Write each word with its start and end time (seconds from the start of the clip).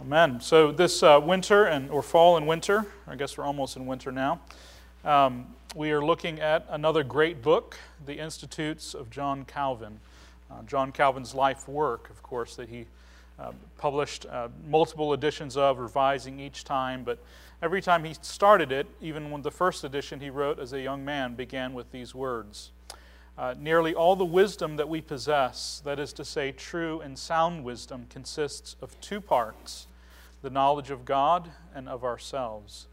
Amen. 0.00 0.40
So 0.40 0.70
this 0.70 1.02
uh, 1.02 1.20
winter 1.20 1.64
and 1.64 1.90
or 1.90 2.04
fall 2.04 2.36
and 2.36 2.46
winter, 2.46 2.86
I 3.08 3.16
guess 3.16 3.36
we're 3.36 3.42
almost 3.44 3.76
in 3.76 3.84
winter 3.84 4.12
now. 4.12 4.40
Um, 5.04 5.56
we 5.74 5.90
are 5.90 6.00
looking 6.00 6.38
at 6.38 6.64
another 6.70 7.02
great 7.02 7.42
book, 7.42 7.76
The 8.06 8.16
Institutes 8.16 8.94
of 8.94 9.10
John 9.10 9.44
Calvin. 9.44 9.98
Uh, 10.48 10.62
John 10.62 10.92
Calvin's 10.92 11.34
life 11.34 11.66
work, 11.66 12.10
of 12.10 12.22
course, 12.22 12.54
that 12.54 12.68
he 12.68 12.86
uh, 13.40 13.50
published 13.76 14.24
uh, 14.26 14.48
multiple 14.68 15.14
editions 15.14 15.56
of, 15.56 15.80
revising 15.80 16.38
each 16.38 16.62
time. 16.62 17.02
But 17.02 17.18
every 17.60 17.82
time 17.82 18.04
he 18.04 18.14
started 18.22 18.70
it, 18.70 18.86
even 19.00 19.32
when 19.32 19.42
the 19.42 19.50
first 19.50 19.82
edition 19.82 20.20
he 20.20 20.30
wrote 20.30 20.60
as 20.60 20.72
a 20.72 20.80
young 20.80 21.04
man 21.04 21.34
began 21.34 21.74
with 21.74 21.90
these 21.90 22.14
words. 22.14 22.70
Uh, 23.36 23.54
nearly 23.58 23.94
all 23.94 24.14
the 24.14 24.24
wisdom 24.24 24.76
that 24.76 24.88
we 24.88 25.00
possess, 25.00 25.82
that 25.84 25.98
is 25.98 26.12
to 26.12 26.24
say, 26.24 26.52
true 26.52 27.00
and 27.00 27.18
sound 27.18 27.64
wisdom, 27.64 28.06
consists 28.08 28.76
of 28.80 28.98
two 29.00 29.20
parts 29.20 29.87
the 30.48 30.54
knowledge 30.54 30.88
of 30.88 31.04
God 31.04 31.50
and 31.74 31.90
of 31.90 32.04
ourselves. 32.04 32.86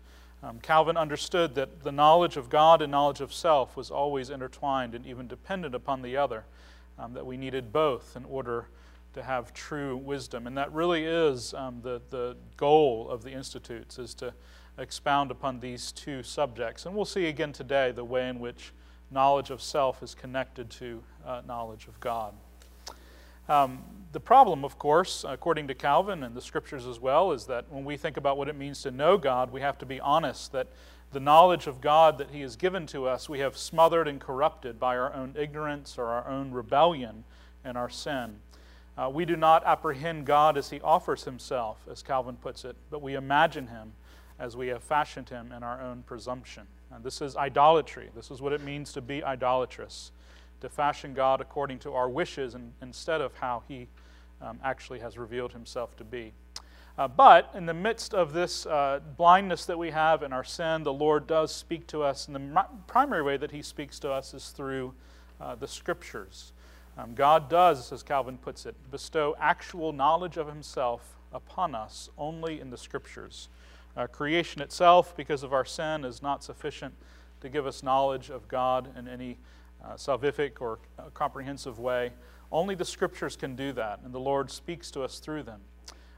Um, 0.44 0.60
Calvin 0.60 0.98
understood 0.98 1.56
that 1.56 1.84
the 1.84 1.92
knowledge 1.92 2.36
of 2.36 2.50
God 2.50 2.82
and 2.82 2.92
knowledge 2.92 3.22
of 3.22 3.34
self 3.34 3.78
was 3.78 3.90
always 3.90 4.30
intertwined 4.30 4.94
and 4.94 5.06
even 5.06 5.26
dependent 5.26 5.74
upon 5.74 6.02
the 6.02 6.18
other, 6.18 6.44
um, 7.00 7.14
that 7.14 7.26
we 7.26 7.38
needed 7.38 7.72
both 7.72 8.18
in 8.18 8.26
order 8.26 8.68
to 9.14 9.24
have 9.24 9.54
true 9.54 9.96
wisdom. 9.96 10.48
And 10.48 10.58
that 10.58 10.74
really 10.74 11.06
is 11.06 11.54
um, 11.54 11.80
the, 11.82 12.02
the 12.10 12.36
goal 12.58 13.10
of 13.10 13.24
the 13.24 13.32
Institutes, 13.32 14.00
is 14.00 14.14
to 14.16 14.34
expound 14.78 15.32
upon 15.32 15.62
these 15.62 15.94
two 15.94 16.24
subjects. 16.24 16.86
And 16.86 16.94
we'll 16.94 17.06
see 17.06 17.28
again 17.28 17.54
today 17.54 17.94
the 17.94 18.04
way 18.04 18.28
in 18.28 18.42
which 18.42 18.74
knowledge 19.12 19.50
of 19.50 19.62
self 19.62 20.04
is 20.04 20.14
connected 20.14 20.70
to 20.72 21.02
uh, 21.26 21.42
knowledge 21.48 21.88
of 21.88 21.98
God. 22.02 22.34
Um, 23.48 23.84
the 24.12 24.20
problem, 24.20 24.64
of 24.64 24.80
course, 24.80 25.26
according 25.28 25.68
to 25.68 25.76
Calvin 25.76 26.24
and 26.24 26.34
the 26.34 26.42
scriptures 26.42 26.88
as 26.88 27.00
well, 27.00 27.32
is 27.32 27.46
that 27.46 27.66
when 27.70 27.86
we 27.86 27.98
think 27.98 28.18
about 28.18 28.38
what 28.38 28.48
it 28.48 28.56
means 28.56 28.82
to 28.84 28.92
know 28.92 29.18
God, 29.18 29.52
we 29.52 29.62
have 29.62 29.78
to 29.80 29.86
be 29.86 30.00
honest 30.00 30.52
that 30.54 30.68
the 31.12 31.20
knowledge 31.20 31.68
of 31.68 31.82
God 31.82 32.18
that 32.18 32.32
He 32.32 32.42
has 32.42 32.56
given 32.56 32.88
to 32.88 33.08
us, 33.08 33.30
we 33.30 33.40
have 33.40 33.58
smothered 33.58 34.08
and 34.08 34.20
corrupted 34.20 34.80
by 34.80 34.98
our 34.98 35.14
own 35.14 35.36
ignorance 35.38 35.98
or 35.98 36.06
our 36.06 36.28
own 36.28 36.52
rebellion 36.52 37.24
and 37.64 37.78
our 37.78 37.90
sin. 37.90 38.38
Uh, 38.98 39.10
we 39.14 39.26
do 39.26 39.36
not 39.36 39.66
apprehend 39.66 40.26
God 40.26 40.58
as 40.58 40.70
He 40.70 40.82
offers 40.82 41.26
Himself, 41.26 41.86
as 41.92 42.02
Calvin 42.02 42.38
puts 42.38 42.66
it, 42.66 42.76
but 42.90 43.02
we 43.02 43.16
imagine 43.16 43.68
Him 43.68 43.92
as 44.40 44.58
we 44.58 44.68
have 44.68 44.84
fashioned 44.84 45.30
Him 45.30 45.52
in 45.52 45.62
our 45.62 45.82
own 45.82 46.04
presumption. 46.08 46.64
And 46.92 47.04
this 47.04 47.22
is 47.22 47.36
idolatry. 47.36 48.10
This 48.16 48.32
is 48.32 48.42
what 48.42 48.54
it 48.54 48.64
means 48.64 48.94
to 48.94 49.02
be 49.02 49.24
idolatrous 49.24 50.12
to 50.62 50.70
fashion 50.70 51.14
God 51.14 51.42
according 51.42 51.80
to 51.80 51.94
our 51.94 52.10
wishes 52.10 52.56
and, 52.56 52.74
instead 52.82 53.22
of 53.22 53.34
how 53.36 53.64
He 53.68 53.88
um, 54.42 54.60
actually 54.64 55.00
has 55.00 55.18
revealed 55.18 55.54
Himself 55.54 55.96
to 55.98 56.04
be. 56.04 56.34
Uh, 56.98 57.08
but 57.10 57.52
in 57.54 57.66
the 57.66 57.74
midst 57.74 58.14
of 58.14 58.32
this 58.32 58.66
uh, 58.66 59.00
blindness 59.18 59.66
that 59.66 59.78
we 59.78 59.92
have 59.92 60.24
in 60.24 60.32
our 60.32 60.46
sin, 60.46 60.84
the 60.84 60.94
Lord 60.94 61.28
does 61.28 61.54
speak 61.54 61.88
to 61.88 62.04
us. 62.04 62.28
And 62.28 62.36
the 62.36 62.66
primary 62.88 63.22
way 63.22 63.36
that 63.38 63.52
He 63.52 63.62
speaks 63.62 64.00
to 64.00 64.12
us 64.12 64.34
is 64.34 64.50
through 64.50 64.94
uh, 65.42 65.56
the 65.56 65.68
Scriptures. 65.68 66.54
Um, 66.98 67.14
God 67.14 67.50
does, 67.50 67.92
as 67.92 68.02
Calvin 68.02 68.38
puts 68.38 68.66
it, 68.66 68.76
bestow 68.92 69.36
actual 69.40 69.92
knowledge 69.92 70.38
of 70.38 70.48
Himself 70.48 71.18
upon 71.34 71.76
us 71.76 72.10
only 72.18 72.62
in 72.62 72.70
the 72.70 72.78
Scriptures. 72.78 73.50
Uh, 73.98 74.08
creation 74.08 74.62
itself, 74.62 75.16
because 75.18 75.44
of 75.44 75.52
our 75.52 75.66
sin, 75.66 76.06
is 76.06 76.22
not 76.22 76.44
sufficient 76.44 76.94
to 77.42 77.50
give 77.50 77.68
us 77.68 77.84
knowledge 77.84 78.30
of 78.30 78.48
God 78.48 78.90
in 78.98 79.08
any 79.08 79.38
uh, 79.86 79.94
salvific 79.94 80.62
or 80.62 80.80
comprehensive 81.14 81.80
way. 81.80 82.12
Only 82.52 82.76
the 82.76 82.86
scriptures 82.86 83.36
can 83.36 83.56
do 83.56 83.74
that, 83.74 84.00
and 84.04 84.14
the 84.14 84.20
Lord 84.20 84.50
speaks 84.52 84.92
to 84.92 85.04
us 85.04 85.20
through 85.20 85.44
them. 85.44 85.62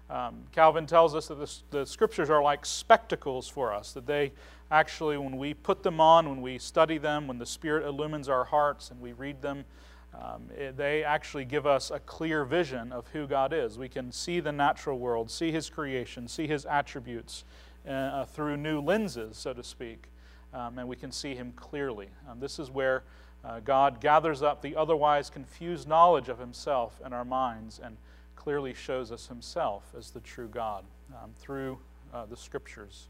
Um, 0.09 0.43
Calvin 0.53 0.85
tells 0.85 1.15
us 1.15 1.27
that 1.27 1.39
the, 1.39 1.79
the, 1.79 1.85
scriptures 1.85 2.29
are 2.29 2.41
like 2.41 2.65
spectacles 2.65 3.49
for 3.49 3.73
us, 3.73 3.91
that 3.91 4.05
they 4.05 4.31
actually, 4.71 5.17
when 5.17 5.35
we 5.35 5.53
put 5.53 5.83
them 5.83 5.99
on, 5.99 6.29
when 6.29 6.41
we 6.41 6.57
study 6.59 6.97
them, 6.97 7.27
when 7.27 7.37
the 7.37 7.45
Spirit 7.45 7.85
illumines 7.85 8.29
our 8.29 8.45
hearts 8.45 8.89
and 8.89 9.01
we 9.01 9.11
read 9.11 9.41
them, 9.41 9.65
um, 10.13 10.49
it, 10.57 10.77
they 10.77 11.03
actually 11.03 11.43
give 11.43 11.67
us 11.67 11.91
a 11.91 11.99
clear 11.99 12.45
vision 12.45 12.93
of 12.93 13.05
who 13.09 13.27
God 13.27 13.51
is. 13.51 13.77
We 13.77 13.89
can 13.89 14.11
see 14.13 14.39
the 14.39 14.53
natural 14.53 14.97
world, 14.97 15.29
see 15.29 15.51
His 15.51 15.69
creation, 15.69 16.29
see 16.29 16.47
His 16.47 16.65
attributes 16.65 17.43
uh, 17.85 17.91
uh 17.91 18.25
through 18.25 18.57
new 18.57 18.79
lenses, 18.79 19.37
so 19.37 19.53
to 19.53 19.63
speak, 19.63 20.05
um, 20.53 20.79
and 20.79 20.87
we 20.87 20.95
can 20.95 21.11
see 21.11 21.35
Him 21.35 21.51
clearly. 21.57 22.07
Um, 22.29 22.39
this 22.39 22.59
is 22.59 22.71
where 22.71 23.03
uh, 23.43 23.59
God 23.59 24.01
gathers 24.01 24.41
up 24.41 24.61
the 24.61 24.75
otherwise 24.75 25.29
confused 25.29 25.87
knowledge 25.87 26.29
of 26.29 26.39
Himself 26.39 26.99
in 27.05 27.13
our 27.13 27.25
minds 27.25 27.79
and 27.81 27.97
clearly 28.35 28.73
shows 28.73 29.11
us 29.11 29.27
Himself 29.27 29.83
as 29.97 30.11
the 30.11 30.19
true 30.19 30.47
God 30.47 30.83
um, 31.11 31.31
through 31.37 31.77
uh, 32.13 32.25
the 32.25 32.37
Scriptures. 32.37 33.07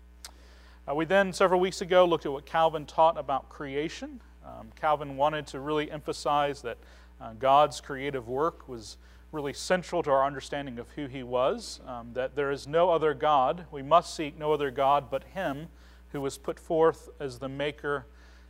Uh, 0.90 0.96
we 0.96 1.06
then, 1.06 1.34
several 1.34 1.60
weeks 1.60 1.82
ago, 1.82 2.06
looked 2.06 2.26
at 2.26 2.32
what 2.32 2.46
Calvin 2.46 2.86
taught 2.86 3.18
about 3.18 3.50
creation. 3.50 4.22
Um, 4.46 4.70
Calvin 4.80 5.18
wanted 5.18 5.46
to 5.48 5.60
really 5.60 5.92
emphasize 5.92 6.62
that 6.62 6.78
uh, 7.20 7.34
God's 7.38 7.82
creative 7.82 8.28
work 8.28 8.70
was 8.70 8.98
really 9.32 9.54
central 9.54 10.02
to 10.04 10.12
our 10.12 10.26
understanding 10.26 10.80
of 10.80 10.90
who 10.92 11.08
He 11.08 11.24
was, 11.24 11.82
um, 11.86 12.12
that 12.14 12.36
there 12.36 12.52
is 12.52 12.68
no 12.68 12.90
other 12.90 13.14
God. 13.14 13.66
We 13.72 13.82
must 13.82 14.16
seek 14.16 14.38
no 14.38 14.54
other 14.54 14.72
God 14.72 15.10
but 15.12 15.24
Him 15.24 15.68
who 16.12 16.22
was 16.22 16.38
put 16.38 16.60
forth 16.60 17.10
as 17.20 17.40
the 17.40 17.50
maker 17.50 18.06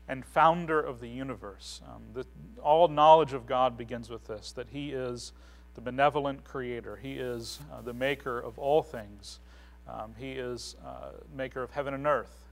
and 0.07 0.25
founder 0.25 0.79
of 0.79 0.99
the 0.99 1.09
universe. 1.09 1.81
Um, 1.87 2.01
the, 2.13 2.25
all 2.61 2.87
knowledge 2.87 3.33
of 3.33 3.45
God 3.45 3.77
begins 3.77 4.09
with 4.09 4.25
this 4.27 4.51
that 4.53 4.67
He 4.69 4.91
is 4.91 5.33
the 5.75 5.81
benevolent 5.81 6.43
creator, 6.43 6.95
He 6.95 7.13
is 7.13 7.59
uh, 7.71 7.81
the 7.81 7.93
maker 7.93 8.39
of 8.39 8.57
all 8.57 8.81
things, 8.81 9.39
um, 9.87 10.13
He 10.17 10.31
is 10.31 10.75
uh, 10.85 11.11
maker 11.35 11.61
of 11.61 11.71
heaven 11.71 11.93
and 11.93 12.07
earth. 12.07 12.47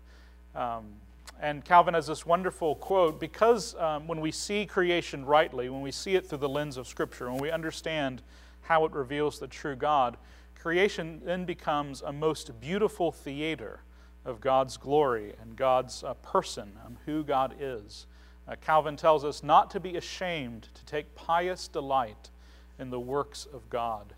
Um, 0.55 0.85
and 1.41 1.65
Calvin 1.65 1.95
has 1.95 2.07
this 2.07 2.25
wonderful 2.25 2.75
quote 2.75 3.19
because 3.19 3.75
um, 3.75 4.07
when 4.07 4.21
we 4.21 4.31
see 4.31 4.65
creation 4.65 5.25
rightly, 5.25 5.69
when 5.69 5.81
we 5.81 5.91
see 5.91 6.15
it 6.15 6.25
through 6.25 6.37
the 6.37 6.49
lens 6.49 6.77
of 6.77 6.87
Scripture, 6.87 7.29
when 7.29 7.41
we 7.41 7.51
understand 7.51 8.21
how 8.61 8.85
it 8.85 8.91
reveals 8.93 9.39
the 9.39 9.47
true 9.47 9.75
God, 9.75 10.17
creation 10.55 11.21
then 11.25 11.45
becomes 11.45 12.01
a 12.01 12.13
most 12.13 12.59
beautiful 12.61 13.11
theater 13.11 13.81
of 14.25 14.41
God's 14.41 14.77
glory 14.77 15.33
and 15.41 15.55
God's 15.55 16.03
uh, 16.03 16.15
person, 16.15 16.73
and 16.85 16.97
who 17.05 17.23
God 17.23 17.55
is. 17.59 18.07
Uh, 18.47 18.55
Calvin 18.59 18.95
tells 18.95 19.23
us 19.23 19.43
not 19.43 19.69
to 19.71 19.79
be 19.79 19.95
ashamed 19.95 20.67
to 20.73 20.85
take 20.85 21.15
pious 21.15 21.67
delight 21.67 22.31
in 22.79 22.89
the 22.89 22.99
works 22.99 23.47
of 23.53 23.69
God, 23.69 24.13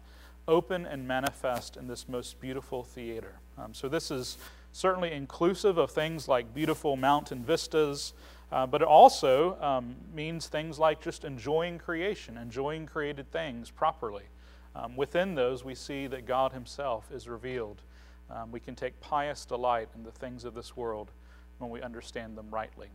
open 0.47 0.85
and 0.85 1.07
manifest 1.07 1.77
in 1.77 1.87
this 1.87 2.07
most 2.07 2.39
beautiful 2.39 2.83
theater. 2.83 3.35
Um, 3.57 3.73
so, 3.73 3.87
this 3.89 4.11
is 4.11 4.37
certainly 4.71 5.11
inclusive 5.11 5.77
of 5.77 5.91
things 5.91 6.27
like 6.27 6.53
beautiful 6.53 6.95
mountain 6.95 7.43
vistas, 7.43 8.13
uh, 8.51 8.65
but 8.65 8.81
it 8.81 8.87
also 8.87 9.59
um, 9.61 9.95
means 10.13 10.47
things 10.47 10.79
like 10.79 11.01
just 11.01 11.25
enjoying 11.25 11.77
creation, 11.77 12.37
enjoying 12.37 12.85
created 12.85 13.31
things 13.31 13.69
properly. 13.69 14.23
Um, 14.75 14.95
within 14.95 15.35
those, 15.35 15.65
we 15.65 15.75
see 15.75 16.07
that 16.07 16.25
God 16.25 16.53
Himself 16.53 17.09
is 17.11 17.27
revealed. 17.27 17.81
Um, 18.29 18.51
we 18.51 18.59
can 18.59 18.75
take 18.75 18.99
pious 18.99 19.45
delight 19.45 19.89
in 19.95 20.03
the 20.03 20.11
things 20.11 20.43
of 20.43 20.53
this 20.53 20.75
world 20.75 21.11
when 21.59 21.69
we 21.69 21.81
understand 21.81 22.37
them 22.37 22.47
rightly. 22.51 22.89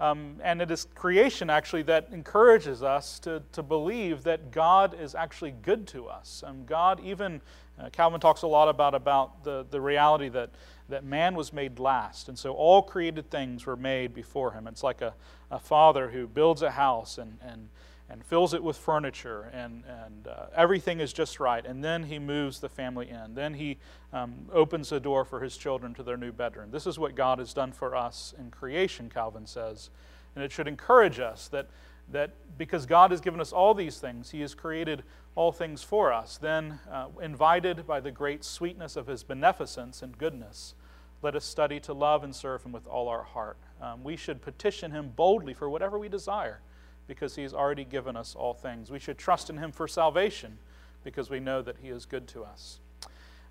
Um, 0.00 0.36
and 0.44 0.62
it 0.62 0.70
is 0.70 0.86
creation 0.94 1.50
actually 1.50 1.82
that 1.82 2.08
encourages 2.12 2.84
us 2.84 3.18
to, 3.20 3.42
to 3.52 3.64
believe 3.64 4.22
that 4.24 4.52
God 4.52 4.96
is 4.98 5.14
actually 5.16 5.50
good 5.50 5.88
to 5.88 6.06
us. 6.06 6.44
And 6.46 6.66
God, 6.66 7.00
even, 7.02 7.40
uh, 7.80 7.90
Calvin 7.90 8.20
talks 8.20 8.42
a 8.42 8.46
lot 8.46 8.68
about, 8.68 8.94
about 8.94 9.42
the, 9.42 9.66
the 9.70 9.80
reality 9.80 10.28
that, 10.28 10.50
that 10.88 11.04
man 11.04 11.34
was 11.34 11.52
made 11.52 11.80
last. 11.80 12.28
And 12.28 12.38
so 12.38 12.52
all 12.52 12.80
created 12.80 13.28
things 13.28 13.66
were 13.66 13.76
made 13.76 14.14
before 14.14 14.52
him. 14.52 14.68
It's 14.68 14.84
like 14.84 15.00
a, 15.00 15.14
a 15.50 15.58
father 15.58 16.08
who 16.10 16.28
builds 16.28 16.62
a 16.62 16.70
house 16.70 17.18
and, 17.18 17.36
and 17.42 17.68
and 18.10 18.24
fills 18.24 18.54
it 18.54 18.62
with 18.62 18.76
furniture, 18.76 19.50
and, 19.52 19.84
and 19.86 20.28
uh, 20.28 20.46
everything 20.56 21.00
is 21.00 21.12
just 21.12 21.38
right. 21.38 21.64
And 21.64 21.84
then 21.84 22.04
he 22.04 22.18
moves 22.18 22.60
the 22.60 22.68
family 22.68 23.10
in. 23.10 23.34
Then 23.34 23.54
he 23.54 23.76
um, 24.12 24.46
opens 24.52 24.88
the 24.88 25.00
door 25.00 25.24
for 25.24 25.40
his 25.40 25.56
children 25.56 25.92
to 25.94 26.02
their 26.02 26.16
new 26.16 26.32
bedroom. 26.32 26.70
This 26.70 26.86
is 26.86 26.98
what 26.98 27.14
God 27.14 27.38
has 27.38 27.52
done 27.52 27.70
for 27.70 27.94
us 27.94 28.32
in 28.38 28.50
creation, 28.50 29.10
Calvin 29.10 29.46
says. 29.46 29.90
And 30.34 30.42
it 30.42 30.52
should 30.52 30.68
encourage 30.68 31.18
us 31.18 31.48
that, 31.48 31.68
that 32.10 32.30
because 32.56 32.86
God 32.86 33.10
has 33.10 33.20
given 33.20 33.40
us 33.40 33.52
all 33.52 33.74
these 33.74 33.98
things, 33.98 34.30
he 34.30 34.40
has 34.40 34.54
created 34.54 35.02
all 35.34 35.52
things 35.52 35.82
for 35.82 36.10
us. 36.10 36.38
Then, 36.38 36.78
uh, 36.90 37.08
invited 37.20 37.86
by 37.86 38.00
the 38.00 38.10
great 38.10 38.42
sweetness 38.42 38.96
of 38.96 39.06
his 39.06 39.22
beneficence 39.22 40.00
and 40.00 40.16
goodness, 40.16 40.74
let 41.20 41.36
us 41.36 41.44
study 41.44 41.78
to 41.80 41.92
love 41.92 42.24
and 42.24 42.34
serve 42.34 42.62
him 42.62 42.72
with 42.72 42.86
all 42.86 43.08
our 43.08 43.24
heart. 43.24 43.58
Um, 43.82 44.02
we 44.02 44.16
should 44.16 44.40
petition 44.40 44.92
him 44.92 45.12
boldly 45.14 45.52
for 45.52 45.68
whatever 45.68 45.98
we 45.98 46.08
desire 46.08 46.60
because 47.08 47.34
He's 47.34 47.52
already 47.52 47.84
given 47.84 48.16
us 48.16 48.36
all 48.36 48.54
things. 48.54 48.90
We 48.90 49.00
should 49.00 49.18
trust 49.18 49.50
in 49.50 49.58
Him 49.58 49.72
for 49.72 49.88
salvation 49.88 50.58
because 51.02 51.28
we 51.28 51.40
know 51.40 51.62
that 51.62 51.78
He 51.82 51.88
is 51.88 52.06
good 52.06 52.28
to 52.28 52.44
us. 52.44 52.78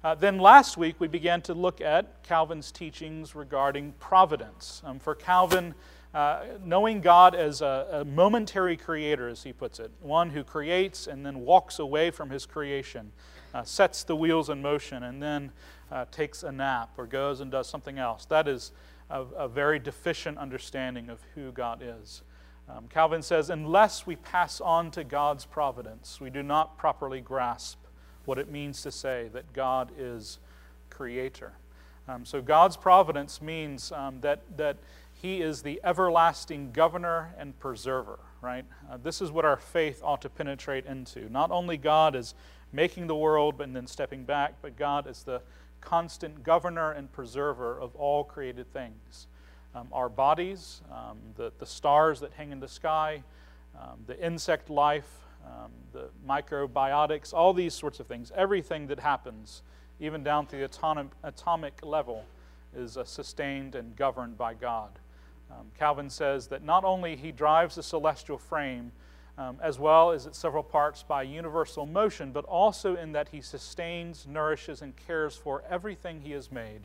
Uh, 0.04 0.15
then 0.15 0.38
last 0.38 0.77
week 0.77 0.95
we 1.00 1.07
began 1.07 1.42
to 1.42 1.54
look 1.54 1.81
at 1.81 2.24
Calvin's 2.24 2.71
teachings 2.71 3.36
regarding 3.36 3.94
providence. 4.00 4.81
Um, 4.86 5.00
for 5.00 5.15
Calvin, 5.15 5.74
uh, 6.13 6.44
knowing 6.63 7.01
God 7.01 7.36
as 7.36 7.62
a, 7.62 7.88
a, 7.92 8.06
momentary 8.06 8.77
creator, 8.77 9.27
as 9.27 9.44
he 9.44 9.51
puts 9.51 9.80
it, 9.80 9.92
one 10.00 10.30
who 10.30 10.44
creates 10.44 11.07
and 11.07 11.25
then 11.25 11.42
walks 11.42 11.80
away 11.80 12.12
from 12.12 12.30
his 12.30 12.45
creation, 12.45 13.12
uh, 13.54 13.63
sets 13.63 14.04
the 14.04 14.15
wheels 14.15 14.50
in 14.50 14.62
motion 14.62 15.04
and 15.04 15.21
then 15.21 15.51
uh, 15.92 16.06
takes 16.12 16.44
a 16.44 16.51
nap 16.51 16.92
or 16.98 17.06
goes 17.06 17.42
and 17.42 17.51
does 17.51 17.68
something 17.68 17.98
else. 17.98 18.25
That 18.25 18.48
is 18.48 18.71
a, 19.09 19.21
a 19.21 19.48
very 19.48 19.80
deficient 19.80 20.38
understanding 20.38 21.09
of 21.09 21.19
who 21.36 21.51
God 21.51 21.81
is. 21.83 22.21
Um, 22.69 22.88
Calvin 22.90 23.22
says, 23.22 23.50
unless 23.50 24.06
we 24.06 24.18
pass 24.18 24.60
on 24.60 24.92
to 24.92 25.04
God's 25.04 25.46
providence, 25.46 26.19
we 26.19 26.30
do 26.30 26.44
not 26.44 26.78
properly 26.78 27.22
grasp 27.22 27.80
what 28.25 28.38
it 28.38 28.52
means 28.52 28.81
to 28.81 28.92
say 28.92 29.30
that 29.31 29.54
God 29.54 29.92
is 29.98 30.40
creator. 30.90 31.54
Um, 32.10 32.25
so, 32.25 32.42
God's 32.42 32.78
providence 32.78 33.42
means 33.42 33.92
um, 33.92 34.19
that, 34.22 34.42
that 34.58 34.78
He 35.14 35.42
is 35.42 35.62
the 35.62 35.80
everlasting 35.84 36.72
governor 36.72 37.34
and 37.38 37.58
preserver, 37.60 38.19
right? 38.42 38.66
Uh, 38.90 38.98
this 39.02 39.22
is 39.22 39.31
what 39.31 39.46
our 39.46 39.58
faith 39.58 40.02
ought 40.04 40.22
to 40.22 40.30
penetrate 40.30 40.86
into. 40.86 41.30
Not 41.30 41.52
only 41.52 41.78
God 41.78 42.16
is 42.16 42.34
making 42.72 43.08
the 43.08 43.16
world 43.16 43.62
and 43.62 43.75
then 43.75 43.88
stepping 43.88 44.24
back, 44.24 44.56
but 44.62 44.78
God 44.78 45.08
is 45.08 45.24
the 45.24 45.42
constant 45.81 46.44
governor 46.44 46.92
and 46.92 47.12
preserver 47.12 47.80
of 47.80 47.96
all 47.96 48.24
created 48.24 48.72
things. 48.74 49.28
Um, 49.75 49.88
our 49.92 50.10
bodies, 50.10 50.81
um, 50.92 51.18
the, 51.36 51.52
the 51.60 51.66
stars 51.66 52.19
that 52.22 52.31
hang 52.34 52.52
in 52.52 52.60
the 52.60 52.68
sky, 52.68 53.24
um, 53.80 54.00
the 54.08 54.19
insect 54.25 54.69
life, 54.69 55.10
um, 55.46 55.72
the 55.94 56.10
microbiotics, 56.28 57.34
all 57.34 57.54
these 57.54 57.74
sorts 57.74 58.00
of 58.00 58.08
things, 58.08 58.31
everything 58.36 58.88
that 58.88 59.00
happens, 59.00 59.62
even 60.00 60.24
down 60.24 60.48
to 60.48 60.56
the 60.56 60.66
atomic, 60.66 61.08
atomic 61.24 61.74
level, 61.84 62.25
is 62.75 62.98
uh, 62.98 63.04
sustained 63.04 63.75
and 63.75 63.96
governed 63.96 64.38
by 64.38 64.54
God. 64.54 65.00
Um, 65.52 65.68
Calvin 65.78 66.10
says 66.10 66.48
that 66.48 66.64
not 66.64 66.84
only 66.84 67.16
he 67.16 67.31
drives 67.31 67.75
the 67.75 67.84
celestial 67.84 68.38
frame, 68.38 68.92
um, 69.38 69.58
as 69.62 69.80
well 69.80 70.12
as 70.12 70.25
its 70.25 70.38
several 70.38 70.64
parts 70.64 71.04
by 71.04 71.22
universal 71.22 71.86
motion, 71.86 72.31
but 72.31 72.44
also 72.46 72.96
in 72.96 73.12
that 73.12 73.30
he 73.30 73.42
sustains, 73.42 74.25
nourishes, 74.28 74.81
and 74.81 74.96
cares 74.96 75.36
for 75.36 75.64
everything 75.69 76.22
he 76.22 76.31
has 76.31 76.52
made, 76.52 76.81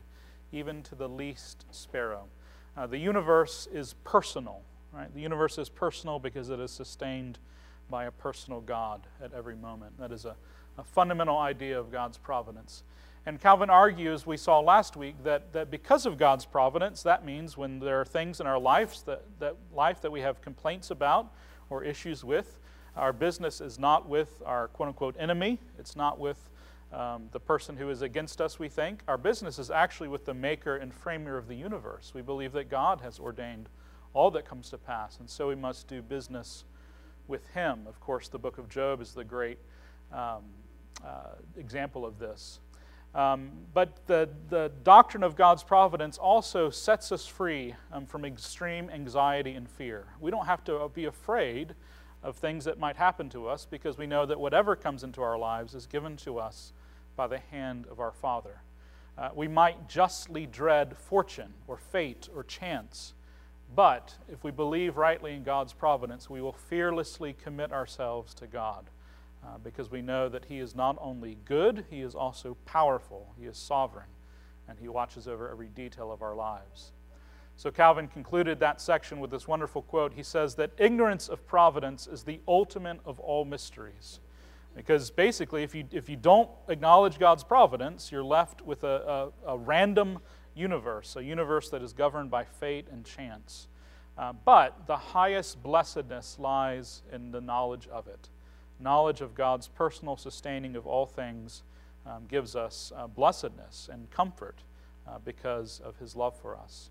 even 0.51 0.83
to 0.83 0.95
the 0.95 1.09
least 1.09 1.65
sparrow. 1.71 2.27
Uh, 2.75 2.87
the 2.87 2.97
universe 2.97 3.67
is 3.71 3.93
personal, 4.03 4.61
right? 4.91 5.13
The 5.13 5.21
universe 5.21 5.57
is 5.57 5.69
personal 5.69 6.19
because 6.19 6.49
it 6.49 6.59
is 6.59 6.71
sustained 6.71 7.39
by 7.89 8.05
a 8.05 8.11
personal 8.11 8.61
God 8.61 9.05
at 9.21 9.33
every 9.33 9.55
moment. 9.55 9.99
That 9.99 10.11
is 10.11 10.25
a, 10.25 10.35
a 10.77 10.83
fundamental 10.83 11.37
idea 11.37 11.79
of 11.79 11.91
God's 11.91 12.17
providence. 12.17 12.83
And 13.25 13.39
Calvin 13.39 13.69
argues, 13.69 14.25
we 14.25 14.35
saw 14.35 14.59
last 14.59 14.97
week, 14.97 15.15
that, 15.23 15.53
that 15.53 15.71
because 15.71 16.05
of 16.05 16.17
God's 16.17 16.45
providence, 16.45 17.03
that 17.03 17.23
means 17.23 17.55
when 17.55 17.79
there 17.79 18.01
are 18.01 18.05
things 18.05 18.41
in 18.41 18.47
our 18.47 18.59
lives 18.59 19.03
that, 19.03 19.23
that 19.39 19.55
life 19.73 20.01
that 20.01 20.11
we 20.11 20.21
have 20.21 20.41
complaints 20.41 20.91
about, 20.91 21.31
or 21.69 21.83
issues 21.83 22.23
with. 22.23 22.59
Our 22.95 23.13
business 23.13 23.61
is 23.61 23.79
not 23.79 24.07
with 24.07 24.41
our 24.45 24.67
quote 24.67 24.89
unquote 24.89 25.15
enemy, 25.17 25.59
it's 25.79 25.95
not 25.95 26.19
with 26.19 26.49
um, 26.93 27.29
the 27.31 27.39
person 27.39 27.75
who 27.75 27.89
is 27.89 28.01
against 28.01 28.39
us, 28.39 28.59
we 28.59 28.69
think. 28.69 29.01
Our 29.07 29.17
business 29.17 29.57
is 29.57 29.71
actually 29.71 30.09
with 30.09 30.25
the 30.25 30.33
maker 30.33 30.77
and 30.77 30.93
framer 30.93 31.37
of 31.37 31.47
the 31.47 31.55
universe. 31.55 32.11
We 32.13 32.21
believe 32.21 32.51
that 32.53 32.69
God 32.69 33.01
has 33.01 33.19
ordained 33.19 33.69
all 34.13 34.29
that 34.31 34.45
comes 34.45 34.69
to 34.69 34.77
pass, 34.77 35.19
and 35.19 35.29
so 35.29 35.47
we 35.47 35.55
must 35.55 35.87
do 35.87 36.01
business 36.01 36.65
with 37.27 37.47
Him. 37.49 37.87
Of 37.87 37.99
course, 37.99 38.27
the 38.27 38.37
book 38.37 38.59
of 38.59 38.69
Job 38.69 39.01
is 39.01 39.13
the 39.13 39.23
great 39.23 39.57
um, 40.11 40.43
uh, 41.03 41.35
example 41.57 42.05
of 42.05 42.19
this. 42.19 42.59
Um, 43.15 43.51
but 43.73 44.05
the, 44.07 44.29
the 44.49 44.71
doctrine 44.83 45.23
of 45.23 45.35
God's 45.35 45.63
providence 45.63 46.17
also 46.17 46.69
sets 46.69 47.11
us 47.11 47.25
free 47.25 47.75
um, 47.91 48.05
from 48.05 48.25
extreme 48.25 48.89
anxiety 48.89 49.53
and 49.53 49.69
fear. 49.69 50.07
We 50.19 50.31
don't 50.31 50.47
have 50.47 50.63
to 50.65 50.89
be 50.93 51.05
afraid 51.05 51.75
of 52.23 52.37
things 52.37 52.65
that 52.65 52.79
might 52.79 52.95
happen 52.95 53.29
to 53.29 53.47
us 53.47 53.67
because 53.69 53.97
we 53.97 54.07
know 54.07 54.25
that 54.25 54.39
whatever 54.39 54.75
comes 54.75 55.03
into 55.03 55.21
our 55.21 55.37
lives 55.37 55.75
is 55.75 55.85
given 55.85 56.17
to 56.17 56.39
us 56.39 56.73
by 57.15 57.27
the 57.27 57.39
hand 57.39 57.85
of 57.89 57.99
our 57.99 58.11
Father. 58.11 58.61
Uh, 59.17 59.29
we 59.35 59.47
might 59.47 59.87
justly 59.87 60.45
dread 60.45 60.97
fortune 60.97 61.53
or 61.67 61.77
fate 61.77 62.29
or 62.35 62.43
chance, 62.43 63.13
but 63.75 64.15
if 64.31 64.43
we 64.43 64.51
believe 64.51 64.97
rightly 64.97 65.33
in 65.33 65.43
God's 65.43 65.73
providence, 65.73 66.29
we 66.29 66.41
will 66.41 66.53
fearlessly 66.53 67.33
commit 67.33 67.71
ourselves 67.71 68.33
to 68.35 68.47
God 68.47 68.89
uh, 69.43 69.57
because 69.63 69.91
we 69.91 70.01
know 70.01 70.29
that 70.29 70.45
He 70.45 70.59
is 70.59 70.75
not 70.75 70.97
only 70.99 71.37
good, 71.45 71.85
He 71.89 72.01
is 72.01 72.15
also 72.15 72.57
powerful, 72.65 73.33
He 73.39 73.45
is 73.45 73.57
sovereign, 73.57 74.09
and 74.67 74.79
He 74.79 74.87
watches 74.87 75.27
over 75.27 75.49
every 75.49 75.67
detail 75.67 76.11
of 76.11 76.21
our 76.21 76.35
lives. 76.35 76.91
So 77.55 77.69
Calvin 77.69 78.07
concluded 78.07 78.59
that 78.59 78.81
section 78.81 79.19
with 79.19 79.29
this 79.29 79.47
wonderful 79.47 79.83
quote. 79.83 80.13
He 80.13 80.23
says 80.23 80.55
that 80.55 80.71
ignorance 80.77 81.29
of 81.29 81.45
providence 81.45 82.07
is 82.07 82.23
the 82.23 82.39
ultimate 82.47 82.99
of 83.05 83.19
all 83.19 83.45
mysteries. 83.45 84.19
Because 84.75 85.11
basically, 85.11 85.63
if 85.63 85.75
you, 85.75 85.85
if 85.91 86.09
you 86.09 86.15
don't 86.15 86.49
acknowledge 86.67 87.19
God's 87.19 87.43
providence, 87.43 88.11
you're 88.11 88.23
left 88.23 88.61
with 88.61 88.83
a, 88.83 89.31
a, 89.45 89.53
a 89.53 89.57
random 89.57 90.19
universe, 90.55 91.15
a 91.15 91.23
universe 91.23 91.69
that 91.69 91.83
is 91.83 91.93
governed 91.93 92.31
by 92.31 92.43
fate 92.43 92.87
and 92.91 93.05
chance. 93.05 93.67
Uh, 94.17 94.33
but 94.45 94.87
the 94.87 94.97
highest 94.97 95.61
blessedness 95.61 96.37
lies 96.39 97.03
in 97.11 97.31
the 97.31 97.41
knowledge 97.41 97.87
of 97.87 98.07
it 98.07 98.29
knowledge 98.83 99.21
of 99.21 99.33
God's 99.33 99.67
personal 99.67 100.17
sustaining 100.17 100.75
of 100.75 100.85
all 100.85 101.05
things 101.05 101.63
um, 102.05 102.25
gives 102.27 102.55
us 102.55 102.91
uh, 102.95 103.07
blessedness 103.07 103.89
and 103.91 104.09
comfort 104.11 104.59
uh, 105.07 105.19
because 105.23 105.81
of 105.83 105.97
his 105.97 106.15
love 106.15 106.37
for 106.39 106.57
us. 106.57 106.89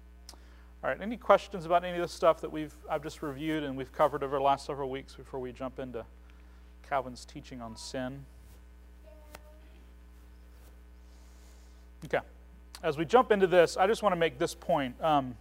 All 0.82 0.90
right, 0.90 1.00
any 1.00 1.16
questions 1.16 1.66
about 1.66 1.84
any 1.84 1.96
of 1.96 2.02
the 2.02 2.08
stuff 2.08 2.40
that 2.40 2.50
we've 2.50 2.74
I've 2.90 3.02
just 3.02 3.22
reviewed 3.22 3.62
and 3.62 3.76
we've 3.76 3.92
covered 3.92 4.24
over 4.24 4.36
the 4.36 4.42
last 4.42 4.66
several 4.66 4.90
weeks 4.90 5.14
before 5.14 5.38
we 5.38 5.52
jump 5.52 5.78
into 5.78 6.04
Calvin's 6.92 7.24
teaching 7.24 7.62
on 7.62 7.74
sin? 7.74 8.26
Okay. 12.04 12.18
As 12.82 12.98
we 12.98 13.06
jump 13.06 13.32
into 13.32 13.46
this, 13.46 13.78
I 13.78 13.86
just 13.86 14.02
want 14.02 14.12
to 14.12 14.18
make 14.18 14.38
this 14.38 14.54
point. 14.54 15.02
Um, 15.02 15.34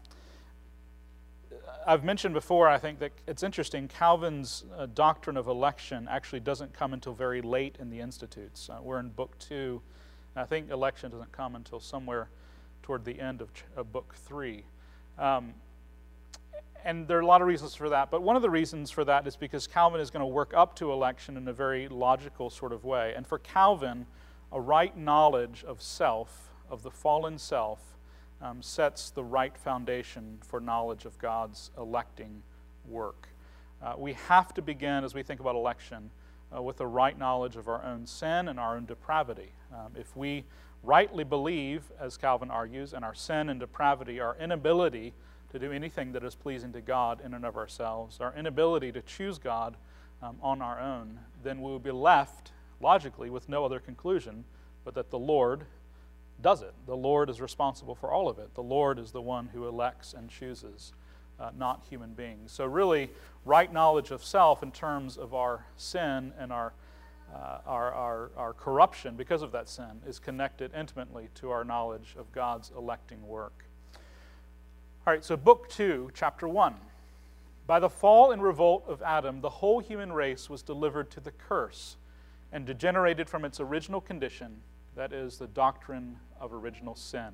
I've 1.85 2.05
mentioned 2.05 2.33
before, 2.33 2.69
I 2.69 2.77
think 2.77 2.99
that 2.99 3.11
it's 3.27 3.43
interesting, 3.43 3.89
Calvin's 3.89 4.63
uh, 4.77 4.87
doctrine 4.95 5.35
of 5.35 5.47
election 5.47 6.07
actually 6.09 6.39
doesn't 6.39 6.71
come 6.71 6.93
until 6.93 7.11
very 7.11 7.41
late 7.41 7.75
in 7.81 7.89
the 7.89 7.99
Institutes. 7.99 8.69
Uh, 8.69 8.77
we're 8.81 9.01
in 9.01 9.09
book 9.09 9.37
two. 9.37 9.81
I 10.37 10.45
think 10.45 10.69
election 10.69 11.11
doesn't 11.11 11.33
come 11.33 11.55
until 11.55 11.81
somewhere 11.81 12.29
toward 12.81 13.03
the 13.03 13.19
end 13.19 13.41
of, 13.41 13.53
ch- 13.53 13.65
of 13.75 13.91
book 13.91 14.15
three. 14.15 14.63
Um, 15.19 15.55
and 16.83 17.07
there 17.07 17.17
are 17.17 17.21
a 17.21 17.25
lot 17.25 17.41
of 17.41 17.47
reasons 17.47 17.75
for 17.75 17.89
that, 17.89 18.11
but 18.11 18.21
one 18.21 18.35
of 18.35 18.41
the 18.41 18.49
reasons 18.49 18.91
for 18.91 19.05
that 19.05 19.27
is 19.27 19.35
because 19.35 19.67
Calvin 19.67 20.01
is 20.01 20.09
going 20.09 20.21
to 20.21 20.27
work 20.27 20.53
up 20.55 20.75
to 20.77 20.91
election 20.91 21.37
in 21.37 21.47
a 21.47 21.53
very 21.53 21.87
logical 21.87 22.49
sort 22.49 22.73
of 22.73 22.83
way. 22.83 23.13
And 23.15 23.25
for 23.25 23.39
Calvin, 23.39 24.05
a 24.51 24.59
right 24.59 24.95
knowledge 24.97 25.63
of 25.65 25.81
self, 25.81 26.51
of 26.69 26.83
the 26.83 26.91
fallen 26.91 27.37
self, 27.37 27.79
um, 28.41 28.61
sets 28.61 29.11
the 29.11 29.23
right 29.23 29.55
foundation 29.57 30.39
for 30.41 30.59
knowledge 30.59 31.05
of 31.05 31.17
God's 31.19 31.71
electing 31.77 32.41
work. 32.87 33.29
Uh, 33.81 33.93
we 33.97 34.13
have 34.13 34.53
to 34.55 34.61
begin, 34.61 35.03
as 35.03 35.13
we 35.13 35.23
think 35.23 35.39
about 35.39 35.55
election, 35.55 36.09
uh, 36.55 36.61
with 36.61 36.81
a 36.81 36.87
right 36.87 37.17
knowledge 37.17 37.55
of 37.55 37.67
our 37.67 37.83
own 37.83 38.05
sin 38.05 38.47
and 38.47 38.59
our 38.59 38.75
own 38.75 38.85
depravity. 38.85 39.51
Um, 39.73 39.93
if 39.95 40.15
we 40.15 40.43
rightly 40.83 41.23
believe, 41.23 41.83
as 41.99 42.17
Calvin 42.17 42.51
argues, 42.51 42.93
in 42.93 43.03
our 43.03 43.13
sin 43.13 43.49
and 43.49 43.59
depravity, 43.59 44.19
our 44.19 44.35
inability 44.39 45.13
to 45.51 45.59
do 45.59 45.71
anything 45.71 46.13
that 46.13 46.23
is 46.23 46.35
pleasing 46.35 46.71
to 46.73 46.81
God 46.81 47.21
in 47.23 47.33
and 47.33 47.45
of 47.45 47.57
ourselves, 47.57 48.19
our 48.19 48.33
inability 48.35 48.91
to 48.93 49.01
choose 49.01 49.37
God 49.37 49.75
um, 50.21 50.37
on 50.41 50.61
our 50.61 50.79
own, 50.79 51.19
then 51.43 51.61
we 51.61 51.69
will 51.69 51.79
be 51.79 51.91
left, 51.91 52.51
logically, 52.79 53.29
with 53.29 53.49
no 53.49 53.65
other 53.65 53.79
conclusion 53.79 54.45
but 54.83 54.95
that 54.95 55.11
the 55.11 55.19
Lord 55.19 55.65
does 56.41 56.61
it. 56.61 56.73
The 56.87 56.97
Lord 56.97 57.29
is 57.29 57.39
responsible 57.39 57.95
for 57.95 58.11
all 58.11 58.27
of 58.27 58.39
it. 58.39 58.53
The 58.55 58.63
Lord 58.63 58.97
is 58.97 59.11
the 59.11 59.21
one 59.21 59.49
who 59.53 59.67
elects 59.67 60.13
and 60.13 60.29
chooses, 60.29 60.93
uh, 61.39 61.51
not 61.55 61.83
human 61.89 62.13
beings. 62.13 62.51
So, 62.51 62.65
really, 62.65 63.09
right 63.45 63.71
knowledge 63.71 64.11
of 64.11 64.23
self 64.23 64.63
in 64.63 64.71
terms 64.71 65.17
of 65.17 65.33
our 65.33 65.65
sin 65.75 66.33
and 66.39 66.51
our, 66.51 66.73
uh, 67.33 67.59
our, 67.65 67.93
our, 67.93 68.31
our 68.35 68.53
corruption 68.53 69.15
because 69.15 69.41
of 69.41 69.51
that 69.51 69.69
sin 69.69 70.01
is 70.07 70.17
connected 70.17 70.71
intimately 70.75 71.29
to 71.35 71.51
our 71.51 71.63
knowledge 71.63 72.15
of 72.17 72.31
God's 72.31 72.71
electing 72.75 73.27
work. 73.27 73.65
All 75.07 75.11
right, 75.11 75.25
so 75.25 75.35
Book 75.35 75.67
2, 75.69 76.11
Chapter 76.13 76.47
1. 76.47 76.75
By 77.65 77.79
the 77.79 77.89
fall 77.89 78.31
and 78.31 78.43
revolt 78.43 78.85
of 78.87 79.01
Adam, 79.01 79.41
the 79.41 79.49
whole 79.49 79.79
human 79.79 80.13
race 80.13 80.47
was 80.47 80.61
delivered 80.61 81.09
to 81.09 81.19
the 81.19 81.31
curse 81.31 81.97
and 82.51 82.67
degenerated 82.67 83.27
from 83.27 83.43
its 83.43 83.59
original 83.59 83.99
condition 83.99 84.61
that 84.95 85.11
is 85.11 85.39
the 85.39 85.47
doctrine 85.47 86.17
of 86.39 86.53
original 86.53 86.93
sin. 86.93 87.33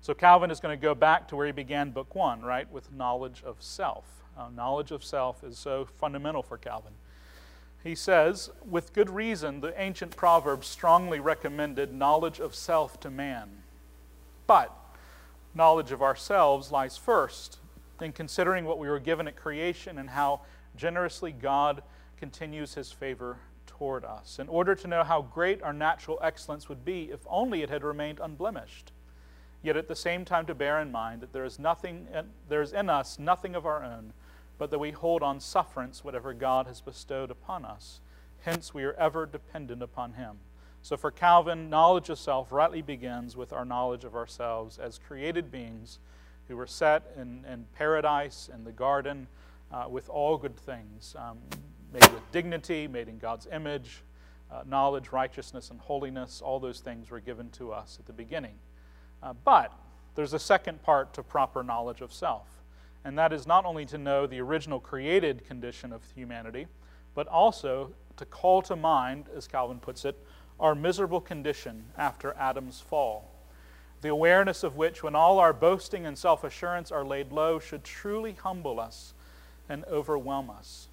So 0.00 0.14
Calvin 0.14 0.50
is 0.50 0.58
going 0.58 0.76
to 0.76 0.82
go 0.82 0.96
back 0.96 1.28
to 1.28 1.36
where 1.36 1.46
he 1.46 1.52
began 1.52 1.92
book 1.92 2.12
one, 2.12 2.42
right, 2.42 2.68
with 2.72 2.92
knowledge 2.92 3.44
of 3.46 3.62
self. 3.62 4.04
Uh, 4.36 4.48
knowledge 4.48 4.90
of 4.90 5.04
self 5.04 5.44
is 5.44 5.56
so 5.60 5.86
fundamental 5.96 6.42
for 6.42 6.58
Calvin. 6.58 6.94
He 7.84 7.94
says, 7.94 8.50
with 8.68 8.92
good 8.92 9.10
reason, 9.10 9.60
the 9.60 9.80
ancient 9.80 10.16
proverbs 10.16 10.66
strongly 10.66 11.20
recommended 11.20 11.94
knowledge 11.94 12.40
of 12.40 12.56
self 12.56 12.98
to 12.98 13.10
man. 13.10 13.48
But 14.48 14.72
knowledge 15.54 15.92
of 15.92 16.02
ourselves 16.02 16.70
lies 16.70 16.96
first 16.96 17.58
in 18.00 18.12
considering 18.12 18.64
what 18.64 18.78
we 18.78 18.88
were 18.88 19.00
given 19.00 19.26
at 19.26 19.36
creation 19.36 19.98
and 19.98 20.10
how 20.10 20.42
generously 20.76 21.32
God 21.32 21.82
continues 22.16 22.74
his 22.74 22.92
favor 22.92 23.38
toward 23.66 24.04
us, 24.04 24.38
in 24.38 24.48
order 24.48 24.74
to 24.74 24.88
know 24.88 25.04
how 25.04 25.22
great 25.22 25.62
our 25.62 25.72
natural 25.72 26.18
excellence 26.22 26.68
would 26.68 26.84
be 26.84 27.10
if 27.12 27.20
only 27.28 27.62
it 27.62 27.70
had 27.70 27.84
remained 27.84 28.18
unblemished. 28.20 28.92
Yet 29.62 29.76
at 29.76 29.88
the 29.88 29.96
same 29.96 30.24
time 30.24 30.46
to 30.46 30.54
bear 30.54 30.80
in 30.80 30.92
mind 30.92 31.20
that 31.20 31.32
there 31.32 31.44
is 31.44 31.58
nothing 31.58 32.06
uh, 32.14 32.22
there 32.48 32.62
is 32.62 32.72
in 32.72 32.88
us 32.88 33.18
nothing 33.18 33.54
of 33.54 33.66
our 33.66 33.84
own, 33.84 34.12
but 34.56 34.70
that 34.70 34.78
we 34.78 34.92
hold 34.92 35.22
on 35.22 35.40
sufferance 35.40 36.04
whatever 36.04 36.32
God 36.32 36.66
has 36.66 36.80
bestowed 36.80 37.30
upon 37.30 37.64
us. 37.64 38.00
Hence 38.40 38.72
we 38.72 38.84
are 38.84 38.94
ever 38.94 39.26
dependent 39.26 39.82
upon 39.82 40.14
him. 40.14 40.38
So 40.88 40.96
for 40.96 41.10
Calvin, 41.10 41.68
knowledge 41.68 42.08
of 42.08 42.18
self 42.18 42.50
rightly 42.50 42.80
begins 42.80 43.36
with 43.36 43.52
our 43.52 43.66
knowledge 43.66 44.04
of 44.04 44.14
ourselves 44.14 44.78
as 44.78 44.98
created 44.98 45.50
beings 45.50 45.98
who 46.48 46.56
were 46.56 46.66
set 46.66 47.12
in, 47.14 47.44
in 47.44 47.66
paradise 47.74 48.48
in 48.50 48.64
the 48.64 48.72
garden 48.72 49.26
uh, 49.70 49.84
with 49.90 50.08
all 50.08 50.38
good 50.38 50.56
things, 50.56 51.14
um, 51.18 51.40
made 51.92 52.10
with 52.10 52.22
dignity, 52.32 52.88
made 52.88 53.06
in 53.06 53.18
God's 53.18 53.46
image, 53.52 54.02
uh, 54.50 54.62
knowledge, 54.66 55.12
righteousness, 55.12 55.68
and 55.68 55.78
holiness. 55.78 56.40
All 56.40 56.58
those 56.58 56.80
things 56.80 57.10
were 57.10 57.20
given 57.20 57.50
to 57.50 57.70
us 57.70 57.98
at 58.00 58.06
the 58.06 58.14
beginning. 58.14 58.54
Uh, 59.22 59.34
but 59.44 59.70
there's 60.14 60.32
a 60.32 60.38
second 60.38 60.82
part 60.82 61.12
to 61.12 61.22
proper 61.22 61.62
knowledge 61.62 62.00
of 62.00 62.14
self, 62.14 62.62
and 63.04 63.18
that 63.18 63.30
is 63.30 63.46
not 63.46 63.66
only 63.66 63.84
to 63.84 63.98
know 63.98 64.26
the 64.26 64.40
original 64.40 64.80
created 64.80 65.44
condition 65.44 65.92
of 65.92 66.02
humanity, 66.14 66.66
but 67.14 67.26
also 67.26 67.92
to 68.16 68.24
call 68.24 68.62
to 68.62 68.74
mind, 68.74 69.26
as 69.36 69.46
Calvin 69.46 69.80
puts 69.80 70.06
it, 70.06 70.18
our 70.60 70.74
miserable 70.74 71.20
condition 71.20 71.84
after 71.96 72.34
Adam's 72.34 72.80
fall. 72.80 73.30
The 74.00 74.08
awareness 74.08 74.62
of 74.62 74.76
which, 74.76 75.02
when 75.02 75.14
all 75.14 75.38
our 75.38 75.52
boasting 75.52 76.06
and 76.06 76.16
self 76.16 76.44
assurance 76.44 76.92
are 76.92 77.04
laid 77.04 77.32
low, 77.32 77.58
should 77.58 77.84
truly 77.84 78.32
humble 78.32 78.78
us 78.78 79.14
and 79.68 79.84
overwhelm 79.86 80.50
us. 80.50 80.88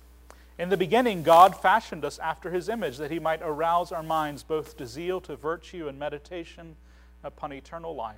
In 0.57 0.69
the 0.69 0.77
beginning, 0.77 1.21
God 1.21 1.55
fashioned 1.55 2.05
us 2.05 2.17
after 2.19 2.49
his 2.49 2.69
image 2.69 2.97
that 2.97 3.11
he 3.11 3.19
might 3.19 3.41
arouse 3.41 3.91
our 3.91 4.03
minds 4.03 4.41
both 4.41 4.77
to 4.77 4.87
zeal, 4.87 5.19
to 5.21 5.35
virtue, 5.35 5.87
and 5.87 5.99
meditation 5.99 6.77
upon 7.23 7.51
eternal 7.51 7.93
life. 7.93 8.15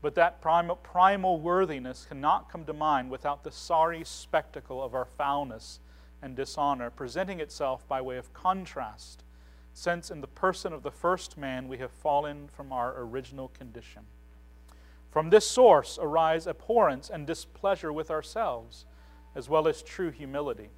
But 0.00 0.14
that 0.16 0.40
primal, 0.40 0.76
primal 0.76 1.38
worthiness 1.38 2.06
cannot 2.08 2.50
come 2.50 2.64
to 2.64 2.72
mind 2.72 3.10
without 3.10 3.44
the 3.44 3.52
sorry 3.52 4.02
spectacle 4.04 4.82
of 4.82 4.94
our 4.94 5.04
foulness 5.04 5.78
and 6.22 6.34
dishonor, 6.34 6.90
presenting 6.90 7.38
itself 7.38 7.86
by 7.86 8.00
way 8.00 8.16
of 8.16 8.32
contrast, 8.32 9.22
since 9.72 10.10
in 10.10 10.20
the 10.20 10.26
person 10.26 10.72
of 10.72 10.82
the 10.82 10.90
first 10.90 11.36
man 11.36 11.68
we 11.68 11.78
have 11.78 11.90
fallen 11.90 12.48
from 12.48 12.72
our 12.72 12.94
original 13.00 13.48
condition. 13.48 14.02
From 15.10 15.30
this 15.30 15.46
source 15.46 15.98
arise 16.00 16.46
abhorrence 16.46 17.10
and 17.10 17.26
displeasure 17.26 17.92
with 17.92 18.10
ourselves, 18.10 18.86
as 19.34 19.48
well 19.48 19.68
as 19.68 19.82
true 19.82 20.10
humility. 20.10 20.70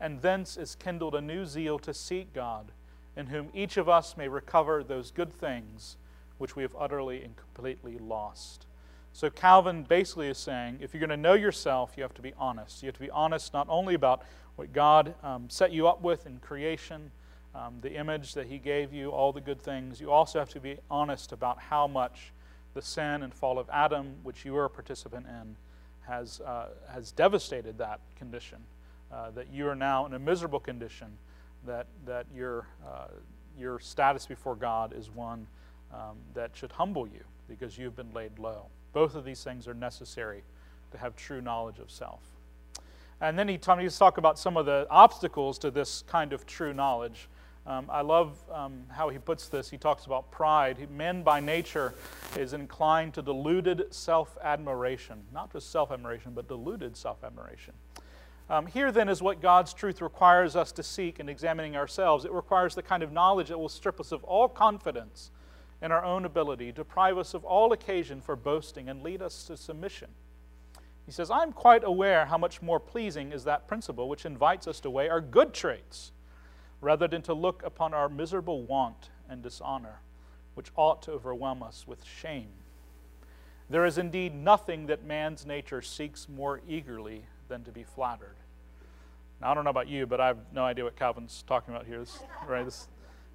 And 0.00 0.22
thence 0.22 0.56
is 0.56 0.74
kindled 0.74 1.14
a 1.14 1.20
new 1.20 1.46
zeal 1.46 1.78
to 1.80 1.94
seek 1.94 2.32
God, 2.32 2.72
in 3.16 3.26
whom 3.26 3.50
each 3.54 3.76
of 3.76 3.88
us 3.88 4.16
may 4.16 4.28
recover 4.28 4.82
those 4.82 5.10
good 5.10 5.32
things 5.32 5.96
which 6.38 6.54
we 6.54 6.62
have 6.62 6.74
utterly 6.78 7.22
and 7.22 7.36
completely 7.36 7.98
lost. 7.98 8.66
So 9.12 9.30
Calvin 9.30 9.82
basically 9.82 10.28
is 10.28 10.38
saying 10.38 10.78
if 10.80 10.94
you're 10.94 11.00
going 11.00 11.10
to 11.10 11.16
know 11.16 11.34
yourself, 11.34 11.94
you 11.96 12.02
have 12.04 12.14
to 12.14 12.22
be 12.22 12.32
honest. 12.38 12.82
You 12.82 12.86
have 12.86 12.94
to 12.94 13.00
be 13.00 13.10
honest 13.10 13.52
not 13.52 13.66
only 13.68 13.94
about 13.94 14.22
what 14.56 14.72
God 14.72 15.14
um, 15.22 15.50
set 15.50 15.72
you 15.72 15.88
up 15.88 16.02
with 16.02 16.26
in 16.26 16.38
creation, 16.38 17.10
um, 17.58 17.78
the 17.80 17.94
image 17.94 18.34
that 18.34 18.46
He 18.46 18.58
gave 18.58 18.92
you, 18.92 19.10
all 19.10 19.32
the 19.32 19.40
good 19.40 19.60
things, 19.60 20.00
you 20.00 20.10
also 20.12 20.38
have 20.38 20.50
to 20.50 20.60
be 20.60 20.78
honest 20.90 21.32
about 21.32 21.58
how 21.58 21.86
much 21.86 22.32
the 22.74 22.82
sin 22.82 23.22
and 23.22 23.34
fall 23.34 23.58
of 23.58 23.68
Adam, 23.70 24.14
which 24.22 24.44
you 24.44 24.56
are 24.56 24.66
a 24.66 24.70
participant 24.70 25.26
in, 25.26 25.56
has, 26.06 26.40
uh, 26.40 26.68
has 26.92 27.10
devastated 27.12 27.78
that 27.78 28.00
condition. 28.16 28.58
Uh, 29.10 29.30
that 29.30 29.50
you 29.50 29.66
are 29.66 29.74
now 29.74 30.04
in 30.04 30.12
a 30.12 30.18
miserable 30.18 30.60
condition, 30.60 31.08
that, 31.66 31.86
that 32.04 32.26
your, 32.34 32.66
uh, 32.86 33.06
your 33.58 33.80
status 33.80 34.26
before 34.26 34.54
God 34.54 34.92
is 34.92 35.08
one 35.08 35.46
um, 35.94 36.18
that 36.34 36.50
should 36.54 36.70
humble 36.72 37.06
you 37.06 37.24
because 37.48 37.78
you've 37.78 37.96
been 37.96 38.12
laid 38.12 38.38
low. 38.38 38.66
Both 38.92 39.14
of 39.14 39.24
these 39.24 39.42
things 39.42 39.66
are 39.66 39.72
necessary 39.72 40.42
to 40.92 40.98
have 40.98 41.16
true 41.16 41.40
knowledge 41.40 41.78
of 41.78 41.90
self. 41.90 42.20
And 43.22 43.38
then 43.38 43.48
he 43.48 43.56
to 43.56 43.98
talk 43.98 44.18
about 44.18 44.38
some 44.38 44.58
of 44.58 44.66
the 44.66 44.86
obstacles 44.90 45.58
to 45.60 45.70
this 45.70 46.04
kind 46.06 46.34
of 46.34 46.44
true 46.44 46.74
knowledge. 46.74 47.28
Um, 47.68 47.84
I 47.90 48.00
love 48.00 48.38
um, 48.50 48.84
how 48.88 49.10
he 49.10 49.18
puts 49.18 49.48
this. 49.48 49.68
He 49.68 49.76
talks 49.76 50.06
about 50.06 50.30
pride. 50.30 50.90
Men 50.90 51.22
by 51.22 51.38
nature 51.38 51.92
is 52.34 52.54
inclined 52.54 53.12
to 53.14 53.22
deluded 53.22 53.92
self 53.92 54.38
admiration, 54.42 55.24
not 55.34 55.52
just 55.52 55.70
self 55.70 55.92
admiration, 55.92 56.32
but 56.34 56.48
deluded 56.48 56.96
self 56.96 57.22
admiration. 57.22 57.74
Um, 58.48 58.64
here, 58.64 58.90
then, 58.90 59.10
is 59.10 59.20
what 59.20 59.42
God's 59.42 59.74
truth 59.74 60.00
requires 60.00 60.56
us 60.56 60.72
to 60.72 60.82
seek 60.82 61.20
in 61.20 61.28
examining 61.28 61.76
ourselves. 61.76 62.24
It 62.24 62.32
requires 62.32 62.74
the 62.74 62.82
kind 62.82 63.02
of 63.02 63.12
knowledge 63.12 63.48
that 63.48 63.58
will 63.58 63.68
strip 63.68 64.00
us 64.00 64.12
of 64.12 64.24
all 64.24 64.48
confidence 64.48 65.30
in 65.82 65.92
our 65.92 66.02
own 66.02 66.24
ability, 66.24 66.72
deprive 66.72 67.18
us 67.18 67.34
of 67.34 67.44
all 67.44 67.74
occasion 67.74 68.22
for 68.22 68.34
boasting, 68.34 68.88
and 68.88 69.02
lead 69.02 69.20
us 69.20 69.44
to 69.44 69.58
submission. 69.58 70.08
He 71.04 71.12
says, 71.12 71.30
I'm 71.30 71.52
quite 71.52 71.84
aware 71.84 72.24
how 72.24 72.38
much 72.38 72.62
more 72.62 72.80
pleasing 72.80 73.30
is 73.30 73.44
that 73.44 73.68
principle 73.68 74.08
which 74.08 74.24
invites 74.24 74.66
us 74.66 74.80
to 74.80 74.90
weigh 74.90 75.10
our 75.10 75.20
good 75.20 75.52
traits 75.52 76.12
rather 76.80 77.08
than 77.08 77.22
to 77.22 77.34
look 77.34 77.62
upon 77.64 77.94
our 77.94 78.08
miserable 78.08 78.62
want 78.62 79.10
and 79.28 79.42
dishonor, 79.42 80.00
which 80.54 80.70
ought 80.76 81.02
to 81.02 81.12
overwhelm 81.12 81.62
us 81.62 81.84
with 81.86 82.04
shame. 82.04 82.48
There 83.70 83.84
is 83.84 83.98
indeed 83.98 84.34
nothing 84.34 84.86
that 84.86 85.04
man's 85.04 85.44
nature 85.44 85.82
seeks 85.82 86.28
more 86.28 86.60
eagerly 86.68 87.24
than 87.48 87.64
to 87.64 87.72
be 87.72 87.84
flattered. 87.84 88.36
Now, 89.40 89.50
I 89.50 89.54
don't 89.54 89.64
know 89.64 89.70
about 89.70 89.88
you, 89.88 90.06
but 90.06 90.20
I 90.20 90.28
have 90.28 90.38
no 90.52 90.64
idea 90.64 90.84
what 90.84 90.96
Calvin's 90.96 91.44
talking 91.46 91.74
about 91.74 91.86
here. 91.86 91.98
This, 92.00 92.18
right? 92.48 92.64
This, 92.64 92.88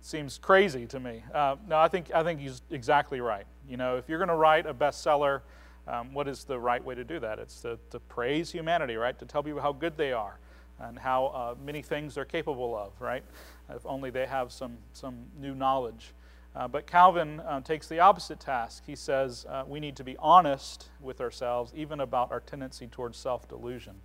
seems 0.04 0.38
crazy 0.38 0.86
to 0.86 1.00
me. 1.00 1.24
Uh, 1.34 1.56
no, 1.68 1.78
I 1.78 1.88
think, 1.88 2.14
I 2.14 2.24
think 2.24 2.42
he's 2.42 2.62
exactly 2.70 3.22
right. 3.22 3.46
You 3.70 3.78
know, 3.78 3.96
if 3.96 4.10
you're 4.10 4.18
going 4.18 4.28
to 4.28 4.36
write 4.36 4.66
a 4.66 4.74
bestseller, 4.74 5.42
um, 5.88 6.14
what 6.14 6.28
is 6.28 6.44
the 6.44 6.60
right 6.60 6.84
way 6.84 6.94
to 6.94 7.06
do 7.06 7.20
that? 7.22 7.40
It's 7.40 7.62
to, 7.62 7.80
to 7.92 8.00
praise 8.02 8.52
humanity, 8.52 8.96
right? 8.96 9.18
To 9.18 9.26
tell 9.26 9.42
people 9.42 9.62
how 9.62 9.72
good 9.72 9.96
they 9.96 10.12
are 10.12 10.40
and 10.88 11.00
how 11.00 11.28
uh, 11.28 11.56
many 11.64 11.82
things 11.82 12.16
they're 12.16 12.26
capable 12.26 12.76
of, 12.76 12.92
right? 13.00 13.24
If 13.70 13.86
only 13.86 14.10
they 14.10 14.26
have 14.26 14.52
some, 14.52 14.78
some 14.94 15.26
new 15.40 15.56
knowledge. 15.56 16.14
Uh, 16.56 16.68
but 16.68 16.86
Calvin 16.86 17.40
uh, 17.40 17.62
takes 17.62 17.88
the 17.88 18.00
opposite 18.00 18.40
task. 18.40 18.84
He 18.86 18.96
says 18.96 19.46
uh, 19.50 19.64
we 19.68 19.80
need 19.80 19.96
to 19.96 20.04
be 20.04 20.16
honest 20.20 20.90
with 21.02 21.20
ourselves, 21.20 21.74
even 21.76 22.00
about 22.00 22.32
our 22.32 22.42
tendency 22.42 22.88
towards 22.88 23.18
self 23.18 23.48
delusion. 23.48 23.96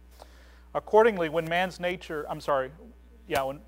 Accordingly, 0.74 1.28
when 1.28 1.46
man's 1.46 1.78
nature, 1.78 2.26
I'm 2.28 2.40
sorry, 2.40 2.70
yeah, 3.26 3.42
when, 3.42 3.60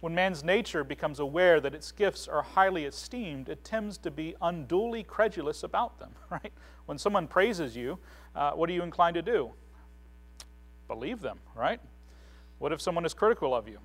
when 0.00 0.14
man's 0.14 0.44
nature 0.44 0.84
becomes 0.84 1.18
aware 1.18 1.60
that 1.60 1.74
its 1.74 1.90
gifts 1.90 2.28
are 2.28 2.42
highly 2.42 2.84
esteemed, 2.84 3.48
it 3.48 3.64
tends 3.64 3.98
to 3.98 4.10
be 4.10 4.36
unduly 4.40 5.02
credulous 5.02 5.64
about 5.64 5.98
them, 5.98 6.10
right? 6.30 6.52
When 6.86 6.98
someone 6.98 7.26
praises 7.26 7.76
you, 7.76 7.98
uh, 8.36 8.52
what 8.52 8.70
are 8.70 8.72
you 8.72 8.82
inclined 8.82 9.14
to 9.14 9.22
do? 9.22 9.50
Believe 10.86 11.20
them, 11.20 11.40
right? 11.56 11.80
What 12.58 12.72
if 12.72 12.80
someone 12.80 13.04
is 13.04 13.14
critical 13.14 13.54
of 13.54 13.68
you? 13.68 13.78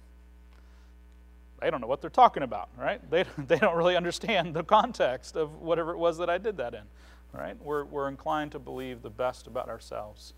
They 1.62 1.70
don't 1.70 1.80
know 1.80 1.88
what 1.88 2.02
they're 2.02 2.10
talking 2.10 2.44
about, 2.44 2.70
right? 2.78 3.00
They, 3.10 3.26
they 3.38 3.58
don't 3.58 3.76
really 3.76 3.96
understand 3.96 4.54
the 4.54 4.64
context 4.64 5.36
of 5.36 5.62
whatever 5.62 5.92
it 5.92 5.98
was 5.98 6.18
that 6.18 6.30
I 6.30 6.38
did 6.38 6.58
that 6.58 6.74
in, 6.74 6.84
right? 7.32 7.56
We're, 7.62 7.86
we're 7.86 8.10
inclined 8.10 8.52
to 8.54 8.60
believe 8.60 9.02
the 9.02 9.10
best 9.10 9.48
about 9.48 9.70
ourselves. 9.70 10.34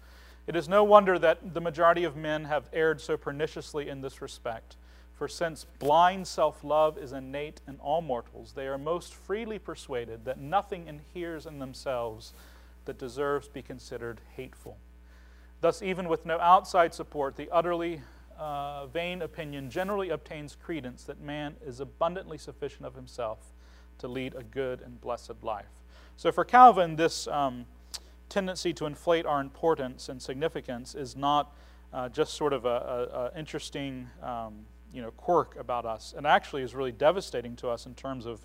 It 0.48 0.56
is 0.56 0.70
no 0.70 0.84
wonder 0.84 1.18
that 1.18 1.54
the 1.54 1.62
majority 1.62 2.04
of 2.04 2.15
men 2.15 2.46
have 2.46 2.70
erred 2.72 3.01
so 3.01 3.18
perniciously 3.18 3.89
in 3.89 4.01
this 4.01 4.22
respect. 4.22 4.77
For 5.15 5.27
since 5.27 5.65
blind 5.80 6.27
self 6.27 6.63
love 6.63 6.98
is 6.98 7.13
innate 7.13 7.62
in 7.68 7.77
all 7.77 8.01
mortals, 8.01 8.54
they 8.54 8.68
are 8.68 8.77
most 8.77 9.15
freely 9.15 9.58
persuaded 9.58 10.25
that 10.25 10.39
nothing 10.39 10.88
inheres 10.88 11.46
in 11.46 11.60
themselves 11.60 12.34
that 12.84 13.00
deserves 13.00 13.48
to 13.48 13.54
be 13.54 13.62
considered 13.62 14.22
hateful. 14.36 14.77
Thus, 15.62 15.82
even 15.82 16.10
with 16.10 16.25
no 16.25 16.38
outside 16.39 16.94
support, 16.94 17.38
the 17.38 17.50
utterly 17.50 18.01
uh, 18.38 18.88
vain 18.88 19.22
opinion 19.22 19.70
generally 19.70 20.10
obtains 20.10 20.56
credence 20.56 21.04
that 21.04 21.20
man 21.20 21.56
is 21.65 21.80
abundantly 21.80 22.38
sufficient 22.38 22.86
of 22.86 22.96
himself 22.96 23.54
to 23.98 24.08
lead 24.08 24.36
a 24.36 24.44
good 24.44 24.82
and 24.82 25.00
blessed 25.00 25.42
life. 25.42 25.84
So, 26.18 26.32
for 26.32 26.46
Calvin, 26.46 26.96
this 26.96 27.27
um, 27.27 27.65
tendency 28.30 28.74
to 28.74 28.86
inflate 28.86 29.25
our 29.25 29.42
importance 29.42 30.10
and 30.10 30.22
significance 30.22 30.96
is 30.96 31.15
not 31.15 31.56
uh, 31.94 32.10
just 32.10 32.34
sort 32.34 32.54
of 32.54 32.65
an 32.65 33.38
interesting. 33.38 34.10
Um, 34.22 34.65
you 34.96 35.01
know, 35.01 35.12
quirk 35.12 35.58
about 35.58 35.86
us, 35.86 36.13
and 36.15 36.25
actually 36.25 36.62
is 36.62 36.74
really 36.74 36.94
devastating 36.94 37.58
to 37.58 37.68
us 37.68 37.86
in 37.86 37.94
terms 37.96 38.25
of 38.25 38.39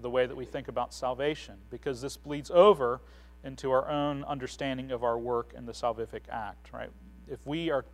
the 0.00 0.10
way 0.10 0.26
that 0.26 0.36
we 0.36 0.44
think 0.44 0.66
about 0.66 0.92
salvation, 0.92 1.54
because 1.70 2.00
this 2.02 2.16
bleeds 2.16 2.50
over 2.50 3.00
into 3.44 3.70
our 3.70 3.88
own 3.88 4.24
understanding 4.24 4.90
of 4.90 5.04
our 5.04 5.16
work 5.16 5.54
in 5.56 5.64
the 5.64 5.72
salvific 5.72 6.22
act, 6.28 6.72
right? 6.72 6.90
If 7.28 7.46
we 7.46 7.70
are 7.70 7.84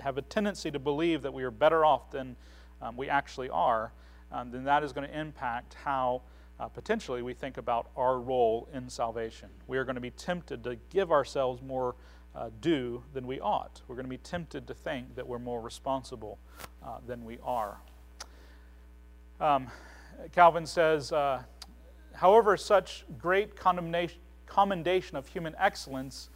have 0.00 0.18
a 0.18 0.22
tendency 0.22 0.70
to 0.70 0.78
believe 0.78 1.22
that 1.22 1.32
we 1.32 1.42
are 1.42 1.50
better 1.50 1.84
off 1.84 2.10
than 2.10 2.36
um, 2.82 2.96
we 2.96 3.08
actually 3.08 3.50
are, 3.50 3.92
um, 4.32 4.50
then 4.50 4.64
that 4.64 4.82
is 4.82 4.92
going 4.92 5.08
to 5.08 5.18
impact 5.18 5.74
how 5.74 6.22
uh, 6.58 6.68
potentially 6.68 7.22
we 7.22 7.34
think 7.34 7.56
about 7.56 7.90
our 7.96 8.20
role 8.20 8.68
in 8.72 8.88
salvation. 8.88 9.48
We 9.66 9.78
are 9.78 9.84
going 9.84 9.94
to 9.94 10.00
be 10.00 10.10
tempted 10.10 10.62
to 10.64 10.76
give 10.90 11.10
ourselves 11.10 11.62
more 11.62 11.96
uh, 12.34 12.50
do 12.60 13.02
than 13.12 13.26
we 13.26 13.40
ought. 13.40 13.80
We're 13.88 13.96
going 13.96 14.06
to 14.06 14.10
be 14.10 14.18
tempted 14.18 14.66
to 14.68 14.74
think 14.74 15.16
that 15.16 15.26
we're 15.26 15.38
more 15.38 15.60
responsible 15.60 16.38
uh, 16.84 16.98
than 17.06 17.24
we 17.24 17.38
are. 17.42 17.78
Um, 19.40 19.68
Calvin 20.32 20.66
says, 20.66 21.12
uh, 21.12 21.42
however, 22.12 22.56
such 22.56 23.04
great 23.18 23.56
commendation 23.56 25.16
of 25.16 25.26
human 25.28 25.54
excellence 25.58 26.28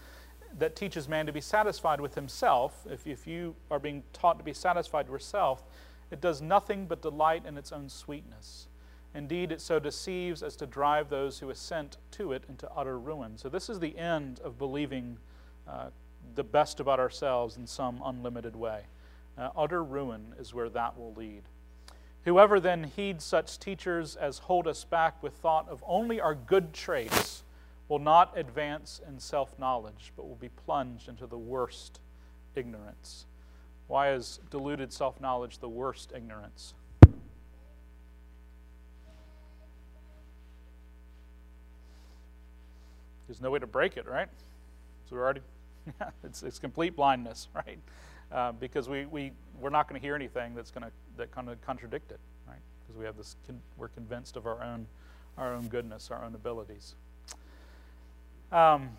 that 0.58 0.76
teaches 0.76 1.08
man 1.08 1.26
to 1.26 1.32
be 1.32 1.40
satisfied 1.40 2.00
with 2.00 2.14
himself, 2.14 2.87
if, 2.90 3.06
if 3.06 3.26
you 3.26 3.54
are 3.70 3.78
being 3.78 4.02
taught 4.12 4.38
to 4.38 4.44
be 4.44 4.52
satisfied 4.52 5.06
with 5.08 5.20
yourself, 5.20 5.64
it 6.11 6.20
does 6.20 6.40
nothing 6.40 6.87
but 6.87 7.02
delight 7.02 7.44
in 7.46 7.56
its 7.56 7.73
own 7.73 7.88
sweetness. 7.88 8.68
Indeed, 9.14 9.52
it 9.52 9.61
so 9.61 9.78
deceives 9.78 10.42
as 10.42 10.56
to 10.56 10.66
drive 10.66 11.08
those 11.08 11.38
who 11.38 11.50
assent 11.50 11.99
to 12.12 12.32
it 12.32 12.44
into 12.49 12.70
utter 12.73 12.99
ruin. 12.99 13.38
So, 13.38 13.49
this 13.49 13.68
is 13.68 13.78
the 13.78 13.96
end 13.96 14.40
of 14.40 14.58
believing 14.58 15.18
uh, 15.68 15.90
the 16.34 16.44
best 16.44 16.80
about 16.80 16.99
ourselves 16.99 17.56
in 17.56 17.66
some 17.66 18.02
unlimited 18.04 18.56
way. 18.56 18.82
Uh, 19.38 19.50
utter 19.56 19.82
ruin 19.82 20.34
is 20.38 20.52
where 20.52 20.68
that 20.68 20.99
will 20.99 21.14
lead. 21.14 21.42
Whoever 22.25 22.58
then 22.58 22.84
heeds 22.84 23.25
such 23.25 23.58
teachers 23.58 24.16
as 24.16 24.38
hold 24.38 24.66
us 24.66 24.84
back 24.84 25.23
with 25.23 25.34
thought 25.34 25.68
of 25.68 25.84
only 25.87 26.20
our 26.20 26.34
good 26.34 26.73
traits 26.73 27.42
will 27.94 28.00
not 28.00 28.36
advance 28.36 29.00
in 29.06 29.20
self 29.20 29.56
knowledge, 29.56 30.12
but 30.16 30.26
will 30.26 30.34
be 30.34 30.48
plunged 30.48 31.08
into 31.08 31.28
the 31.28 31.38
worst 31.38 32.00
ignorance. 32.56 33.24
Why 33.86 34.10
is 34.10 34.40
deluded 34.50 34.92
self 34.92 35.20
knowledge 35.20 35.58
the 35.58 35.68
worst 35.68 36.12
ignorance? 36.12 36.74
There's 43.28 43.40
no 43.40 43.52
way 43.52 43.60
to 43.60 43.66
break 43.68 43.96
it, 43.96 44.08
right? 44.08 44.26
So 45.08 45.14
we're 45.14 45.22
already, 45.22 45.42
it's, 46.24 46.42
it's 46.42 46.58
complete 46.58 46.96
blindness, 46.96 47.46
right? 47.54 47.78
Uh, 48.32 48.50
because 48.50 48.88
we, 48.88 49.06
we, 49.06 49.30
we're 49.60 49.70
not 49.70 49.88
going 49.88 50.00
to 50.00 50.04
hear 50.04 50.16
anything 50.16 50.56
that's 50.56 50.72
going 50.72 50.82
to 50.82 50.90
that 51.16 51.30
kind 51.30 51.48
of 51.48 51.64
contradict 51.64 52.10
it, 52.10 52.18
right? 52.48 52.58
Because 52.80 52.98
we 52.98 53.04
have 53.04 53.16
this, 53.16 53.36
con- 53.46 53.62
we're 53.76 53.86
convinced 53.86 54.34
of 54.34 54.48
our 54.48 54.64
own, 54.64 54.88
our 55.38 55.54
own 55.54 55.68
goodness, 55.68 56.10
our 56.10 56.24
own 56.24 56.34
abilities. 56.34 56.96
Um, 58.52 58.90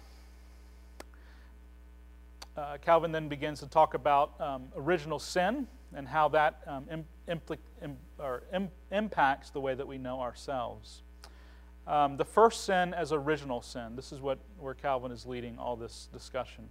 uh, 2.58 2.78
Calvin 2.82 3.12
then 3.12 3.28
begins 3.28 3.60
to 3.60 3.68
talk 3.68 3.94
about 3.94 4.40
um, 4.40 4.70
original 4.75 5.20
sin 5.20 5.68
and 5.94 6.08
how 6.08 6.30
that 6.30 6.62
um, 6.68 6.86
impl- 7.28 7.58
Im- 7.82 7.98
Im- 8.54 8.72
impacts 8.92 9.50
the 9.50 9.60
way 9.60 9.74
that 9.75 9.88
we 9.88 9.98
know 9.98 10.22
ourselves. 10.22 11.02
Um, 11.88 12.18
the 12.18 12.25
first 12.25 12.66
sin 12.66 12.94
as 12.94 13.12
original 13.12 13.62
sin. 13.62 13.96
This 13.96 14.12
is 14.12 14.20
what, 14.20 14.40
where 14.60 14.74
Calvin 14.74 15.12
is 15.12 15.25
leading 15.25 15.60
all 15.60 15.75
this 15.75 16.10
discussion. 16.12 16.70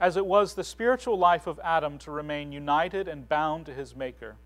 As 0.00 0.16
it 0.16 0.24
was 0.24 0.54
the 0.54 0.64
spiritual 0.64 1.18
life 1.18 1.46
of 1.46 1.60
Adam 1.62 1.98
to 1.98 2.10
remain 2.10 2.52
united 2.52 3.06
and 3.06 3.28
bound 3.28 3.66
to 3.66 3.74
his 3.74 3.94
Maker, 3.94 4.36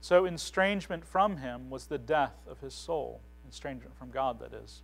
so 0.00 0.26
estrangement 0.26 1.04
from 1.04 1.36
him 1.36 1.70
was 1.70 1.86
the 1.86 1.98
death 1.98 2.34
of 2.50 2.60
his 2.60 2.74
soul. 2.74 3.20
Estrangement 3.48 3.96
from 3.96 4.10
God, 4.10 4.40
that 4.40 4.52
is. 4.52 4.82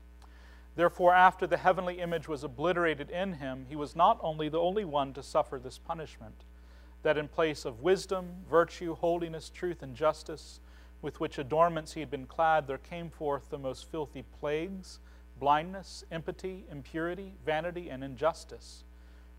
Therefore, 0.74 1.14
after 1.14 1.46
the 1.46 1.58
heavenly 1.58 2.00
image 2.00 2.28
was 2.28 2.44
obliterated 2.44 3.10
in 3.10 3.34
him, 3.34 3.66
he 3.68 3.76
was 3.76 3.94
not 3.94 4.18
only 4.22 4.48
the 4.48 4.60
only 4.60 4.84
one 4.84 5.12
to 5.14 5.22
suffer 5.22 5.58
this 5.58 5.78
punishment, 5.78 6.44
that 7.02 7.18
in 7.18 7.28
place 7.28 7.64
of 7.64 7.82
wisdom, 7.82 8.44
virtue, 8.48 8.94
holiness, 8.94 9.50
truth, 9.50 9.82
and 9.82 9.94
justice, 9.94 10.60
with 11.02 11.20
which 11.20 11.36
adornments 11.36 11.92
he 11.92 12.00
had 12.00 12.10
been 12.10 12.26
clad, 12.26 12.66
there 12.66 12.78
came 12.78 13.10
forth 13.10 13.50
the 13.50 13.58
most 13.58 13.90
filthy 13.90 14.24
plagues, 14.40 15.00
blindness, 15.38 16.04
impiety, 16.10 16.64
impurity, 16.70 17.34
vanity, 17.44 17.90
and 17.90 18.02
injustice. 18.04 18.84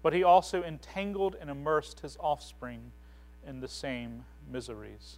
But 0.03 0.13
he 0.13 0.23
also 0.23 0.61
entangled 0.61 1.35
and 1.39 1.49
immersed 1.49 2.01
his 2.01 2.17
offspring 2.19 2.91
in 3.47 3.61
the 3.61 3.67
same 3.67 4.25
miseries. 4.51 5.17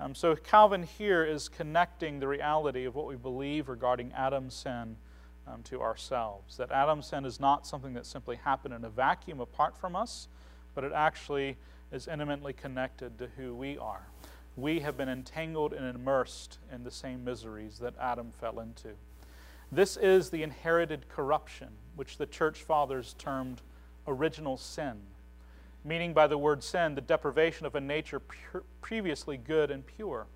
Um, 0.00 0.14
so 0.14 0.34
Calvin 0.34 0.82
here 0.82 1.24
is 1.24 1.48
connecting 1.48 2.18
the 2.18 2.26
reality 2.26 2.84
of 2.84 2.96
what 2.96 3.06
we 3.06 3.14
believe 3.14 3.68
regarding 3.68 4.12
Adam's 4.12 4.54
sin 4.54 4.96
um, 5.46 5.62
to 5.64 5.80
ourselves. 5.80 6.56
That 6.56 6.70
Adam's 6.70 7.06
sin 7.06 7.24
is 7.24 7.40
not 7.40 7.66
something 7.66 7.94
that 7.94 8.06
simply 8.06 8.36
happened 8.36 8.74
in 8.74 8.84
a 8.84 8.90
vacuum 8.90 9.40
apart 9.40 9.76
from 9.76 9.96
us, 9.96 10.28
but 10.74 10.84
it 10.84 10.92
actually 10.92 11.56
is 11.92 12.08
intimately 12.08 12.52
connected 12.52 13.18
to 13.18 13.28
who 13.36 13.54
we 13.54 13.78
are 13.78 14.06
we 14.56 14.80
have 14.80 14.96
been 14.96 15.08
entangled 15.08 15.72
and 15.72 15.94
immersed 15.94 16.58
in 16.72 16.84
the 16.84 16.90
same 16.90 17.24
miseries 17.24 17.78
that 17.78 17.94
Adam 17.98 18.30
fell 18.30 18.60
into. 18.60 18.90
This 19.72 19.96
is 19.96 20.30
the 20.30 20.42
inherited 20.42 21.08
corruption, 21.08 21.68
which 21.96 22.18
the 22.18 22.26
church 22.26 22.62
fathers 22.62 23.14
termed 23.18 23.62
original 24.06 24.56
sin, 24.56 25.00
meaning 25.84 26.12
by 26.12 26.26
the 26.26 26.38
word 26.38 26.62
sin 26.62 26.94
the 26.94 27.00
deprivation 27.00 27.66
of 27.66 27.74
a 27.74 27.80
nature 27.80 28.22
previously 28.80 29.36
good 29.36 29.70
and 29.70 29.84
pure. 29.86 30.26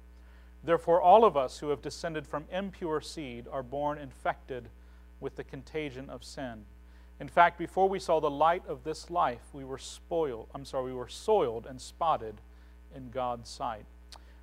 Therefore, 0.65 1.01
all 1.01 1.25
of 1.25 1.37
us 1.37 1.59
who 1.59 1.69
have 1.69 1.83
descended 1.83 2.27
from 2.27 2.47
impure 2.51 3.01
seed 3.01 3.47
are 3.51 3.63
born 3.63 3.99
infected 3.99 4.69
with 5.21 5.37
the 5.37 5.45
contagion 5.45 6.09
of 6.11 6.25
sin. 6.25 6.65
In 7.21 7.29
fact, 7.29 7.59
before 7.59 7.89
we 7.89 7.99
saw 7.99 8.21
the 8.21 8.31
light 8.31 8.63
of 8.69 8.85
this 8.85 9.11
life, 9.11 9.43
we 9.53 9.65
were 9.65 9.79
spoiled, 9.79 10.49
I'm 10.55 10.65
sorry, 10.65 10.87
we 10.87 10.93
were 10.93 11.09
soiled 11.09 11.67
and 11.67 11.81
spotted 11.81 12.41
in 12.95 13.11
God's 13.11 13.51
sight. 13.51 13.87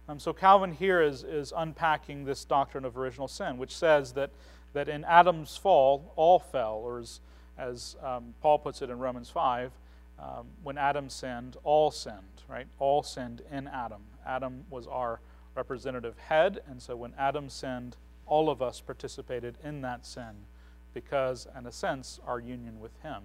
Um, 0.08 0.20
so 0.20 0.34
Calvin 0.34 0.74
here 0.74 1.02
is, 1.02 1.24
is 1.24 1.54
unpacking 1.56 2.26
this 2.26 2.44
doctrine 2.44 2.86
of 2.86 2.98
original 2.98 3.28
sin, 3.28 3.58
which 3.58 3.76
says 3.76 4.12
that, 4.14 4.30
that 4.74 4.90
in 4.90 5.04
Adam's 5.06 5.56
fall, 5.56 6.12
all 6.16 6.38
fell, 6.38 6.82
or 6.84 7.00
as, 7.00 7.22
as 7.58 7.96
um, 8.04 8.36
Paul 8.42 8.60
puts 8.60 8.82
it 8.82 8.90
in 8.90 9.00
Romans 9.00 9.30
5, 9.30 9.72
um, 10.20 10.48
when 10.62 10.78
Adam 10.78 11.10
sinned, 11.10 11.58
all 11.64 11.92
sinned, 11.92 12.44
right? 12.48 12.68
All 12.78 13.04
sinned 13.04 13.42
in 13.52 13.68
Adam. 13.68 14.02
Adam 14.26 14.66
was 14.70 14.86
our 14.86 15.22
representative 15.56 16.18
head, 16.18 16.60
and 16.68 16.82
so 16.82 16.96
when 16.96 17.14
Adam 17.18 17.50
sinned, 17.50 17.96
all 18.26 18.50
of 18.50 18.62
us 18.62 18.82
participated 18.82 19.58
in 19.64 19.82
that 19.82 20.06
sin 20.06 20.46
because, 20.96 21.46
in 21.56 21.68
a 21.68 21.72
sense, 21.72 22.20
our 22.26 22.40
union 22.40 22.80
with 22.80 22.98
him, 23.04 23.22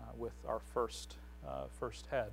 uh, 0.00 0.04
with 0.16 0.32
our 0.48 0.60
first, 0.72 1.16
uh, 1.46 1.64
first 1.78 2.06
head. 2.06 2.30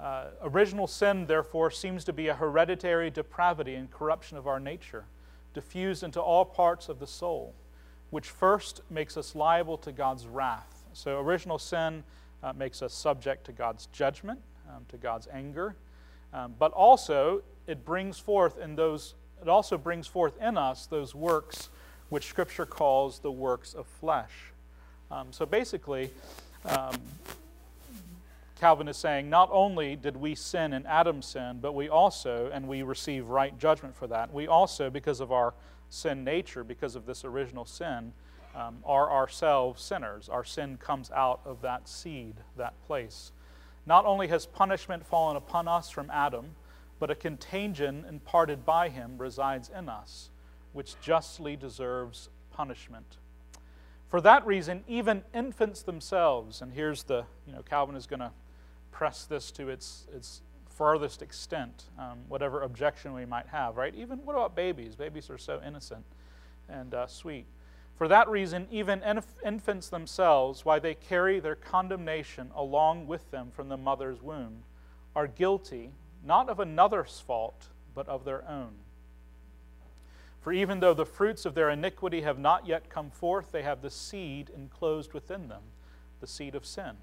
Uh, 0.00 0.26
original 0.42 0.86
sin, 0.86 1.26
therefore, 1.26 1.70
seems 1.70 2.04
to 2.04 2.12
be 2.12 2.28
a 2.28 2.34
hereditary 2.34 3.10
depravity 3.10 3.74
and 3.74 3.90
corruption 3.90 4.36
of 4.36 4.46
our 4.46 4.60
nature, 4.60 5.06
diffused 5.54 6.04
into 6.04 6.20
all 6.20 6.44
parts 6.44 6.90
of 6.90 7.00
the 7.00 7.06
soul, 7.06 7.54
which 8.10 8.28
first 8.28 8.82
makes 8.90 9.16
us 9.16 9.34
liable 9.34 9.78
to 9.78 9.90
God's 9.90 10.26
wrath. 10.26 10.84
So, 10.92 11.18
original 11.18 11.58
sin 11.58 12.04
uh, 12.42 12.52
makes 12.52 12.82
us 12.82 12.92
subject 12.92 13.46
to 13.46 13.52
God's 13.52 13.86
judgment, 13.86 14.38
um, 14.68 14.84
to 14.90 14.98
God's 14.98 15.28
anger, 15.32 15.76
um, 16.34 16.54
but 16.58 16.72
also 16.72 17.42
it 17.66 17.86
brings 17.86 18.18
forth 18.18 18.58
in 18.58 18.76
those. 18.76 19.14
It 19.40 19.48
also 19.48 19.78
brings 19.78 20.06
forth 20.06 20.40
in 20.40 20.58
us 20.58 20.86
those 20.86 21.14
works 21.14 21.70
which 22.08 22.26
Scripture 22.26 22.66
calls 22.66 23.18
the 23.18 23.30
works 23.30 23.74
of 23.74 23.86
flesh. 23.86 24.52
Um, 25.10 25.28
so 25.30 25.46
basically, 25.46 26.10
um, 26.64 26.96
Calvin 28.60 28.88
is 28.88 28.96
saying 28.96 29.28
not 29.28 29.50
only 29.52 29.96
did 29.96 30.16
we 30.16 30.34
sin 30.34 30.72
in 30.72 30.86
Adam's 30.86 31.26
sin, 31.26 31.58
but 31.60 31.74
we 31.74 31.88
also, 31.88 32.50
and 32.52 32.66
we 32.66 32.82
receive 32.82 33.28
right 33.28 33.56
judgment 33.58 33.94
for 33.94 34.06
that, 34.06 34.32
we 34.32 34.46
also, 34.46 34.88
because 34.88 35.20
of 35.20 35.30
our 35.30 35.54
sin 35.90 36.24
nature, 36.24 36.64
because 36.64 36.96
of 36.96 37.06
this 37.06 37.24
original 37.24 37.64
sin, 37.64 38.12
um, 38.54 38.78
are 38.84 39.10
ourselves 39.10 39.82
sinners. 39.82 40.28
Our 40.28 40.44
sin 40.44 40.78
comes 40.78 41.10
out 41.10 41.40
of 41.44 41.60
that 41.62 41.88
seed, 41.88 42.36
that 42.56 42.72
place. 42.86 43.32
Not 43.84 44.06
only 44.06 44.28
has 44.28 44.46
punishment 44.46 45.06
fallen 45.06 45.36
upon 45.36 45.68
us 45.68 45.90
from 45.90 46.10
Adam, 46.10 46.46
but 46.98 47.10
a 47.10 47.14
contagion 47.14 48.06
imparted 48.08 48.64
by 48.64 48.88
him 48.88 49.18
resides 49.18 49.70
in 49.76 49.88
us, 49.88 50.30
which 50.76 51.00
justly 51.00 51.56
deserves 51.56 52.28
punishment. 52.52 53.16
For 54.08 54.20
that 54.20 54.46
reason, 54.46 54.84
even 54.86 55.22
infants 55.34 55.82
themselves, 55.82 56.60
and 56.60 56.72
here's 56.72 57.02
the, 57.04 57.24
you 57.46 57.54
know, 57.54 57.62
Calvin 57.62 57.96
is 57.96 58.06
going 58.06 58.20
to 58.20 58.30
press 58.92 59.24
this 59.24 59.50
to 59.52 59.70
its, 59.70 60.06
its 60.14 60.42
farthest 60.68 61.22
extent, 61.22 61.84
um, 61.98 62.18
whatever 62.28 62.60
objection 62.62 63.14
we 63.14 63.24
might 63.24 63.46
have, 63.46 63.78
right? 63.78 63.94
Even 63.94 64.18
what 64.18 64.34
about 64.34 64.54
babies? 64.54 64.94
Babies 64.94 65.30
are 65.30 65.38
so 65.38 65.62
innocent 65.66 66.04
and 66.68 66.92
uh, 66.92 67.06
sweet. 67.06 67.46
For 67.96 68.06
that 68.08 68.28
reason, 68.28 68.66
even 68.70 69.02
inf- 69.02 69.24
infants 69.44 69.88
themselves, 69.88 70.66
why 70.66 70.78
they 70.78 70.94
carry 70.94 71.40
their 71.40 71.56
condemnation 71.56 72.50
along 72.54 73.06
with 73.06 73.30
them 73.30 73.50
from 73.50 73.70
the 73.70 73.78
mother's 73.78 74.20
womb, 74.20 74.58
are 75.14 75.26
guilty 75.26 75.92
not 76.22 76.50
of 76.50 76.60
another's 76.60 77.18
fault, 77.26 77.68
but 77.94 78.06
of 78.08 78.26
their 78.26 78.46
own. 78.46 78.72
For 80.46 80.52
even 80.52 80.78
though 80.78 80.94
the 80.94 81.04
fruits 81.04 81.44
of 81.44 81.56
their 81.56 81.70
iniquity 81.70 82.20
have 82.20 82.38
not 82.38 82.68
yet 82.68 82.88
come 82.88 83.10
forth, 83.10 83.50
they 83.50 83.64
have 83.64 83.82
the 83.82 83.90
seed 83.90 84.48
enclosed 84.54 85.12
within 85.12 85.48
them, 85.48 85.62
the 86.20 86.28
seed 86.28 86.54
of 86.54 86.64
sin. 86.64 86.98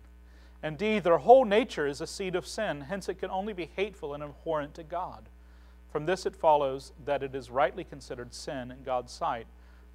Indeed, 0.63 1.03
their 1.03 1.17
whole 1.17 1.43
nature 1.43 1.86
is 1.86 1.99
a 1.99 2.08
seed 2.08 2.38
of 2.38 2.47
sin, 2.47 2.79
hence 2.79 3.10
it 3.10 3.19
can 3.19 3.29
only 3.29 3.51
be 3.51 3.69
hateful 3.75 4.13
and 4.13 4.23
abhorrent 4.23 4.75
to 4.75 4.84
God. 4.84 5.27
From 5.91 6.06
this 6.06 6.25
it 6.25 6.38
follows 6.38 6.93
that 7.03 7.21
it 7.21 7.36
is 7.36 7.51
rightly 7.51 7.84
considered 7.84 8.34
sin 8.34 8.71
in 8.71 8.82
God's 8.84 9.12
sight, 9.12 9.47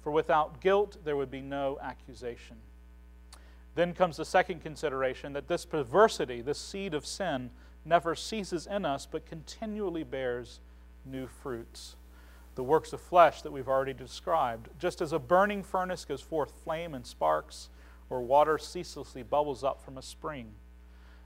for 0.03 0.11
without 0.11 0.61
guilt 0.61 0.97
there 1.03 1.17
would 1.17 1.31
be 1.31 1.41
no 1.41 1.79
accusation. 1.81 2.57
Then 3.73 3.95
comes 3.95 4.17
the 4.17 4.25
second 4.25 4.61
consideration 4.61 5.33
that 5.33 5.47
this 5.47 5.65
perversity, 5.65 6.41
this 6.41 6.59
seed 6.59 6.93
of 6.93 7.03
sin, 7.03 7.49
never 7.83 8.13
ceases 8.13 8.67
in 8.67 8.85
us 8.85 9.07
but 9.07 9.25
continually 9.25 10.03
bears 10.03 10.59
new 11.03 11.25
fruits. 11.25 11.95
The 12.59 12.63
works 12.63 12.91
of 12.91 12.99
flesh 12.99 13.41
that 13.41 13.53
we've 13.53 13.69
already 13.69 13.93
described. 13.93 14.67
Just 14.77 14.99
as 14.99 15.13
a 15.13 15.17
burning 15.17 15.63
furnace 15.63 16.03
gives 16.03 16.21
forth 16.21 16.51
flame 16.65 16.93
and 16.93 17.07
sparks, 17.07 17.69
or 18.09 18.21
water 18.21 18.57
ceaselessly 18.57 19.23
bubbles 19.23 19.63
up 19.63 19.81
from 19.81 19.97
a 19.97 20.01
spring. 20.01 20.51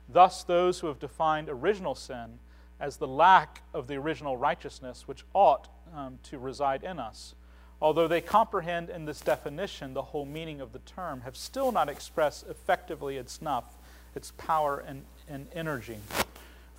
Thus, 0.07 0.43
those 0.43 0.79
who 0.79 0.85
have 0.85 0.99
defined 0.99 1.49
original 1.49 1.95
sin 1.95 2.37
as 2.79 2.97
the 2.97 3.07
lack 3.07 3.63
of 3.73 3.87
the 3.87 3.95
original 3.95 4.37
righteousness 4.37 5.07
which 5.07 5.25
ought 5.33 5.69
um, 5.91 6.19
to 6.21 6.37
reside 6.37 6.83
in 6.83 6.99
us, 6.99 7.33
although 7.81 8.07
they 8.07 8.21
comprehend 8.21 8.91
in 8.91 9.05
this 9.05 9.19
definition 9.19 9.95
the 9.95 10.03
whole 10.03 10.27
meaning 10.27 10.61
of 10.61 10.71
the 10.71 10.79
term, 10.85 11.21
have 11.21 11.35
still 11.35 11.71
not 11.71 11.89
expressed 11.89 12.45
effectively 12.47 13.17
its 13.17 13.33
snuff, 13.33 13.79
its 14.13 14.33
power 14.37 14.77
and, 14.87 15.03
and 15.27 15.47
energy. 15.55 15.97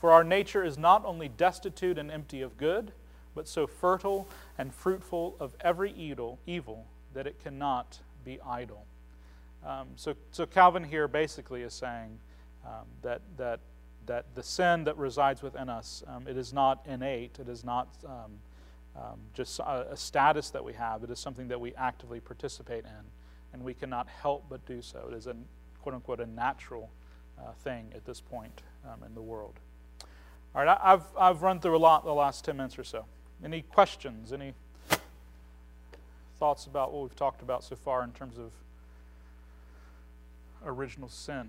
For 0.00 0.12
our 0.12 0.22
nature 0.22 0.62
is 0.62 0.78
not 0.78 1.04
only 1.04 1.28
destitute 1.28 1.98
and 1.98 2.08
empty 2.08 2.40
of 2.40 2.56
good, 2.56 2.92
but 3.34 3.48
so 3.48 3.66
fertile 3.66 4.28
and 4.58 4.72
fruitful 4.72 5.36
of 5.40 5.54
every 5.60 5.92
evil, 5.92 6.38
evil 6.46 6.86
that 7.14 7.26
it 7.26 7.42
cannot 7.42 7.98
be 8.24 8.38
idle. 8.46 8.84
Um, 9.66 9.88
so, 9.96 10.14
so 10.30 10.46
Calvin 10.46 10.84
here 10.84 11.08
basically 11.08 11.62
is 11.62 11.72
saying 11.72 12.18
um, 12.64 12.86
that, 13.02 13.22
that, 13.36 13.60
that 14.06 14.26
the 14.34 14.42
sin 14.42 14.84
that 14.84 14.96
resides 14.96 15.42
within 15.42 15.68
us, 15.68 16.02
um, 16.06 16.26
it 16.28 16.36
is 16.36 16.52
not 16.52 16.84
innate, 16.86 17.38
it 17.38 17.48
is 17.48 17.64
not 17.64 17.88
um, 18.04 18.38
um, 18.96 19.20
just 19.32 19.58
a, 19.60 19.92
a, 19.92 19.96
status 19.96 20.50
that 20.50 20.62
we 20.62 20.72
have, 20.74 21.02
it 21.02 21.10
is 21.10 21.18
something 21.18 21.48
that 21.48 21.60
we 21.60 21.74
actively 21.74 22.20
participate 22.20 22.84
in, 22.84 23.04
and 23.52 23.62
we 23.62 23.74
cannot 23.74 24.06
help 24.08 24.44
but 24.48 24.64
do 24.66 24.82
so. 24.82 25.08
It 25.10 25.16
is 25.16 25.26
a 25.26 25.34
quote 25.82 25.94
unquote 25.94 26.20
a 26.20 26.26
natural 26.26 26.90
uh, 27.38 27.52
thing 27.62 27.90
at 27.94 28.04
this 28.04 28.20
point 28.20 28.62
um, 28.84 29.02
in 29.04 29.14
the 29.14 29.22
world. 29.22 29.54
All 30.54 30.64
right, 30.64 30.78
I, 30.80 30.92
I've, 30.92 31.04
I've 31.18 31.42
run 31.42 31.60
through 31.60 31.76
a 31.76 31.78
lot 31.78 32.04
the 32.04 32.12
last 32.12 32.44
10 32.44 32.56
minutes 32.56 32.78
or 32.78 32.84
so. 32.84 33.06
Any 33.44 33.60
questions? 33.60 34.32
Any 34.32 34.54
thoughts 36.38 36.66
about 36.66 36.92
what 36.92 37.02
we've 37.02 37.16
talked 37.16 37.42
about 37.42 37.62
so 37.62 37.76
far 37.76 38.02
in 38.02 38.12
terms 38.12 38.38
of 38.38 38.50
original 40.64 41.10
sin? 41.10 41.48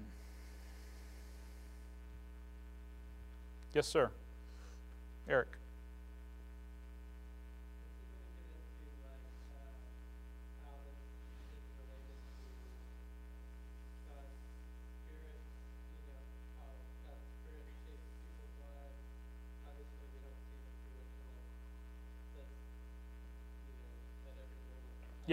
Yes, 3.73 3.87
sir. 3.87 4.09
Eric. 5.29 5.47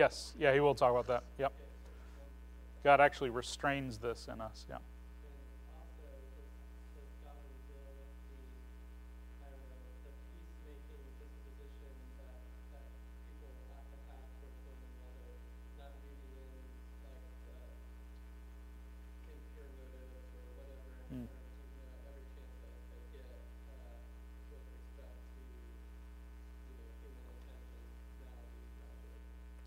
Yes, 0.03 0.35
yeah, 0.37 0.53
he 0.53 0.59
will 0.59 0.75
talk 0.75 0.91
about 0.91 1.07
that. 1.07 1.23
Yep. 1.38 1.53
God 2.83 3.01
actually 3.01 3.31
restrains 3.31 3.99
this 3.99 4.27
in 4.27 4.41
us. 4.41 4.67
Yeah. 4.69 4.79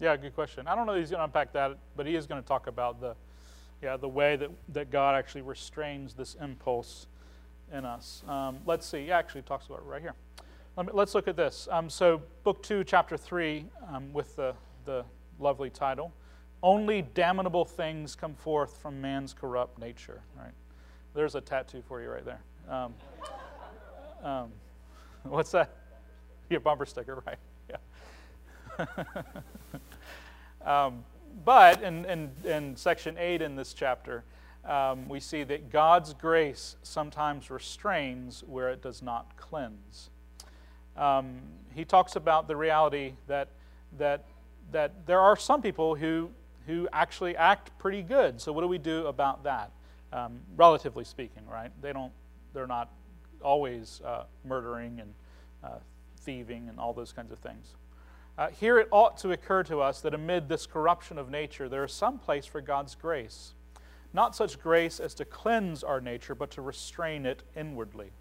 Yeah, 0.05 0.15
good 0.17 0.35
question. 0.35 0.67
I 0.67 0.75
don't 0.75 0.85
know 0.85 0.93
if 0.93 0.99
he's 0.99 1.09
going 1.09 1.21
to 1.21 1.23
unpack 1.23 1.51
that, 1.53 1.79
but 1.95 2.05
he 2.05 2.15
is 2.15 2.27
going 2.27 2.39
to 2.39 2.47
talk 2.47 2.67
about 2.67 3.01
the, 3.01 3.15
yeah, 3.81 3.97
the 3.97 4.07
way 4.07 4.35
that, 4.35 4.51
that 4.69 4.91
God 4.91 5.15
actually 5.15 5.41
restrains 5.41 6.13
this 6.13 6.35
impulse 6.39 7.07
in 7.73 7.85
us. 7.85 8.21
Um, 8.27 8.59
let's 8.67 8.85
see. 8.85 9.05
He 9.05 9.11
actually 9.11 9.41
talks 9.41 9.65
about 9.65 9.79
it 9.79 9.85
right 9.85 10.03
here. 10.03 10.13
Let 10.77 10.93
let's 10.93 11.15
look 11.15 11.27
at 11.27 11.35
this. 11.35 11.67
Um, 11.71 11.89
so, 11.89 12.21
Book 12.43 12.61
2, 12.61 12.83
Chapter 12.83 13.17
3, 13.17 13.65
um, 13.91 14.13
with 14.13 14.35
the, 14.35 14.53
the 14.85 15.05
lovely 15.39 15.71
title 15.71 16.13
Only 16.61 17.01
Damnable 17.01 17.65
Things 17.65 18.15
Come 18.15 18.35
Forth 18.35 18.77
from 18.77 19.01
Man's 19.01 19.33
Corrupt 19.33 19.79
Nature. 19.79 20.21
Right? 20.37 20.53
There's 21.15 21.33
a 21.33 21.41
tattoo 21.41 21.81
for 21.87 21.99
you 21.99 22.09
right 22.09 22.25
there. 22.25 22.43
Um, 22.69 22.93
um, 24.23 24.51
what's 25.23 25.49
that? 25.49 25.75
Your 26.51 26.59
bumper 26.59 26.85
sticker, 26.85 27.23
right? 27.25 27.39
Um, 30.65 31.05
but 31.43 31.83
in, 31.83 32.05
in, 32.05 32.31
in, 32.43 32.75
section 32.75 33.17
8 33.19 33.41
in 33.41 33.55
this 33.55 33.73
chapter, 33.73 34.23
um, 34.65 35.07
we 35.07 35.19
see 35.19 35.43
that 35.43 35.69
God's 35.69 36.13
grace 36.13 36.75
sometimes 36.81 37.51
restrains 37.51 38.43
where 38.47 38.69
it 38.69 38.81
does 38.81 39.03
not 39.03 39.38
cleanse. 39.38 40.09
Um, 40.97 41.41
he 41.75 41.85
talks 41.85 42.15
about 42.15 42.47
the 42.47 42.55
reality 42.55 43.13
that, 43.27 43.49
that, 43.97 44.25
that 44.71 45.05
there 45.05 45.19
are 45.19 45.35
some 45.35 45.61
people 45.61 45.93
who, 45.93 46.31
who 46.65 46.88
actually 46.91 47.38
act 47.38 47.77
pretty 47.77 48.01
good. 48.01 48.41
So, 48.41 48.51
what 48.51 48.61
do 48.61 48.67
we 48.67 48.79
do 48.79 49.05
about 49.05 49.43
that? 49.43 49.71
Um, 50.11 50.39
relatively 50.55 51.03
speaking, 51.03 51.43
right? 51.47 51.69
They 51.81 51.93
don't, 51.93 52.13
they're 52.53 52.65
not 52.65 52.91
always 53.43 54.01
uh, 54.03 54.23
murdering 54.43 54.99
and 54.99 55.13
uh, 55.63 55.77
thieving 56.21 56.69
and 56.69 56.79
all 56.79 56.93
those 56.93 57.11
kinds 57.11 57.31
of 57.31 57.38
things. 57.39 57.75
Uh, 58.38 58.50
here 58.50 58.78
it 58.78 58.88
ought 58.91 59.17
to 59.17 59.32
occur 59.32 59.63
to 59.63 59.80
us 59.80 60.02
that 60.02 60.13
amid 60.13 60.50
this 60.50 60.65
corruption 60.65 61.17
of 61.17 61.30
nature, 61.30 61.69
there 61.69 61.84
is 61.84 61.93
some 61.93 62.19
place 62.19 62.45
for 62.45 62.60
God's 62.60 62.95
grace. 62.95 63.54
Not 64.13 64.36
such 64.36 64.60
grace 64.62 65.00
as 65.00 65.13
to 65.15 65.26
cleanse 65.26 65.84
our 65.84 66.02
nature, 66.02 66.36
but 66.36 66.52
to 66.52 66.62
restrain 66.62 67.26
it 67.26 67.43
inwardly. 67.56 68.12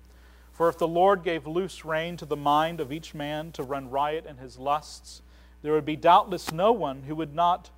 For 0.52 0.68
if 0.68 0.78
the 0.78 0.88
Lord 0.88 1.24
gave 1.24 1.48
loose 1.48 1.84
rein 1.84 2.16
to 2.18 2.26
the 2.26 2.36
mind 2.36 2.80
of 2.80 2.92
each 2.92 3.12
man 3.12 3.50
to 3.52 3.64
run 3.64 3.90
riot 3.90 4.24
in 4.24 4.36
his 4.36 4.56
lusts, 4.56 5.22
there 5.62 5.72
would 5.72 5.84
be 5.84 5.96
doubtless 5.96 6.52
no 6.52 6.70
one 6.70 7.02
who 7.02 7.16
would 7.16 7.34
not 7.34 7.70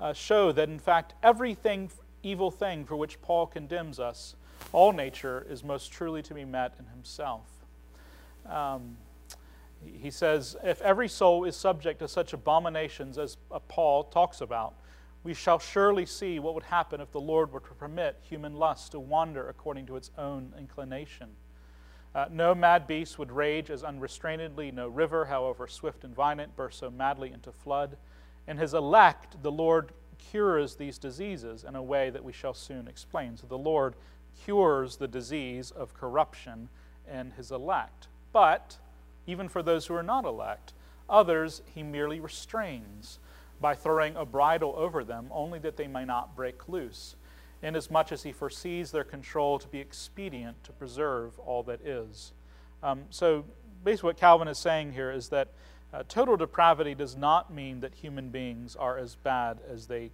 uh, 0.00 0.12
show 0.12 0.50
that, 0.50 0.68
in 0.68 0.80
fact, 0.80 1.14
everything 1.22 1.90
evil 2.24 2.50
thing 2.50 2.84
for 2.84 2.96
which 2.96 3.20
Paul 3.22 3.46
condemns 3.46 4.00
us, 4.00 4.34
all 4.72 4.92
nature, 4.92 5.46
is 5.48 5.62
most 5.62 5.92
truly 5.92 6.22
to 6.22 6.34
be 6.34 6.44
met 6.44 6.74
in 6.78 6.86
himself. 6.86 7.46
Um, 8.48 8.96
he 10.00 10.10
says, 10.10 10.56
If 10.62 10.80
every 10.82 11.08
soul 11.08 11.44
is 11.44 11.56
subject 11.56 12.00
to 12.00 12.08
such 12.08 12.32
abominations 12.32 13.18
as 13.18 13.36
uh, 13.50 13.58
Paul 13.60 14.04
talks 14.04 14.40
about, 14.40 14.74
we 15.22 15.34
shall 15.34 15.58
surely 15.58 16.04
see 16.04 16.38
what 16.38 16.54
would 16.54 16.64
happen 16.64 17.00
if 17.00 17.10
the 17.10 17.20
Lord 17.20 17.52
were 17.52 17.60
to 17.60 17.74
permit 17.74 18.18
human 18.22 18.54
lust 18.54 18.92
to 18.92 19.00
wander 19.00 19.48
according 19.48 19.86
to 19.86 19.96
its 19.96 20.10
own 20.18 20.52
inclination. 20.58 21.30
Uh, 22.14 22.26
no 22.30 22.54
mad 22.54 22.86
beast 22.86 23.18
would 23.18 23.32
rage 23.32 23.70
as 23.70 23.82
unrestrainedly, 23.82 24.70
no 24.70 24.86
river, 24.86 25.24
however 25.24 25.66
swift 25.66 26.04
and 26.04 26.14
violent, 26.14 26.54
burst 26.54 26.78
so 26.78 26.90
madly 26.90 27.32
into 27.32 27.50
flood. 27.50 27.96
In 28.46 28.58
his 28.58 28.74
elect, 28.74 29.42
the 29.42 29.50
Lord 29.50 29.92
cures 30.18 30.76
these 30.76 30.98
diseases 30.98 31.64
in 31.64 31.74
a 31.74 31.82
way 31.82 32.10
that 32.10 32.22
we 32.22 32.32
shall 32.32 32.54
soon 32.54 32.86
explain. 32.86 33.36
So 33.36 33.46
the 33.46 33.58
Lord 33.58 33.94
cures 34.44 34.96
the 34.96 35.08
disease 35.08 35.70
of 35.70 35.94
corruption 35.94 36.68
in 37.12 37.32
his 37.32 37.50
elect. 37.50 38.08
But 38.32 38.78
even 39.26 39.48
for 39.48 39.62
those 39.62 39.86
who 39.86 39.94
are 39.94 40.02
not 40.02 40.24
elect. 40.24 40.72
Others 41.08 41.62
he 41.74 41.82
merely 41.82 42.20
restrains 42.20 43.18
by 43.60 43.74
throwing 43.74 44.16
a 44.16 44.24
bridle 44.24 44.74
over 44.76 45.04
them, 45.04 45.28
only 45.30 45.58
that 45.60 45.76
they 45.76 45.86
may 45.86 46.04
not 46.04 46.36
break 46.36 46.68
loose, 46.68 47.16
inasmuch 47.62 48.12
as 48.12 48.22
he 48.22 48.32
foresees 48.32 48.90
their 48.90 49.04
control 49.04 49.58
to 49.58 49.68
be 49.68 49.78
expedient 49.78 50.62
to 50.64 50.72
preserve 50.72 51.38
all 51.38 51.62
that 51.62 51.80
is. 51.80 52.32
Um, 52.82 53.04
so, 53.10 53.44
basically, 53.82 54.08
what 54.08 54.16
Calvin 54.16 54.48
is 54.48 54.58
saying 54.58 54.92
here 54.92 55.10
is 55.10 55.28
that 55.28 55.48
uh, 55.92 56.02
total 56.08 56.36
depravity 56.36 56.94
does 56.94 57.16
not 57.16 57.52
mean 57.52 57.80
that 57.80 57.94
human 57.94 58.28
beings 58.28 58.74
are 58.76 58.98
as 58.98 59.14
bad 59.14 59.58
as 59.70 59.86
they 59.86 60.10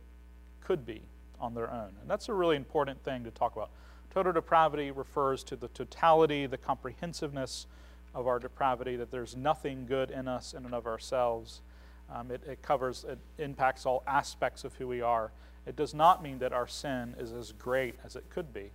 could 0.61 0.85
be 0.85 1.03
on 1.40 1.55
their 1.55 1.70
own. 1.70 1.92
And 2.01 2.09
that's 2.09 2.29
a 2.29 2.35
really 2.35 2.57
important 2.57 3.03
thing 3.03 3.25
to 3.25 3.31
talk 3.31 3.57
about. 3.57 3.70
Total 4.12 4.33
depravity 4.33 4.90
refers 4.90 5.42
to 5.44 5.57
the 5.57 5.68
totality, 5.68 6.46
the 6.46 6.59
comprehensiveness, 6.59 7.66
of 8.14 8.27
our 8.27 8.38
depravity, 8.38 8.96
that 8.96 9.11
there's 9.11 9.37
nothing 9.37 9.87
good 9.87 10.11
in 10.11 10.29
us 10.29 10.53
in 10.53 10.64
and 10.64 10.75
of 10.75 10.87
ourselves. 10.87 11.62
Um, 12.12 12.31
it, 12.31 12.42
it 12.46 12.62
covers, 12.62 13.05
it 13.09 13.18
impacts 13.38 13.87
all 13.87 14.03
aspects 14.07 14.64
of 14.64 14.75
who 14.75 14.88
we 14.88 15.01
are. 15.01 15.33
It 15.66 15.77
does 15.77 15.94
not 15.94 16.23
mean 16.23 16.38
that 16.38 16.53
our 16.53 16.66
sin 16.66 17.14
is 17.18 17.33
as 17.33 17.53
great 17.53 17.94
as 18.05 18.16
it 18.16 18.25
could 18.31 18.53
be. 18.53 18.70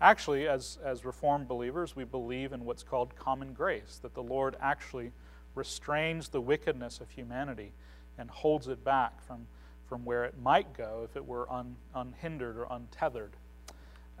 Actually, 0.00 0.46
as, 0.46 0.78
as 0.84 1.04
Reformed 1.04 1.48
believers, 1.48 1.96
we 1.96 2.04
believe 2.04 2.52
in 2.52 2.64
what's 2.64 2.84
called 2.84 3.16
common 3.16 3.52
grace, 3.52 3.98
that 4.02 4.14
the 4.14 4.22
Lord 4.22 4.56
actually 4.60 5.12
restrains 5.54 6.28
the 6.28 6.40
wickedness 6.40 7.00
of 7.00 7.10
humanity 7.10 7.72
and 8.16 8.30
holds 8.30 8.68
it 8.68 8.84
back 8.84 9.20
from, 9.26 9.46
from 9.88 10.04
where 10.04 10.24
it 10.24 10.38
might 10.40 10.72
go 10.72 11.02
if 11.04 11.16
it 11.16 11.26
were 11.26 11.50
un, 11.52 11.76
unhindered 11.94 12.56
or 12.56 12.66
untethered. 12.70 13.32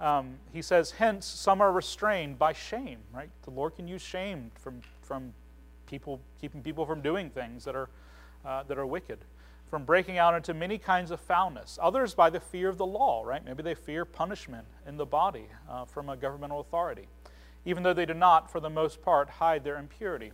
Um, 0.00 0.36
he 0.52 0.62
says, 0.62 0.92
hence, 0.92 1.26
some 1.26 1.60
are 1.60 1.72
restrained 1.72 2.38
by 2.38 2.52
shame, 2.52 2.98
right? 3.12 3.30
The 3.42 3.50
Lord 3.50 3.74
can 3.74 3.88
use 3.88 4.02
shame 4.02 4.52
from, 4.54 4.80
from 5.02 5.32
people, 5.86 6.20
keeping 6.40 6.62
people 6.62 6.86
from 6.86 7.00
doing 7.00 7.30
things 7.30 7.64
that 7.64 7.74
are, 7.74 7.88
uh, 8.44 8.62
that 8.64 8.78
are 8.78 8.86
wicked, 8.86 9.18
from 9.68 9.84
breaking 9.84 10.16
out 10.16 10.34
into 10.34 10.54
many 10.54 10.78
kinds 10.78 11.10
of 11.10 11.20
foulness. 11.20 11.78
Others 11.82 12.14
by 12.14 12.30
the 12.30 12.38
fear 12.38 12.68
of 12.68 12.78
the 12.78 12.86
law, 12.86 13.24
right? 13.24 13.44
Maybe 13.44 13.62
they 13.62 13.74
fear 13.74 14.04
punishment 14.04 14.66
in 14.86 14.96
the 14.96 15.06
body 15.06 15.46
uh, 15.68 15.84
from 15.84 16.08
a 16.08 16.16
governmental 16.16 16.60
authority, 16.60 17.08
even 17.64 17.82
though 17.82 17.92
they 17.92 18.06
do 18.06 18.14
not, 18.14 18.50
for 18.50 18.60
the 18.60 18.70
most 18.70 19.02
part, 19.02 19.28
hide 19.28 19.64
their 19.64 19.78
impurity. 19.78 20.30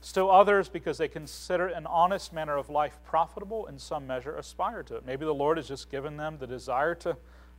Still 0.00 0.30
others, 0.30 0.68
because 0.68 0.98
they 0.98 1.08
consider 1.08 1.66
an 1.66 1.84
honest 1.86 2.32
manner 2.32 2.56
of 2.56 2.70
life 2.70 2.98
profitable, 3.04 3.66
in 3.66 3.78
some 3.78 4.06
measure 4.06 4.36
aspire 4.36 4.82
to 4.84 4.96
it. 4.96 5.04
Maybe 5.04 5.24
the 5.24 5.34
Lord 5.34 5.56
has 5.56 5.68
just 5.68 5.90
given 5.90 6.16
them 6.16 6.38
the 6.38 6.46
desire 6.46 6.94
to 6.96 7.16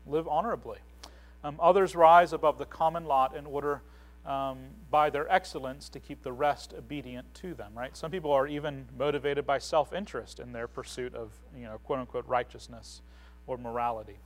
live 0.07 0.27
honorably. 0.27 0.79
Um, 1.43 1.57
others 1.59 1.95
rise 1.95 2.33
above 2.33 2.57
the 2.57 2.65
common 2.65 3.05
lot 3.05 3.35
in 3.35 3.45
order, 3.45 3.81
um, 4.25 4.59
by 4.89 5.09
their 5.09 5.31
excellence, 5.31 5.89
to 5.89 5.99
keep 5.99 6.23
the 6.23 6.31
rest 6.31 6.73
obedient 6.77 7.33
to 7.35 7.53
them. 7.53 7.71
Right? 7.75 7.95
Some 7.97 8.11
people 8.11 8.31
are 8.31 8.47
even 8.47 8.85
motivated 8.97 9.45
by 9.45 9.57
self-interest 9.57 10.39
in 10.39 10.51
their 10.51 10.67
pursuit 10.67 11.15
of, 11.15 11.31
you 11.55 11.63
know, 11.63 11.79
quote 11.79 11.99
unquote 11.99 12.27
righteousness 12.27 13.01
or 13.47 13.57
morality. 13.57 14.19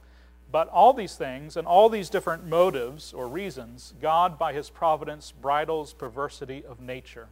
But 0.51 0.67
all 0.69 0.93
these 0.93 1.15
things 1.15 1.57
and 1.57 1.65
all 1.65 1.89
these 1.89 2.09
different 2.09 2.45
motives 2.45 3.13
or 3.13 3.27
reasons, 3.27 3.93
God, 4.01 4.37
by 4.37 4.53
His 4.53 4.69
providence, 4.69 5.31
bridles 5.31 5.93
perversity 5.93 6.63
of 6.63 6.79
nature 6.79 7.29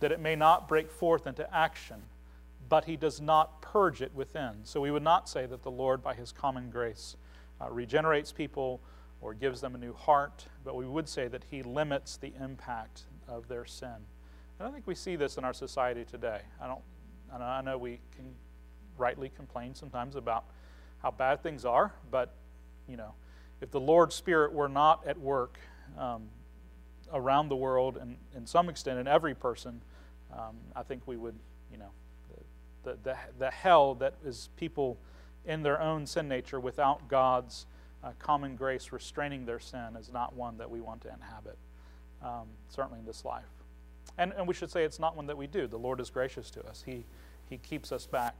that 0.00 0.12
it 0.12 0.20
may 0.20 0.36
not 0.36 0.68
break 0.68 0.90
forth 0.90 1.26
into 1.26 1.52
action, 1.54 2.02
but 2.68 2.84
he 2.84 2.96
does 2.96 3.20
not 3.20 3.62
purge 3.62 4.02
it 4.02 4.14
within. 4.14 4.52
So 4.64 4.80
we 4.80 4.90
would 4.90 5.02
not 5.02 5.28
say 5.28 5.46
that 5.46 5.62
the 5.62 5.70
Lord, 5.70 6.02
by 6.02 6.14
his 6.14 6.32
common 6.32 6.70
grace, 6.70 7.16
uh, 7.60 7.70
regenerates 7.70 8.32
people 8.32 8.80
or 9.20 9.34
gives 9.34 9.60
them 9.60 9.74
a 9.74 9.78
new 9.78 9.92
heart, 9.92 10.46
but 10.64 10.76
we 10.76 10.86
would 10.86 11.08
say 11.08 11.28
that 11.28 11.44
he 11.50 11.62
limits 11.62 12.16
the 12.16 12.32
impact 12.40 13.04
of 13.26 13.48
their 13.48 13.64
sin. 13.64 13.96
And 14.58 14.68
I 14.68 14.70
think 14.70 14.86
we 14.86 14.94
see 14.94 15.16
this 15.16 15.36
in 15.36 15.44
our 15.44 15.52
society 15.52 16.04
today. 16.04 16.40
I 16.60 16.66
don't. 16.66 16.80
I 17.30 17.60
know 17.60 17.76
we 17.76 18.00
can 18.16 18.34
rightly 18.96 19.30
complain 19.36 19.74
sometimes 19.74 20.16
about 20.16 20.44
how 21.02 21.10
bad 21.10 21.42
things 21.42 21.64
are, 21.64 21.92
but 22.10 22.34
you 22.88 22.96
know, 22.96 23.14
if 23.60 23.70
the 23.70 23.80
Lord's 23.80 24.14
Spirit 24.14 24.52
were 24.52 24.68
not 24.68 25.06
at 25.06 25.18
work 25.18 25.58
um, 25.98 26.28
around 27.12 27.48
the 27.48 27.56
world 27.56 27.98
and 27.98 28.16
in 28.34 28.46
some 28.46 28.68
extent 28.68 28.98
in 28.98 29.06
every 29.06 29.34
person, 29.34 29.82
um, 30.32 30.56
I 30.74 30.82
think 30.82 31.02
we 31.06 31.16
would, 31.16 31.34
you 31.70 31.78
know, 31.78 31.90
the, 32.84 32.96
the, 33.02 33.16
the, 33.38 33.50
hell 33.50 33.94
that 33.96 34.14
is 34.24 34.48
people 34.56 34.98
in 35.44 35.62
their 35.62 35.80
own 35.80 36.06
sin 36.06 36.28
nature 36.28 36.60
without 36.60 37.08
God's 37.08 37.66
uh, 38.04 38.12
common 38.18 38.56
grace 38.56 38.92
restraining 38.92 39.44
their 39.44 39.60
sin 39.60 39.96
is 39.98 40.12
not 40.12 40.34
one 40.34 40.58
that 40.58 40.70
we 40.70 40.80
want 40.80 41.00
to 41.02 41.12
inhabit, 41.12 41.58
um, 42.22 42.46
certainly 42.68 42.98
in 43.00 43.06
this 43.06 43.24
life. 43.24 43.44
And, 44.16 44.32
and 44.36 44.46
we 44.46 44.54
should 44.54 44.70
say 44.70 44.84
it's 44.84 44.98
not 44.98 45.16
one 45.16 45.26
that 45.26 45.36
we 45.36 45.46
do. 45.46 45.66
The 45.66 45.78
Lord 45.78 46.00
is 46.00 46.10
gracious 46.10 46.50
to 46.52 46.66
us, 46.66 46.82
He, 46.84 47.04
he 47.48 47.58
keeps 47.58 47.92
us 47.92 48.06
back. 48.06 48.34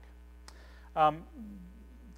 Um, 0.96 1.24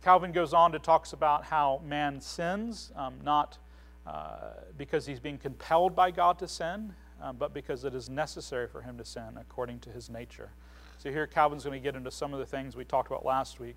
Calvin 0.02 0.32
goes 0.32 0.54
on 0.54 0.72
to 0.72 0.78
talks 0.78 1.12
about 1.12 1.44
how 1.44 1.82
man 1.84 2.20
sins, 2.20 2.90
um, 2.96 3.14
not 3.22 3.58
uh, 4.06 4.52
because 4.78 5.04
he's 5.04 5.20
being 5.20 5.36
compelled 5.36 5.94
by 5.94 6.10
God 6.10 6.38
to 6.38 6.48
sin, 6.48 6.94
um, 7.20 7.36
but 7.36 7.52
because 7.52 7.84
it 7.84 7.94
is 7.94 8.08
necessary 8.08 8.66
for 8.66 8.80
him 8.80 8.96
to 8.96 9.04
sin 9.04 9.36
according 9.38 9.78
to 9.80 9.90
his 9.90 10.08
nature. 10.08 10.52
So 10.98 11.10
here 11.10 11.26
Calvin's 11.26 11.64
going 11.64 11.78
to 11.78 11.84
get 11.84 11.96
into 11.96 12.10
some 12.10 12.32
of 12.32 12.40
the 12.40 12.46
things 12.46 12.76
we 12.76 12.84
talked 12.84 13.10
about 13.10 13.26
last 13.26 13.60
week 13.60 13.76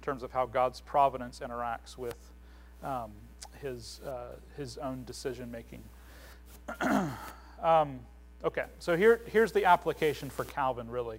in 0.00 0.04
terms 0.04 0.22
of 0.22 0.30
how 0.30 0.46
God's 0.46 0.80
providence 0.80 1.40
interacts 1.40 1.98
with 1.98 2.16
um, 2.82 3.10
his, 3.60 4.00
uh, 4.06 4.36
his 4.56 4.78
own 4.78 5.04
decision 5.04 5.50
making. 5.50 5.82
um, 7.62 8.00
okay, 8.44 8.64
so 8.78 8.96
here, 8.96 9.20
here's 9.26 9.52
the 9.52 9.64
application 9.64 10.30
for 10.30 10.44
Calvin, 10.44 10.88
really. 10.88 11.18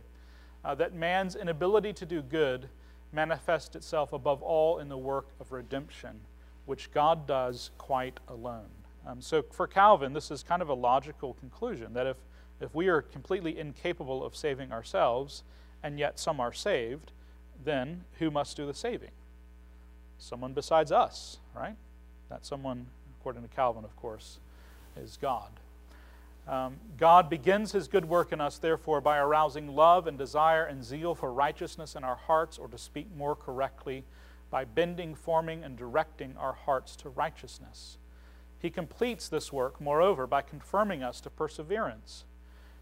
Uh, 0.63 0.75
that 0.75 0.93
man's 0.93 1.35
inability 1.35 1.93
to 1.93 2.05
do 2.05 2.21
good 2.21 2.69
manifests 3.11 3.75
itself 3.75 4.13
above 4.13 4.41
all 4.41 4.79
in 4.79 4.89
the 4.89 4.97
work 4.97 5.27
of 5.39 5.51
redemption, 5.51 6.19
which 6.65 6.91
God 6.91 7.25
does 7.25 7.71
quite 7.77 8.19
alone. 8.27 8.69
Um, 9.07 9.21
so 9.21 9.41
for 9.51 9.65
Calvin, 9.65 10.13
this 10.13 10.29
is 10.29 10.43
kind 10.43 10.61
of 10.61 10.69
a 10.69 10.73
logical 10.73 11.33
conclusion 11.35 11.93
that 11.93 12.05
if, 12.05 12.17
if 12.59 12.75
we 12.75 12.87
are 12.89 13.01
completely 13.01 13.57
incapable 13.57 14.23
of 14.23 14.35
saving 14.35 14.71
ourselves, 14.71 15.43
and 15.81 15.97
yet 15.97 16.19
some 16.19 16.39
are 16.39 16.53
saved, 16.53 17.11
then 17.63 18.03
who 18.19 18.29
must 18.29 18.57
do 18.57 18.65
the 18.65 18.73
saving? 18.73 19.11
Someone 20.17 20.53
besides 20.53 20.91
us, 20.91 21.37
right? 21.59 21.75
That 22.29 22.45
someone, 22.45 22.87
according 23.19 23.43
to 23.43 23.49
Calvin, 23.49 23.83
of 23.83 23.95
course, 23.95 24.39
is 24.97 25.17
God. 25.21 25.49
Um, 26.47 26.77
God 26.97 27.29
begins 27.29 27.73
his 27.73 27.87
good 27.87 28.05
work 28.05 28.31
in 28.31 28.41
us, 28.41 28.57
therefore, 28.57 29.01
by 29.01 29.17
arousing 29.17 29.75
love 29.75 30.07
and 30.07 30.17
desire 30.17 30.63
and 30.63 30.83
zeal 30.83 31.13
for 31.13 31.31
righteousness 31.31 31.95
in 31.95 32.03
our 32.03 32.15
hearts, 32.15 32.57
or 32.57 32.67
to 32.69 32.77
speak 32.77 33.07
more 33.15 33.35
correctly, 33.35 34.03
by 34.49 34.65
bending, 34.65 35.13
forming, 35.13 35.63
and 35.63 35.77
directing 35.77 36.35
our 36.37 36.53
hearts 36.53 36.95
to 36.95 37.09
righteousness. 37.09 37.97
He 38.57 38.71
completes 38.71 39.29
this 39.29 39.53
work, 39.53 39.79
moreover, 39.79 40.25
by 40.25 40.41
confirming 40.41 41.03
us 41.03 41.21
to 41.21 41.29
perseverance, 41.29 42.23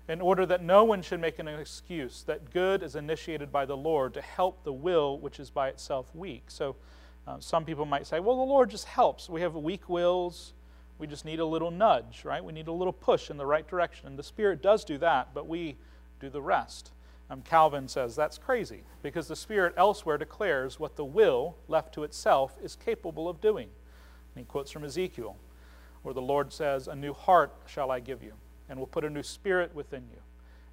in 0.08 0.22
order 0.22 0.46
that 0.46 0.63
no 0.63 0.86
one 0.86 1.02
should 1.02 1.20
make 1.20 1.38
an 1.38 1.50
excuse 1.50 2.24
that 2.24 2.54
good 2.54 2.82
is 2.82 2.96
initiated 2.96 3.52
by 3.52 3.66
the 3.66 3.76
Lord 3.76 4.13
to 4.13 4.22
help 4.22 4.63
the 4.63 4.72
will 4.72 5.20
which 5.20 5.42
is 5.42 5.50
by 5.50 5.68
itself 5.68 6.16
weak. 6.16 6.44
So 6.48 6.78
uh, 7.28 7.38
some 7.40 7.66
people 7.66 7.86
might 7.86 8.08
say, 8.08 8.20
well, 8.20 8.38
the 8.38 8.44
Lord 8.44 8.70
just 8.70 8.86
helps. 8.86 9.30
We 9.30 9.42
have 9.42 9.56
weak 9.56 9.90
wills. 9.90 10.54
We 10.98 11.08
just 11.08 11.26
need 11.26 11.40
a 11.40 11.46
little 11.46 11.72
nudge, 11.72 12.24
right? 12.24 12.44
We 12.44 12.54
need 12.54 12.68
a 12.68 12.72
little 12.72 12.94
push 12.94 13.30
in 13.30 13.38
the 13.38 13.46
right 13.46 13.68
direction. 13.68 14.08
And 14.08 14.18
the 14.18 14.24
Spirit 14.24 14.62
does 14.62 14.86
do 14.86 14.98
that, 15.00 15.34
but 15.34 15.48
we 15.48 15.76
do 16.22 16.30
the 16.30 16.42
rest. 16.42 16.92
Um, 17.30 17.42
Calvin 17.42 17.90
says 17.90 18.16
that's 18.16 18.38
crazy 18.38 18.84
because 19.04 19.28
the 19.28 19.36
Spirit 19.36 19.74
elsewhere 19.76 20.18
declares 20.18 20.80
what 20.80 20.96
the 20.96 21.04
will, 21.04 21.58
left 21.68 21.94
to 21.96 22.04
itself, 22.04 22.58
is 22.63 22.78
capable 22.78 23.28
of 23.28 23.42
doing. 23.42 23.68
And 24.34 24.46
he 24.46 24.46
quotes 24.46 24.72
from 24.72 24.86
Ezekiel 24.86 25.36
where 26.04 26.13
the 26.13 26.22
Lord 26.22 26.54
says, 26.54 26.88
A 26.88 26.96
new 26.96 27.13
heart 27.13 27.54
shall 27.66 27.92
I 27.92 28.00
give 28.00 28.24
you, 28.24 28.32
and 28.70 28.80
will 28.80 28.88
put 28.88 29.04
a 29.04 29.10
new 29.10 29.24
spirit 29.24 29.76
within 29.76 30.04
you. 30.10 30.22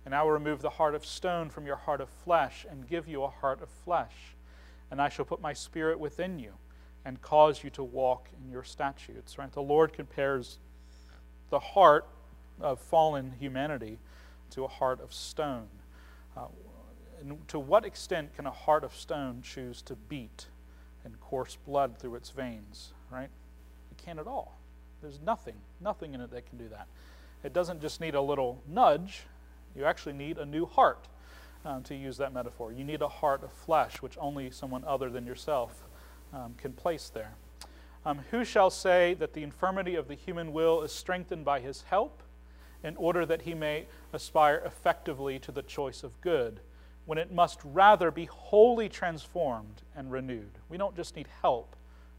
And 0.06 0.14
I 0.14 0.22
will 0.22 0.30
remove 0.30 0.62
the 0.62 0.70
heart 0.70 0.94
of 0.94 1.04
stone 1.04 1.50
from 1.50 1.66
your 1.66 1.76
heart 1.76 2.00
of 2.00 2.08
flesh, 2.08 2.64
and 2.70 2.88
give 2.88 3.08
you 3.08 3.24
a 3.24 3.28
heart 3.28 3.60
of 3.60 3.68
flesh. 3.68 4.33
And 4.94 5.02
I 5.02 5.08
shall 5.08 5.24
put 5.24 5.40
my 5.40 5.52
spirit 5.52 5.98
within 5.98 6.38
you, 6.38 6.52
and 7.04 7.20
cause 7.20 7.64
you 7.64 7.70
to 7.70 7.82
walk 7.82 8.28
in 8.40 8.48
your 8.48 8.62
statutes. 8.62 9.36
Right? 9.38 9.52
The 9.52 9.60
Lord 9.60 9.92
compares 9.92 10.60
the 11.50 11.58
heart 11.58 12.06
of 12.60 12.78
fallen 12.78 13.32
humanity 13.40 13.98
to 14.50 14.62
a 14.62 14.68
heart 14.68 15.00
of 15.00 15.12
stone. 15.12 15.66
Uh, 16.36 16.42
and 17.20 17.48
to 17.48 17.58
what 17.58 17.84
extent 17.84 18.36
can 18.36 18.46
a 18.46 18.52
heart 18.52 18.84
of 18.84 18.94
stone 18.94 19.42
choose 19.42 19.82
to 19.82 19.96
beat 19.96 20.46
and 21.04 21.18
course 21.18 21.58
blood 21.66 21.98
through 21.98 22.14
its 22.14 22.30
veins? 22.30 22.92
Right? 23.10 23.30
It 23.90 23.98
can't 24.00 24.20
at 24.20 24.28
all. 24.28 24.60
There's 25.02 25.18
nothing, 25.20 25.56
nothing 25.80 26.14
in 26.14 26.20
it 26.20 26.30
that 26.30 26.48
can 26.48 26.56
do 26.56 26.68
that. 26.68 26.86
It 27.42 27.52
doesn't 27.52 27.80
just 27.80 28.00
need 28.00 28.14
a 28.14 28.22
little 28.22 28.62
nudge, 28.68 29.24
you 29.74 29.86
actually 29.86 30.12
need 30.12 30.38
a 30.38 30.46
new 30.46 30.66
heart, 30.66 31.08
um, 31.64 31.82
to 31.84 31.94
use 31.94 32.16
that 32.18 32.32
metaphor. 32.32 32.72
You 32.72 32.84
need 32.84 33.02
a 33.02 33.08
heart 33.08 33.42
of 33.42 33.52
flesh, 33.52 34.02
which 34.02 34.16
only 34.20 34.50
someone 34.50 34.84
other 34.84 35.10
than 35.10 35.26
yourself 35.26 35.84
um, 36.32 36.54
can 36.58 36.72
place 36.72 37.08
there. 37.08 37.34
Um, 38.06 38.20
who 38.30 38.44
shall 38.44 38.70
say 38.70 39.14
that 39.14 39.32
the 39.32 39.42
infirmity 39.42 39.94
of 39.94 40.08
the 40.08 40.14
human 40.14 40.52
will 40.52 40.82
is 40.82 40.92
strengthened 40.92 41.44
by 41.44 41.60
his 41.60 41.82
help, 41.82 42.22
in 42.82 42.96
order 42.96 43.24
that 43.24 43.42
he 43.42 43.54
may 43.54 43.86
aspire 44.12 44.62
effectively 44.66 45.38
to 45.38 45.50
the 45.50 45.62
choice 45.62 46.02
of 46.02 46.20
good, 46.20 46.60
when 47.06 47.16
it 47.16 47.32
must 47.32 47.60
rather 47.64 48.10
be 48.10 48.26
wholly 48.26 48.88
transformed 48.88 49.82
and 49.96 50.12
renewed? 50.12 50.58
We 50.68 50.76
don't 50.76 50.94
just 50.94 51.16
need 51.16 51.28
help, 51.40 51.76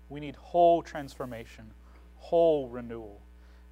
we 0.09 0.19
need 0.19 0.35
whole 0.35 0.81
transformation 0.81 1.71
whole 2.25 2.67
renewal. 2.69 3.21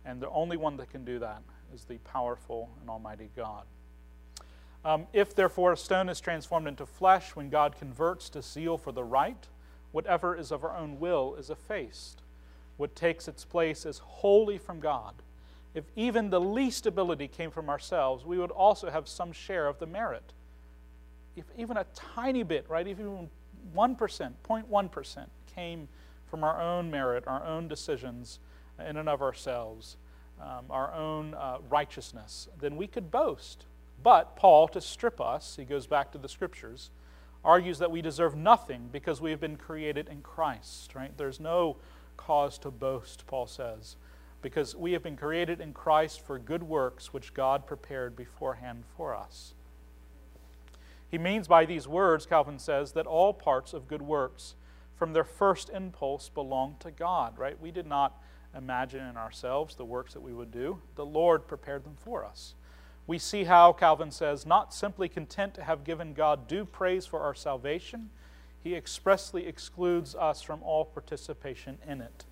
And 0.05 0.21
the 0.21 0.29
only 0.29 0.57
one 0.57 0.77
that 0.77 0.91
can 0.91 1.03
do 1.03 1.17
that 1.19 1.41
is 1.73 1.86
the 1.86 1.97
powerful 1.99 2.69
and 2.81 2.89
almighty 2.89 3.29
God. 3.36 3.63
Um, 4.85 5.07
if 5.13 5.33
therefore 5.33 5.71
a 5.71 5.77
stone 5.77 6.09
is 6.09 6.19
transformed 6.19 6.67
into 6.67 6.85
flesh 6.85 7.35
when 7.35 7.49
God 7.49 7.77
converts 7.77 8.29
to 8.29 8.41
zeal 8.41 8.77
for 8.77 8.91
the 8.91 9.03
right, 9.03 9.47
whatever 9.91 10.35
is 10.35 10.51
of 10.51 10.63
our 10.63 10.75
own 10.75 10.99
will 10.99 11.35
is 11.35 11.49
effaced. 11.49 12.21
What 12.77 12.95
takes 12.95 13.27
its 13.27 13.45
place 13.45 13.85
is 13.85 13.99
wholly 13.99 14.57
from 14.57 14.79
God. 14.79 15.15
If 15.73 15.85
even 15.95 16.29
the 16.29 16.41
least 16.41 16.85
ability 16.85 17.27
came 17.27 17.49
from 17.49 17.69
ourselves, 17.69 18.25
we 18.25 18.37
would 18.37 18.51
also 18.51 18.89
have 18.89 19.07
some 19.07 19.31
share 19.31 19.67
of 19.67 19.79
the 19.79 19.87
merit. 19.87 20.33
If 21.35 21.45
even 21.57 21.77
a 21.77 21.85
tiny 21.93 22.43
bit, 22.43 22.65
right, 22.69 22.87
even 22.87 23.29
1%, 23.75 23.97
0.1% 24.43 25.25
came 25.55 25.87
from 26.27 26.43
our 26.43 26.61
own 26.61 26.91
merit, 26.91 27.23
our 27.27 27.43
own 27.43 27.67
decisions 27.67 28.39
in 28.79 28.97
and 28.97 29.07
of 29.07 29.21
ourselves, 29.21 29.97
um, 30.41 30.65
our 30.69 30.93
own 30.93 31.33
uh, 31.35 31.57
righteousness, 31.69 32.49
then 32.59 32.75
we 32.75 32.87
could 32.87 33.09
boast. 33.09 33.65
But 34.03 34.35
Paul, 34.35 34.67
to 34.69 34.81
strip 34.81 35.21
us, 35.21 35.55
he 35.55 35.63
goes 35.63 35.87
back 35.87 36.11
to 36.11 36.17
the 36.17 36.27
scriptures, 36.27 36.91
argues 37.43 37.79
that 37.79 37.91
we 37.91 38.01
deserve 38.01 38.35
nothing 38.35 38.89
because 38.91 39.21
we 39.21 39.31
have 39.31 39.39
been 39.39 39.55
created 39.55 40.09
in 40.09 40.21
Christ, 40.21 40.93
right? 40.93 41.17
There's 41.17 41.39
no 41.39 41.77
cause 42.17 42.57
to 42.59 42.71
boast, 42.71 43.25
Paul 43.27 43.47
says, 43.47 43.95
because 44.41 44.75
we 44.75 44.91
have 44.91 45.03
been 45.03 45.15
created 45.17 45.61
in 45.61 45.73
Christ 45.73 46.25
for 46.25 46.37
good 46.37 46.63
works 46.63 47.13
which 47.13 47.33
God 47.33 47.65
prepared 47.65 48.15
beforehand 48.15 48.83
for 48.95 49.15
us. 49.15 49.53
He 51.09 51.17
means 51.17 51.47
by 51.47 51.65
these 51.65 51.87
words, 51.87 52.25
Calvin 52.25 52.59
says, 52.59 52.91
that 52.93 53.05
all 53.05 53.33
parts 53.33 53.73
of 53.73 53.87
good 53.87 54.01
works 54.01 54.55
from 54.95 55.13
their 55.13 55.23
first 55.23 55.69
impulse 55.69 56.29
belong 56.29 56.75
to 56.79 56.91
God, 56.91 57.37
right? 57.37 57.59
We 57.59 57.71
did 57.71 57.85
not 57.85 58.21
imagine 58.55 59.05
in 59.05 59.17
ourselves 59.17 59.75
the 59.75 59.85
works 59.85 60.13
that 60.13 60.21
we 60.21 60.33
would 60.33 60.51
do, 60.51 60.79
the 60.95 61.05
Lord 61.05 61.47
prepared 61.47 61.83
them 61.83 61.95
for 61.97 62.25
us. 62.25 62.55
We 63.05 63.19
see 63.19 63.43
how, 63.43 63.73
Calvin 63.73 64.11
says, 64.11 64.45
not 64.45 64.73
simply 64.73 65.09
content 65.09 65.53
to 65.55 65.63
have 65.63 65.83
given 65.83 66.13
God 66.13 66.47
due 66.47 66.65
praise 66.65 67.05
for 67.05 67.19
our 67.19 67.35
salvation, 67.35 68.09
he 68.63 68.75
expressly 68.75 69.45
excludes 69.45 70.15
us 70.15 70.41
from 70.41 70.63
all 70.63 70.85
participation 70.85 71.77
in 71.85 71.99
it. 71.99 72.25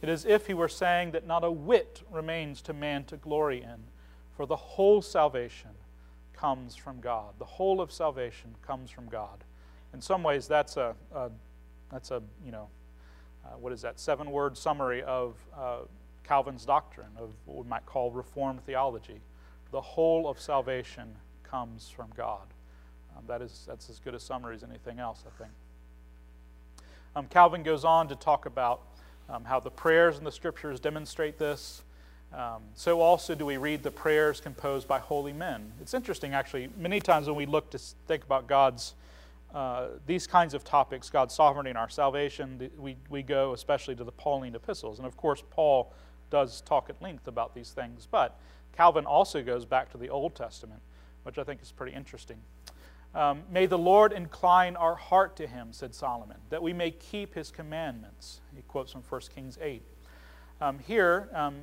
It 0.00 0.08
is 0.08 0.24
if 0.24 0.46
he 0.46 0.54
were 0.54 0.68
saying 0.68 1.12
that 1.12 1.26
not 1.26 1.44
a 1.44 1.50
whit 1.50 2.02
remains 2.10 2.62
to 2.62 2.72
man 2.72 3.04
to 3.04 3.16
glory 3.16 3.62
in, 3.62 3.84
for 4.36 4.46
the 4.46 4.56
whole 4.56 5.02
salvation 5.02 5.70
comes 6.32 6.74
from 6.74 7.00
God. 7.00 7.34
The 7.38 7.44
whole 7.44 7.80
of 7.80 7.92
salvation 7.92 8.54
comes 8.66 8.90
from 8.90 9.08
God. 9.08 9.44
In 9.92 10.00
some 10.00 10.22
ways, 10.22 10.48
that's 10.48 10.76
a, 10.76 10.94
a 11.14 11.30
that's 11.92 12.10
a 12.10 12.22
you 12.44 12.50
know, 12.50 12.68
uh, 13.44 13.50
what 13.58 13.72
is 13.72 13.82
that 13.82 14.00
seven 14.00 14.30
word 14.30 14.58
summary 14.58 15.02
of 15.04 15.36
uh, 15.56 15.78
Calvin's 16.24 16.64
doctrine 16.64 17.12
of 17.16 17.30
what 17.44 17.64
we 17.64 17.70
might 17.70 17.86
call 17.86 18.10
Reformed 18.10 18.64
theology. 18.64 19.20
The 19.74 19.80
whole 19.80 20.28
of 20.28 20.38
salvation 20.38 21.16
comes 21.42 21.88
from 21.88 22.06
God. 22.16 22.46
Um, 23.16 23.24
that 23.26 23.42
is 23.42 23.64
that's 23.66 23.90
as 23.90 23.98
good 23.98 24.14
a 24.14 24.20
summary 24.20 24.54
as 24.54 24.62
anything 24.62 25.00
else, 25.00 25.24
I 25.26 25.36
think. 25.36 25.50
Um, 27.16 27.26
Calvin 27.26 27.64
goes 27.64 27.84
on 27.84 28.06
to 28.06 28.14
talk 28.14 28.46
about 28.46 28.82
um, 29.28 29.42
how 29.42 29.58
the 29.58 29.72
prayers 29.72 30.16
in 30.16 30.22
the 30.22 30.30
scriptures 30.30 30.78
demonstrate 30.78 31.40
this. 31.40 31.82
Um, 32.32 32.62
so 32.74 33.00
also 33.00 33.34
do 33.34 33.44
we 33.46 33.56
read 33.56 33.82
the 33.82 33.90
prayers 33.90 34.40
composed 34.40 34.86
by 34.86 35.00
holy 35.00 35.32
men. 35.32 35.72
It's 35.80 35.92
interesting, 35.92 36.34
actually. 36.34 36.68
Many 36.78 37.00
times 37.00 37.26
when 37.26 37.34
we 37.34 37.44
look 37.44 37.70
to 37.70 37.78
think 37.78 38.22
about 38.22 38.46
God's 38.46 38.94
uh, 39.52 39.88
these 40.06 40.28
kinds 40.28 40.54
of 40.54 40.62
topics, 40.62 41.10
God's 41.10 41.34
sovereignty 41.34 41.70
and 41.70 41.78
our 41.78 41.88
salvation, 41.88 42.70
we, 42.78 42.96
we 43.10 43.24
go 43.24 43.54
especially 43.54 43.96
to 43.96 44.04
the 44.04 44.12
Pauline 44.12 44.54
epistles. 44.54 44.98
And 44.98 45.06
of 45.06 45.16
course, 45.16 45.42
Paul 45.50 45.92
does 46.30 46.60
talk 46.60 46.88
at 46.90 47.02
length 47.02 47.26
about 47.26 47.56
these 47.56 47.70
things. 47.70 48.06
But 48.08 48.38
Calvin 48.76 49.06
also 49.06 49.42
goes 49.42 49.64
back 49.64 49.90
to 49.92 49.98
the 49.98 50.10
Old 50.10 50.34
Testament, 50.34 50.80
which 51.22 51.38
I 51.38 51.44
think 51.44 51.62
is 51.62 51.70
pretty 51.72 51.94
interesting. 51.94 52.38
Um, 53.14 53.42
may 53.50 53.66
the 53.66 53.78
Lord 53.78 54.12
incline 54.12 54.74
our 54.74 54.96
heart 54.96 55.36
to 55.36 55.46
him, 55.46 55.68
said 55.70 55.94
Solomon, 55.94 56.38
that 56.50 56.62
we 56.62 56.72
may 56.72 56.90
keep 56.90 57.34
his 57.34 57.52
commandments. 57.52 58.40
He 58.54 58.62
quotes 58.62 58.90
from 58.90 59.02
1 59.02 59.20
Kings 59.32 59.56
8. 59.62 59.82
Um, 60.60 60.78
here, 60.80 61.28
um, 61.32 61.60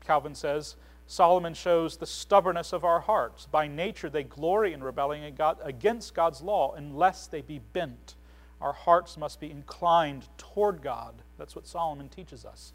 Calvin 0.00 0.34
says, 0.34 0.76
Solomon 1.06 1.52
shows 1.52 1.98
the 1.98 2.06
stubbornness 2.06 2.72
of 2.72 2.84
our 2.84 3.00
hearts. 3.00 3.46
By 3.46 3.68
nature, 3.68 4.08
they 4.08 4.24
glory 4.24 4.72
in 4.72 4.82
rebelling 4.82 5.22
against 5.62 6.14
God's 6.14 6.40
law 6.40 6.74
unless 6.74 7.26
they 7.26 7.42
be 7.42 7.58
bent. 7.58 8.14
Our 8.60 8.72
hearts 8.72 9.16
must 9.16 9.38
be 9.38 9.50
inclined 9.50 10.26
toward 10.38 10.82
God. 10.82 11.22
That's 11.38 11.54
what 11.54 11.66
Solomon 11.66 12.08
teaches 12.08 12.44
us. 12.44 12.72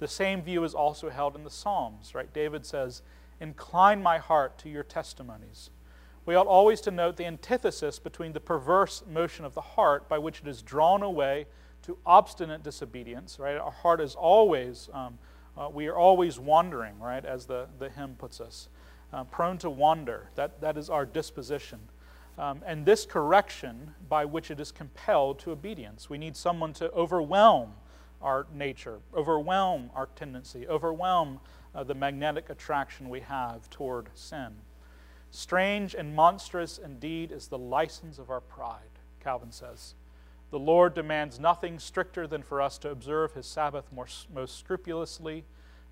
The 0.00 0.08
same 0.08 0.42
view 0.42 0.64
is 0.64 0.74
also 0.74 1.10
held 1.10 1.36
in 1.36 1.44
the 1.44 1.50
Psalms, 1.50 2.14
right? 2.14 2.32
David 2.32 2.66
says, 2.66 3.02
Incline 3.38 4.02
my 4.02 4.18
heart 4.18 4.58
to 4.58 4.68
your 4.68 4.82
testimonies. 4.82 5.70
We 6.26 6.34
ought 6.34 6.46
always 6.46 6.80
to 6.82 6.90
note 6.90 7.16
the 7.16 7.24
antithesis 7.24 7.98
between 7.98 8.32
the 8.32 8.40
perverse 8.40 9.02
motion 9.10 9.44
of 9.44 9.54
the 9.54 9.60
heart 9.60 10.08
by 10.08 10.18
which 10.18 10.40
it 10.40 10.48
is 10.48 10.60
drawn 10.60 11.02
away 11.02 11.46
to 11.82 11.96
obstinate 12.04 12.62
disobedience, 12.62 13.38
right? 13.38 13.56
Our 13.56 13.70
heart 13.70 14.00
is 14.00 14.14
always 14.14 14.90
um, 14.92 15.18
uh, 15.56 15.68
we 15.72 15.88
are 15.88 15.96
always 15.96 16.38
wandering, 16.38 16.98
right, 16.98 17.24
as 17.24 17.46
the, 17.46 17.66
the 17.78 17.90
hymn 17.90 18.14
puts 18.18 18.40
us. 18.40 18.68
Uh, 19.12 19.24
prone 19.24 19.58
to 19.58 19.68
wander. 19.68 20.30
That, 20.36 20.60
that 20.60 20.76
is 20.76 20.88
our 20.88 21.04
disposition. 21.04 21.80
Um, 22.38 22.62
and 22.64 22.86
this 22.86 23.04
correction 23.04 23.94
by 24.08 24.24
which 24.24 24.50
it 24.50 24.60
is 24.60 24.72
compelled 24.72 25.40
to 25.40 25.50
obedience. 25.50 26.08
We 26.08 26.16
need 26.16 26.36
someone 26.36 26.72
to 26.74 26.90
overwhelm 26.92 27.74
our 28.20 28.46
nature, 28.52 29.00
overwhelm 29.14 29.90
our 29.94 30.08
tendency, 30.14 30.66
overwhelm 30.68 31.40
uh, 31.74 31.84
the 31.84 31.94
magnetic 31.94 32.50
attraction 32.50 33.08
we 33.08 33.20
have 33.20 33.68
toward 33.70 34.08
sin. 34.14 34.52
Strange 35.30 35.94
and 35.94 36.14
monstrous 36.14 36.78
indeed 36.78 37.30
is 37.30 37.48
the 37.48 37.58
license 37.58 38.18
of 38.18 38.30
our 38.30 38.40
pride, 38.40 38.98
Calvin 39.20 39.52
says. 39.52 39.94
The 40.50 40.58
Lord 40.58 40.94
demands 40.94 41.38
nothing 41.38 41.78
stricter 41.78 42.26
than 42.26 42.42
for 42.42 42.60
us 42.60 42.76
to 42.78 42.90
observe 42.90 43.32
his 43.32 43.46
Sabbath 43.46 43.92
more, 43.92 44.08
most 44.34 44.58
scrupulously 44.58 45.44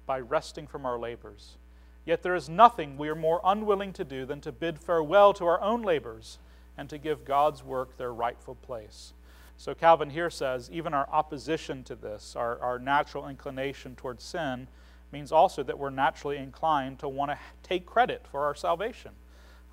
by 0.05 0.19
resting 0.19 0.67
from 0.67 0.85
our 0.85 0.99
labors. 0.99 1.57
Yet 2.05 2.23
there 2.23 2.35
is 2.35 2.49
nothing 2.49 2.97
we 2.97 3.09
are 3.09 3.15
more 3.15 3.41
unwilling 3.45 3.93
to 3.93 4.05
do 4.05 4.27
than 4.27 4.41
to 4.41 4.51
bid 4.51 4.81
farewell 4.81 5.33
to 5.35 5.45
our 5.45 5.61
own 5.61 5.83
labors 5.83 6.39
and 6.77 6.89
to 6.91 6.99
give 6.99 7.25
God's 7.25 7.63
work 7.63 7.97
their 7.97 8.13
rightful 8.13 8.57
place. 8.57 9.13
So 9.59 9.75
Calvin 9.75 10.11
here 10.11 10.31
says 10.31 10.71
even 10.73 10.95
our 10.95 11.09
opposition 11.11 11.83
to 11.85 11.97
this, 11.97 12.37
our, 12.37 12.61
our 12.61 12.79
natural 12.79 13.27
inclination 13.27 13.97
towards 13.97 14.23
sin, 14.23 14.69
means 15.11 15.33
also 15.33 15.65
that 15.65 15.77
we're 15.77 15.91
naturally 15.91 16.37
inclined 16.37 17.01
to 17.01 17.09
want 17.09 17.33
to 17.33 17.39
take 17.65 17.85
credit 17.85 18.25
for 18.31 18.45
our 18.45 18.55
salvation. 18.55 19.11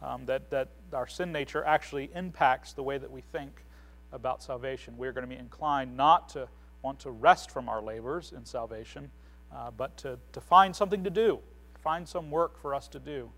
Um, 0.01 0.25
that, 0.25 0.49
that 0.49 0.69
our 0.91 1.07
sin 1.07 1.31
nature 1.31 1.63
actually 1.63 2.09
impacts 2.15 2.73
the 2.73 2.81
way 2.81 2.97
that 2.97 3.11
we 3.11 3.21
think 3.21 3.63
about 4.11 4.41
salvation. 4.41 4.97
We're 4.97 5.11
going 5.11 5.27
to 5.27 5.33
be 5.33 5.39
inclined 5.39 5.95
not 5.95 6.29
to 6.29 6.47
want 6.81 6.99
to 7.01 7.11
rest 7.11 7.51
from 7.51 7.69
our 7.69 7.81
labors 7.81 8.33
in 8.35 8.43
salvation, 8.43 9.11
uh, 9.53 9.69
but 9.69 9.97
to, 9.97 10.17
to 10.33 10.41
find 10.41 10.75
something 10.75 11.03
to 11.03 11.09
do, 11.11 11.39
find 11.79 12.07
some 12.07 12.31
work 12.31 12.59
for 12.59 12.73
us 12.73 12.87
to 12.89 12.99
do 12.99 13.29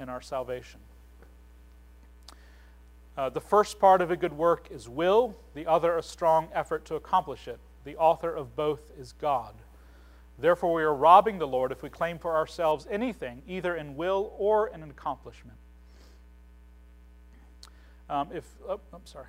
in 0.00 0.08
our 0.08 0.22
salvation. 0.22 0.80
Uh, 3.16 3.28
the 3.28 3.40
first 3.40 3.78
part 3.78 4.00
of 4.00 4.10
a 4.10 4.16
good 4.16 4.32
work 4.32 4.68
is 4.70 4.88
will, 4.88 5.36
the 5.54 5.66
other, 5.66 5.98
a 5.98 6.02
strong 6.02 6.48
effort 6.54 6.84
to 6.86 6.94
accomplish 6.94 7.46
it. 7.46 7.60
The 7.84 7.96
author 7.96 8.32
of 8.34 8.56
both 8.56 8.90
is 8.98 9.12
God. 9.12 9.54
Therefore, 10.38 10.72
we 10.72 10.82
are 10.82 10.94
robbing 10.94 11.38
the 11.38 11.46
Lord 11.46 11.72
if 11.72 11.82
we 11.82 11.90
claim 11.90 12.18
for 12.18 12.34
ourselves 12.34 12.86
anything, 12.90 13.42
either 13.46 13.76
in 13.76 13.96
will 13.96 14.32
or 14.38 14.68
in 14.68 14.82
accomplishment. 14.82 15.58
Um, 18.08 18.30
if, 18.32 18.44
oh, 18.68 18.80
I'm 18.92 19.04
sorry. 19.04 19.28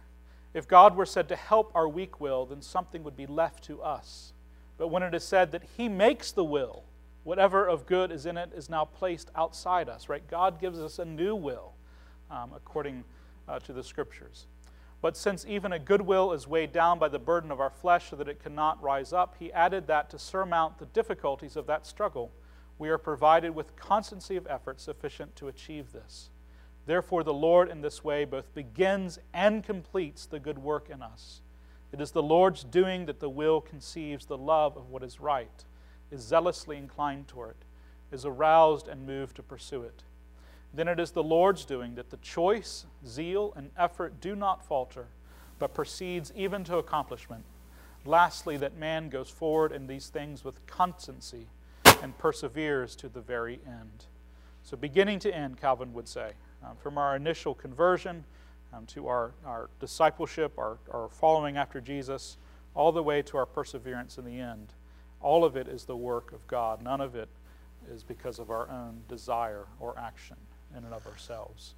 If 0.53 0.67
God 0.67 0.95
were 0.95 1.05
said 1.05 1.27
to 1.29 1.35
help 1.35 1.71
our 1.75 1.87
weak 1.89 2.21
will, 2.21 2.45
then 2.45 2.61
something 2.61 3.03
would 3.03 3.17
be 3.17 3.25
left 3.25 3.63
to 3.65 3.81
us. 3.81 4.33
But 4.77 4.87
when 4.89 5.03
it 5.03 5.13
is 5.13 5.23
said 5.23 5.51
that 5.51 5.63
He 5.77 5.89
makes 5.89 6.31
the 6.31 6.43
will, 6.43 6.83
whatever 7.23 7.67
of 7.67 7.85
good 7.85 8.11
is 8.11 8.25
in 8.25 8.37
it 8.37 8.51
is 8.55 8.69
now 8.69 8.85
placed 8.85 9.29
outside 9.35 9.89
us, 9.89 10.09
right? 10.09 10.25
God 10.29 10.59
gives 10.59 10.79
us 10.79 10.99
a 10.99 11.05
new 11.05 11.35
will, 11.35 11.73
um, 12.31 12.51
according 12.55 13.03
uh, 13.47 13.59
to 13.59 13.73
the 13.73 13.83
Scriptures. 13.83 14.47
But 15.01 15.17
since 15.17 15.45
even 15.45 15.73
a 15.73 15.79
good 15.79 16.01
will 16.01 16.31
is 16.31 16.47
weighed 16.47 16.71
down 16.71 16.97
by 16.97 17.09
the 17.09 17.19
burden 17.19 17.51
of 17.51 17.59
our 17.59 17.69
flesh 17.69 18.09
so 18.09 18.15
that 18.15 18.29
it 18.29 18.41
cannot 18.41 18.81
rise 18.81 19.11
up, 19.11 19.35
He 19.37 19.51
added 19.51 19.87
that 19.87 20.09
to 20.11 20.19
surmount 20.19 20.77
the 20.77 20.85
difficulties 20.85 21.57
of 21.57 21.67
that 21.67 21.85
struggle, 21.85 22.31
we 22.79 22.89
are 22.89 22.97
provided 22.97 23.53
with 23.53 23.75
constancy 23.75 24.37
of 24.37 24.47
effort 24.49 24.79
sufficient 24.79 25.35
to 25.35 25.47
achieve 25.47 25.91
this. 25.91 26.29
Therefore, 26.85 27.23
the 27.23 27.33
Lord 27.33 27.69
in 27.69 27.81
this 27.81 28.03
way 28.03 28.25
both 28.25 28.53
begins 28.53 29.19
and 29.33 29.63
completes 29.63 30.25
the 30.25 30.39
good 30.39 30.59
work 30.59 30.89
in 30.89 31.01
us. 31.01 31.41
It 31.91 32.01
is 32.01 32.11
the 32.11 32.23
Lord's 32.23 32.63
doing 32.63 33.05
that 33.05 33.19
the 33.19 33.29
will 33.29 33.61
conceives 33.61 34.25
the 34.25 34.37
love 34.37 34.75
of 34.75 34.89
what 34.89 35.03
is 35.03 35.19
right, 35.19 35.63
is 36.11 36.21
zealously 36.21 36.77
inclined 36.77 37.27
toward 37.27 37.51
it, 37.51 37.65
is 38.15 38.25
aroused 38.25 38.87
and 38.87 39.05
moved 39.05 39.35
to 39.35 39.43
pursue 39.43 39.83
it. 39.83 40.03
Then 40.73 40.87
it 40.87 40.99
is 40.99 41.11
the 41.11 41.23
Lord's 41.23 41.65
doing 41.65 41.95
that 41.95 42.09
the 42.09 42.17
choice, 42.17 42.85
zeal, 43.05 43.53
and 43.55 43.69
effort 43.77 44.19
do 44.19 44.35
not 44.35 44.65
falter, 44.65 45.07
but 45.59 45.73
proceeds 45.73 46.33
even 46.35 46.63
to 46.63 46.77
accomplishment. 46.77 47.43
Lastly, 48.05 48.57
that 48.57 48.75
man 48.75 49.09
goes 49.09 49.29
forward 49.29 49.71
in 49.71 49.85
these 49.85 50.07
things 50.07 50.43
with 50.43 50.65
constancy 50.65 51.47
and 52.01 52.17
perseveres 52.17 52.95
to 52.97 53.07
the 53.07 53.21
very 53.21 53.59
end. 53.67 54.05
So, 54.63 54.75
beginning 54.75 55.19
to 55.19 55.33
end, 55.33 55.61
Calvin 55.61 55.93
would 55.93 56.07
say 56.07 56.31
um, 56.63 56.75
from 56.81 56.97
our 56.97 57.15
initial 57.15 57.53
conversion 57.53 58.23
um, 58.73 58.85
to 58.87 59.07
our, 59.07 59.31
our 59.45 59.69
discipleship, 59.79 60.57
our, 60.57 60.79
our 60.91 61.07
following 61.09 61.55
after 61.55 61.79
Jesus, 61.81 62.37
all 62.73 62.91
the 62.91 63.03
way 63.03 63.21
to 63.21 63.37
our 63.37 63.45
perseverance 63.45 64.17
in 64.17 64.25
the 64.25 64.39
end. 64.39 64.73
All 65.21 65.45
of 65.45 65.55
it 65.55 65.67
is 65.67 65.85
the 65.85 65.95
work 65.95 66.33
of 66.33 66.45
God. 66.47 66.81
None 66.81 66.99
of 66.99 67.15
it 67.15 67.29
is 67.89 68.03
because 68.03 68.39
of 68.39 68.49
our 68.49 68.69
own 68.69 69.01
desire 69.07 69.67
or 69.79 69.97
action 69.99 70.35
in 70.77 70.83
and 70.83 70.93
of 70.93 71.05
ourselves. 71.07 71.73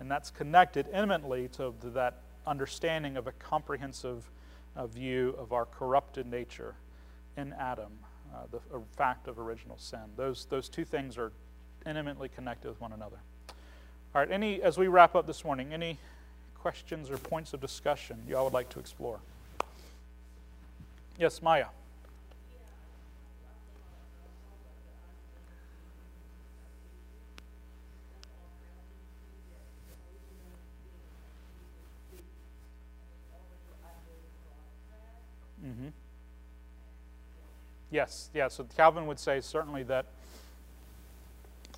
And 0.00 0.10
that's 0.10 0.30
connected 0.30 0.86
intimately 0.88 1.48
to, 1.56 1.74
that 1.82 2.22
understanding 2.46 3.16
of 3.16 3.26
a 3.26 3.32
comprehensive 3.32 4.28
uh, 4.76 4.86
view 4.86 5.34
of 5.38 5.52
our 5.52 5.66
corrupted 5.66 6.26
nature 6.26 6.74
in 7.36 7.52
Adam, 7.58 7.92
uh, 8.34 8.38
the 8.50 8.60
fact 8.96 9.28
of 9.28 9.38
original 9.38 9.78
sin. 9.78 10.00
Those, 10.16 10.46
those 10.46 10.68
two 10.68 10.84
things 10.84 11.16
are 11.18 11.32
intimately 11.86 12.28
connected 12.28 12.68
with 12.68 12.80
one 12.80 12.92
another. 12.92 13.18
All 14.14 14.20
right, 14.20 14.30
any, 14.30 14.60
as 14.62 14.76
we 14.76 14.88
wrap 14.88 15.14
up 15.14 15.26
this 15.26 15.44
morning, 15.44 15.72
any 15.72 15.98
questions 16.58 17.10
or 17.10 17.16
points 17.16 17.54
of 17.54 17.60
discussion 17.60 18.22
you 18.28 18.36
all 18.36 18.44
would 18.44 18.52
like 18.52 18.68
to 18.70 18.78
explore? 18.78 19.20
Yes, 21.18 21.42
Maya. 21.42 21.66
Yes, 37.92 38.30
yeah. 38.32 38.48
So 38.48 38.66
Calvin 38.76 39.06
would 39.06 39.20
say 39.20 39.40
certainly 39.42 39.82
that 39.84 40.06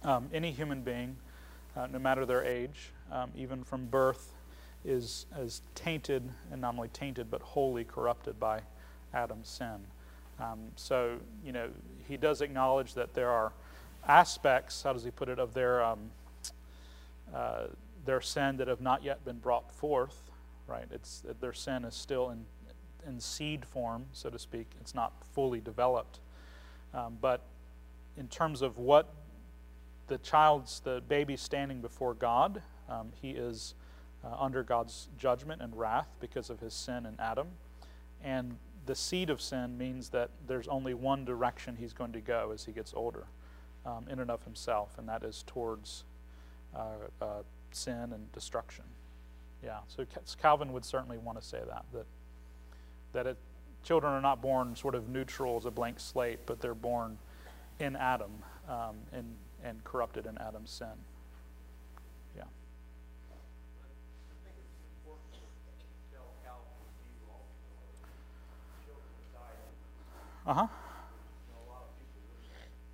um, 0.05 0.31
any 0.33 0.53
human 0.53 0.83
being, 0.83 1.17
uh, 1.77 1.89
no 1.93 1.99
matter 1.99 2.25
their 2.25 2.45
age, 2.45 2.93
um, 3.11 3.33
even 3.37 3.65
from 3.65 3.87
birth, 3.87 4.33
is 4.85 5.27
as 5.37 5.61
tainted, 5.75 6.23
and 6.53 6.61
not 6.61 6.75
only 6.75 6.89
tainted, 6.89 7.31
but 7.31 7.43
wholly 7.43 7.85
corrupted 7.85 8.39
by 8.39 8.61
Adam's 9.13 9.49
sin. 9.49 9.87
Um, 10.39 10.61
so, 10.77 11.19
you 11.45 11.53
know, 11.53 11.69
he 12.07 12.17
does 12.17 12.41
acknowledge 12.43 12.95
that 12.95 13.15
there 13.15 13.31
are 13.31 13.53
aspects, 14.07 14.83
how 14.83 14.93
does 14.93 15.03
he 15.03 15.11
put 15.11 15.29
it, 15.29 15.41
of 15.41 15.53
their, 15.53 15.83
um, 15.83 16.11
uh, 17.35 17.65
their 18.05 18.21
sin 18.21 18.59
that 18.59 18.69
have 18.69 18.81
not 18.81 19.03
yet 19.03 19.25
been 19.25 19.39
brought 19.39 19.73
forth, 19.73 20.31
right? 20.69 20.87
It's, 20.93 21.25
their 21.41 21.55
sin 21.55 21.85
is 21.85 21.95
still 21.95 22.31
in, 22.31 22.45
in 23.07 23.21
seed 23.21 23.65
form, 23.65 24.07
so 24.13 24.31
to 24.31 24.39
speak. 24.39 24.67
It's 24.81 24.95
not 24.95 25.13
fully 25.33 25.61
developed. 25.61 26.21
Um, 26.93 27.19
but 27.21 27.43
in 28.17 28.29
terms 28.29 28.63
of 28.63 28.79
what 28.79 29.13
the 30.07 30.19
child's, 30.19 30.81
the 30.81 31.03
baby 31.09 31.37
standing 31.37 31.81
before 31.81 32.15
God, 32.15 32.63
um, 32.89 33.13
he 33.21 33.31
is 33.31 33.75
uh, 34.25 34.37
under 34.39 34.63
God's 34.63 35.09
judgment 35.19 35.63
and 35.63 35.77
wrath 35.77 36.09
because 36.21 36.51
of 36.51 36.61
his 36.61 36.75
sin 36.75 37.07
in 37.07 37.17
Adam. 37.19 37.49
And 38.23 38.57
the 38.87 38.95
seed 38.95 39.31
of 39.31 39.41
sin 39.41 39.77
means 39.79 40.11
that 40.11 40.31
there's 40.47 40.69
only 40.69 40.95
one 40.95 41.25
direction 41.25 41.77
he's 41.77 41.93
going 41.93 42.13
to 42.13 42.21
go 42.21 42.51
as 42.53 42.65
he 42.65 42.73
gets 42.73 42.93
older, 42.95 43.25
um, 43.87 44.07
in 44.11 44.19
and 44.19 44.31
of 44.31 44.43
himself, 44.45 44.99
and 44.99 45.09
that 45.09 45.23
is 45.23 45.43
towards 45.47 46.05
uh, 46.75 46.81
uh, 47.21 47.27
sin 47.73 48.13
and 48.13 48.31
destruction. 48.33 48.85
Yeah, 49.65 49.79
so 49.89 50.05
Calvin 50.41 50.73
would 50.75 50.85
certainly 50.85 51.17
want 51.17 51.41
to 51.41 51.47
say 51.47 51.61
that 51.67 51.85
that 51.95 52.07
that 53.15 53.27
it, 53.27 53.37
children 53.83 54.13
are 54.13 54.21
not 54.21 54.43
born 54.43 54.77
sort 54.77 54.95
of 54.95 55.09
neutral 55.09 55.57
as 55.57 55.65
a 55.65 55.71
blank 55.71 55.99
slate, 55.99 56.41
but 56.45 56.61
they're 56.61 56.75
born 56.75 57.17
in 57.81 57.97
Adam 57.97 58.31
um, 58.69 58.97
and 59.13 59.35
and 59.65 59.83
corrupted 59.83 60.27
in 60.27 60.37
Adam's 60.39 60.71
sin. 60.71 60.87
Yeah. 62.37 62.43
Uh 70.47 70.55
huh. 70.55 70.67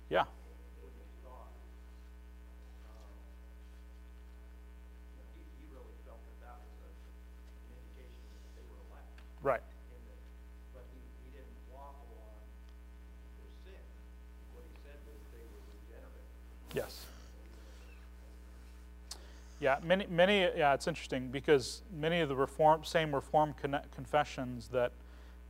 Yeah. 0.09 0.23
Right. 9.41 9.61
But 10.71 10.85
he, 10.93 11.01
he 11.25 11.33
didn't 11.33 11.49
waffle 11.73 12.05
on 12.13 12.45
their 13.41 13.49
sin. 13.65 13.81
What 14.53 14.69
he 14.69 14.77
said 14.85 15.01
was 15.09 15.17
they 15.33 15.41
were 15.49 15.65
regenerate. 15.73 16.29
Yes. 16.73 17.05
Yeah, 19.59 19.77
many, 19.83 20.07
many. 20.09 20.39
Yeah, 20.57 20.73
it's 20.73 20.87
interesting 20.87 21.27
because 21.27 21.83
many 21.93 22.21
of 22.21 22.29
the 22.29 22.35
reform, 22.35 22.83
same 22.83 23.13
reform 23.13 23.53
con- 23.61 23.81
confessions 23.93 24.69
that 24.69 24.91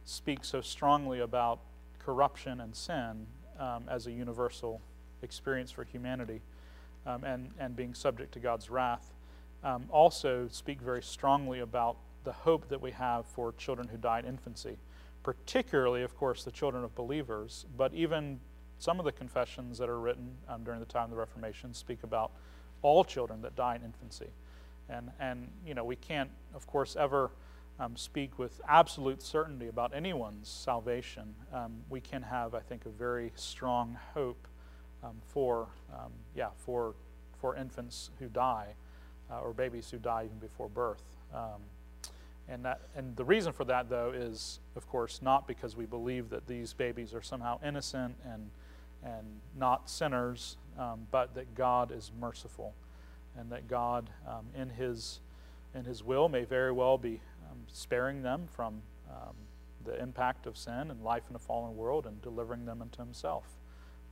speak 0.04 0.44
so 0.44 0.62
strongly 0.62 1.20
about 1.20 1.60
corruption 2.00 2.60
and 2.62 2.76
sin 2.76 3.28
um, 3.60 3.86
as 3.88 4.08
a 4.08 4.12
universal 4.12 4.82
experience 5.22 5.72
for 5.72 5.84
humanity 5.84 6.42
um, 7.06 7.24
and, 7.24 7.52
and 7.60 7.76
being 7.76 7.94
subject 7.94 8.34
to 8.34 8.40
God's 8.40 8.70
wrath 8.70 9.14
um, 9.64 9.86
also 9.90 10.48
speak 10.52 10.82
very 10.82 11.04
strongly 11.04 11.60
about 11.60 11.98
the 12.24 12.32
hope 12.32 12.68
that 12.70 12.82
we 12.82 12.92
have 12.92 13.26
for 13.26 13.54
children 13.54 13.88
who 13.88 13.98
die 13.98 14.20
in 14.20 14.26
infancy, 14.26 14.78
particularly, 15.24 16.04
of 16.04 16.16
course, 16.18 16.44
the 16.44 16.52
children 16.52 16.84
of 16.84 16.94
believers, 16.96 17.66
but 17.78 17.94
even 17.94 18.40
some 18.82 18.98
of 18.98 19.06
the 19.06 19.12
confessions 19.12 19.78
that 19.78 19.90
are 19.90 20.00
written 20.00 20.32
um, 20.50 20.64
during 20.64 20.80
the 20.80 20.88
time 20.88 21.04
of 21.04 21.12
the 21.12 21.16
Reformation 21.16 21.72
speak 21.72 22.02
about 22.02 22.32
all 22.82 23.04
children 23.04 23.44
that 23.44 23.56
die 23.56 23.76
in 23.76 23.84
infancy. 23.84 24.32
And, 24.90 25.12
and 25.20 25.48
you 25.64 25.76
know, 25.76 25.86
we 25.86 25.96
can't, 25.96 26.32
of 26.56 26.66
course, 26.66 26.96
ever 26.96 27.30
um, 27.80 27.96
speak 27.96 28.40
with 28.40 28.60
absolute 28.68 29.22
certainty 29.22 29.68
about 29.68 29.94
anyone's 29.96 30.50
salvation. 30.50 31.36
Um, 31.54 31.84
we 31.92 32.02
can 32.02 32.24
have, 32.24 32.56
I 32.56 32.60
think, 32.60 32.88
a 32.88 32.90
very 32.90 33.32
strong 33.36 34.00
hope 34.16 34.48
um, 35.04 35.18
for, 35.28 35.68
um, 35.94 36.12
yeah, 36.36 36.50
for, 36.58 36.96
for 37.40 37.56
infants 37.56 38.10
who 38.18 38.30
die 38.30 38.70
uh, 39.32 39.42
or 39.42 39.54
babies 39.54 39.92
who 39.92 40.00
die 40.00 40.24
even 40.26 40.40
before 40.40 40.70
birth. 40.70 41.04
Um, 41.36 41.62
and, 42.50 42.66
that, 42.66 42.82
and 42.96 43.16
the 43.16 43.24
reason 43.24 43.54
for 43.54 43.64
that, 43.66 43.92
though, 43.92 44.12
is, 44.12 44.60
of 44.76 44.90
course, 44.90 45.22
not 45.22 45.48
because 45.48 45.78
we 45.78 45.86
believe 45.86 46.32
that 46.32 46.48
these 46.48 46.74
babies 46.74 47.14
are 47.14 47.22
somehow 47.22 47.60
innocent 47.64 48.16
and, 48.26 48.50
and 49.04 49.26
not 49.58 49.90
sinners, 49.90 50.58
um, 50.78 51.08
but 51.12 51.34
that 51.36 51.56
God 51.56 51.92
is 51.92 52.12
merciful 52.20 52.74
and 53.38 53.52
that 53.52 53.68
God, 53.68 54.10
um, 54.28 54.48
in, 54.56 54.70
his, 54.70 55.20
in 55.74 55.86
His 55.86 56.04
will, 56.04 56.30
may 56.30 56.44
very 56.44 56.72
well 56.72 56.98
be 56.98 57.22
um, 57.50 57.58
sparing 57.68 58.22
them 58.22 58.48
from 58.54 58.82
um, 59.10 59.36
the 59.86 60.00
impact 60.02 60.46
of 60.46 60.58
sin 60.58 60.92
and 60.92 61.04
life 61.04 61.24
in 61.30 61.36
a 61.36 61.40
fallen 61.40 61.76
world 61.76 62.06
and 62.06 62.22
delivering 62.22 62.66
them 62.66 62.82
unto 62.82 63.00
Himself 63.00 63.46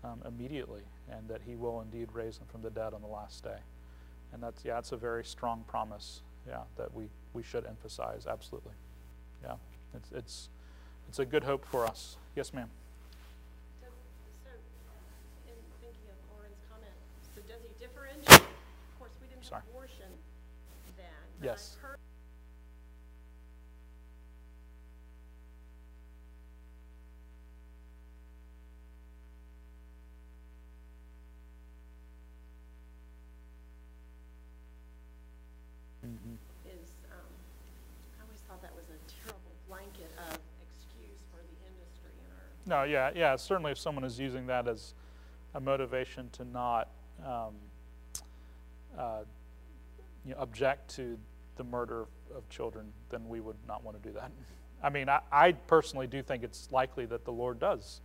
um, 0.04 0.22
immediately, 0.26 0.84
and 1.12 1.28
that 1.28 1.42
He 1.46 1.56
will 1.56 1.82
indeed 1.82 2.10
raise 2.14 2.38
them 2.38 2.48
from 2.48 2.62
the 2.62 2.70
dead 2.70 2.94
on 2.94 3.02
the 3.02 3.08
last 3.08 3.44
day. 3.44 3.60
And 4.32 4.42
that's, 4.42 4.64
yeah, 4.64 4.78
it's 4.78 4.92
a 4.92 4.98
very 4.98 5.26
strong 5.26 5.64
promise 5.68 6.22
yeah, 6.48 6.62
that 6.78 6.94
we, 6.94 7.06
we 7.34 7.44
should 7.44 7.66
emphasize, 7.66 8.26
absolutely. 8.26 8.74
Yeah, 9.44 9.56
it's, 9.96 10.12
it's, 10.12 10.50
it's 11.08 11.20
a 11.20 11.26
good 11.26 11.44
hope 11.44 11.66
for 11.66 11.86
us. 11.86 12.18
Yes, 12.36 12.54
ma'am. 12.54 12.70
Sorry. 19.50 19.64
abortion 19.72 20.06
then. 20.96 21.06
Yes. 21.42 21.76
Mm-hmm. 36.06 36.36
is, 36.70 36.90
um, 37.12 37.18
I 38.20 38.24
always 38.24 38.40
thought 38.48 38.62
that 38.62 38.72
was 38.76 38.86
a 38.86 39.00
terrible 39.26 39.42
blanket 39.68 40.12
of 40.30 40.38
excuse 40.62 41.18
for 41.32 41.42
the 41.42 41.58
industry 41.66 42.12
in 42.22 42.78
our, 42.78 42.84
No, 42.84 42.84
yeah, 42.90 43.10
yeah. 43.16 43.36
Certainly, 43.36 43.72
if 43.72 43.80
someone 43.80 44.04
is 44.04 44.20
using 44.20 44.46
that 44.46 44.68
as 44.68 44.94
a 45.56 45.60
motivation 45.60 46.30
to 46.34 46.46
not 46.46 46.90
um, 47.26 47.56
uh, 48.98 49.24
you 50.26 50.32
know, 50.32 50.40
object 50.40 50.96
to 50.96 51.18
the 51.58 51.64
murder 51.64 52.08
of 52.36 52.48
children, 52.50 52.92
then 53.10 53.28
we 53.28 53.40
would 53.40 53.58
not 53.68 53.84
want 53.84 54.02
to 54.02 54.10
do 54.10 54.14
that. 54.16 54.32
I 54.84 54.90
mean, 54.90 55.10
I, 55.10 55.20
I 55.32 55.52
personally 55.52 56.08
do 56.08 56.22
think 56.22 56.44
it's 56.44 56.72
likely 56.72 57.06
that 57.08 57.26
the 57.26 57.32
Lord 57.32 57.60
does, 57.60 58.02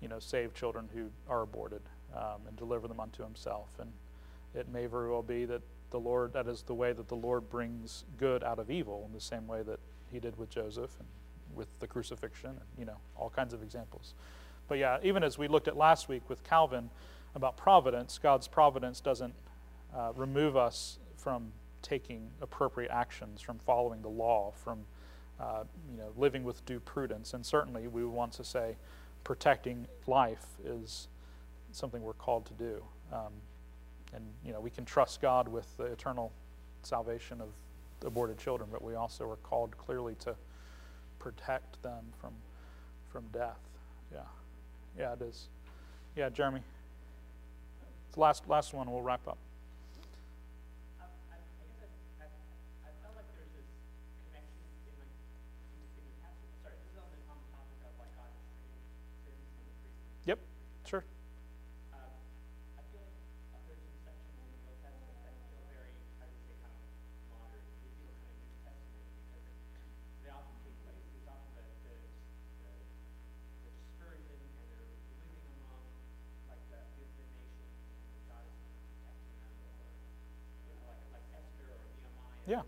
you 0.00 0.08
know, 0.08 0.18
save 0.18 0.52
children 0.54 0.88
who 0.92 1.06
are 1.28 1.42
aborted 1.42 1.80
um, 2.14 2.42
and 2.46 2.56
deliver 2.56 2.86
them 2.88 3.00
unto 3.00 3.22
Himself. 3.22 3.70
And 3.80 3.90
it 4.54 4.68
may 4.68 4.86
very 4.86 5.10
well 5.10 5.22
be 5.22 5.44
that 5.46 5.62
the 5.90 6.00
Lord, 6.00 6.32
that 6.34 6.46
is 6.46 6.62
the 6.62 6.74
way 6.74 6.92
that 6.92 7.08
the 7.08 7.16
Lord 7.16 7.48
brings 7.48 8.04
good 8.18 8.42
out 8.42 8.58
of 8.58 8.70
evil, 8.70 9.04
in 9.06 9.12
the 9.12 9.20
same 9.20 9.46
way 9.46 9.62
that 9.62 9.78
He 10.10 10.18
did 10.18 10.36
with 10.38 10.50
Joseph 10.50 10.90
and 10.98 11.08
with 11.54 11.78
the 11.80 11.86
crucifixion, 11.86 12.50
and 12.50 12.60
you 12.78 12.84
know, 12.84 12.96
all 13.16 13.30
kinds 13.30 13.52
of 13.52 13.62
examples. 13.62 14.14
But 14.68 14.78
yeah, 14.78 14.98
even 15.02 15.22
as 15.22 15.38
we 15.38 15.48
looked 15.48 15.68
at 15.68 15.76
last 15.76 16.08
week 16.08 16.22
with 16.28 16.44
Calvin 16.44 16.90
about 17.34 17.56
providence, 17.56 18.18
God's 18.18 18.48
providence 18.48 19.00
doesn't 19.00 19.34
uh, 19.94 20.12
remove 20.14 20.56
us 20.56 20.98
from 21.22 21.52
taking 21.82 22.30
appropriate 22.40 22.90
actions, 22.90 23.40
from 23.40 23.58
following 23.58 24.02
the 24.02 24.08
law, 24.08 24.52
from 24.64 24.80
uh, 25.40 25.64
you 25.90 25.96
know 25.98 26.12
living 26.16 26.44
with 26.44 26.64
due 26.66 26.80
prudence. 26.80 27.34
And 27.34 27.44
certainly, 27.44 27.86
we 27.88 28.04
want 28.04 28.32
to 28.34 28.44
say 28.44 28.76
protecting 29.24 29.86
life 30.06 30.46
is 30.64 31.08
something 31.72 32.02
we're 32.02 32.12
called 32.14 32.46
to 32.46 32.54
do. 32.54 32.82
Um, 33.12 33.32
and 34.14 34.24
you 34.44 34.52
know, 34.52 34.60
we 34.60 34.70
can 34.70 34.84
trust 34.84 35.20
God 35.22 35.48
with 35.48 35.76
the 35.76 35.84
eternal 35.84 36.32
salvation 36.82 37.40
of 37.40 37.48
aborted 38.06 38.38
children, 38.38 38.68
but 38.72 38.82
we 38.82 38.94
also 38.94 39.28
are 39.30 39.36
called 39.36 39.76
clearly 39.78 40.14
to 40.20 40.34
protect 41.18 41.82
them 41.82 42.04
from 42.20 42.32
from 43.08 43.24
death. 43.32 43.60
Yeah, 44.12 44.20
yeah, 44.98 45.12
it 45.14 45.22
is. 45.22 45.48
Yeah, 46.16 46.28
Jeremy. 46.28 46.60
Last 48.16 48.46
last 48.48 48.74
one. 48.74 48.90
We'll 48.90 49.02
wrap 49.02 49.26
up. 49.28 49.38
I, 51.00 51.04
I, 51.32 51.36
I 51.40 51.66
guess 51.80 51.88
I, 52.20 52.24
I, 52.24 52.88
I 52.88 52.90
felt 53.00 53.16
like 53.16 53.24
there's 53.32 53.48
this 53.56 53.68
connection 54.28 54.60
in 54.84 54.92
like 55.00 55.12
in, 55.72 55.80
in 55.96 56.04
the 56.04 56.14
passage. 56.20 56.52
Sorry, 56.60 56.76
this 56.76 56.92
is 56.92 56.98
on 57.00 57.08
the, 57.08 57.20
on 57.32 57.36
the 57.40 57.48
topic 57.56 57.78
of 57.88 57.92
like 57.96 58.12
God 58.12 58.28
saving 59.24 59.40
sins 59.48 59.48
from 59.48 59.64
the 59.64 59.76
priest. 59.80 60.28
Yep. 60.28 60.38
Sure. 60.84 61.04
Um, 61.96 62.12
I 62.76 62.82
feel 62.92 63.00
like 63.00 63.16
uh, 63.56 63.64
there's 63.64 63.80
some 63.80 63.96
section 64.04 64.28
in 64.36 64.44
the 64.52 64.60
Old 64.68 64.80
Testament 64.84 65.16
that 65.24 65.32
feel 65.48 65.64
very, 65.72 65.96
I 66.20 66.28
would 66.28 66.42
say, 66.44 66.52
kind 66.60 66.76
of 66.76 66.84
modern. 67.32 67.64
They 67.80 67.96
feel 67.96 68.12
kind 68.20 68.36
of 68.36 68.44
New 68.44 68.60
Testament 68.60 69.08
because 69.24 69.88
they 70.20 70.28
often 70.28 70.52
take 70.68 70.76
place. 70.84 71.00
It's 71.16 71.24
often 71.32 71.48
the, 71.56 71.64
the, 71.88 71.96
the 71.96 72.52
Yeah, 82.42 82.66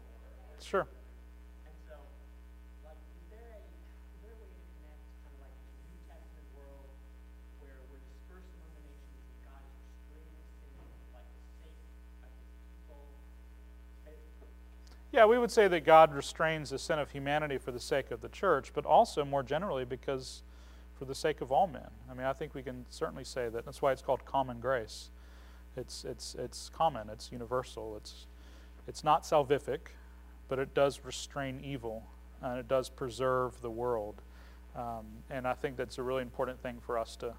sure. 0.63 0.87
And 1.67 1.75
so, 1.83 1.99
like, 2.87 2.95
is 2.95 3.27
there 3.27 3.43
a, 3.43 3.59
is 3.59 4.21
there 4.23 4.31
a 4.31 4.39
way 4.39 4.47
to 4.55 4.63
connect 4.79 5.03
kind 5.27 5.35
of 5.35 5.43
like 5.43 5.51
the 5.51 5.75
New 5.91 5.99
Testament 6.07 6.47
world 6.55 6.95
where 7.59 7.83
we're 7.91 7.99
dispersed 8.07 8.55
among 8.55 8.71
the 8.79 8.87
nations 8.87 9.19
and 9.35 9.39
God 9.43 9.67
is 9.67 9.75
restraining 9.91 10.47
sin 10.63 10.79
like 11.11 11.27
the 11.27 11.43
sake 11.59 11.75
of 12.23 12.31
his 12.39 12.55
people? 12.71 13.03
And 14.07 14.15
Yeah, 15.15 15.27
we 15.27 15.39
would 15.39 15.53
say 15.53 15.69
that 15.69 15.85
God 15.85 16.13
restrains 16.13 16.71
the 16.71 16.79
sin 16.81 16.99
of 16.99 17.13
humanity 17.13 17.57
for 17.57 17.71
the 17.71 17.79
sake 17.79 18.11
of 18.11 18.21
the 18.21 18.29
church, 18.29 18.73
but 18.75 18.85
also 18.85 19.25
more 19.25 19.45
generally 19.45 19.85
because 19.85 20.43
for 20.99 21.05
the 21.05 21.15
sake 21.15 21.41
of 21.41 21.53
all 21.53 21.69
men. 21.69 21.89
I 22.11 22.15
mean, 22.15 22.27
I 22.27 22.33
think 22.33 22.53
we 22.53 22.65
can 22.65 22.85
certainly 22.91 23.23
say 23.23 23.49
that. 23.49 23.65
That's 23.65 23.81
why 23.81 23.93
it's 23.93 24.03
called 24.03 24.25
common 24.25 24.59
grace. 24.59 25.11
It's, 25.77 26.05
it's, 26.05 26.35
it's 26.35 26.69
common, 26.69 27.09
it's 27.11 27.31
universal, 27.31 27.97
it's, 27.97 28.27
it's 28.89 29.05
not 29.05 29.23
salvific, 29.23 29.93
but 30.49 30.59
it 30.59 30.75
does 30.75 31.03
restrain 31.05 31.61
evil 31.63 32.03
and 32.43 32.59
it 32.59 32.67
does 32.67 32.89
preserve 32.89 33.61
the 33.61 33.71
world. 33.71 34.21
Um, 34.75 35.07
and 35.31 35.47
I 35.47 35.53
think 35.53 35.77
that's 35.77 35.99
a 35.99 36.03
really 36.03 36.23
important 36.23 36.61
thing 36.61 36.79
for 36.85 36.99
us 36.99 37.15
to, 37.19 37.35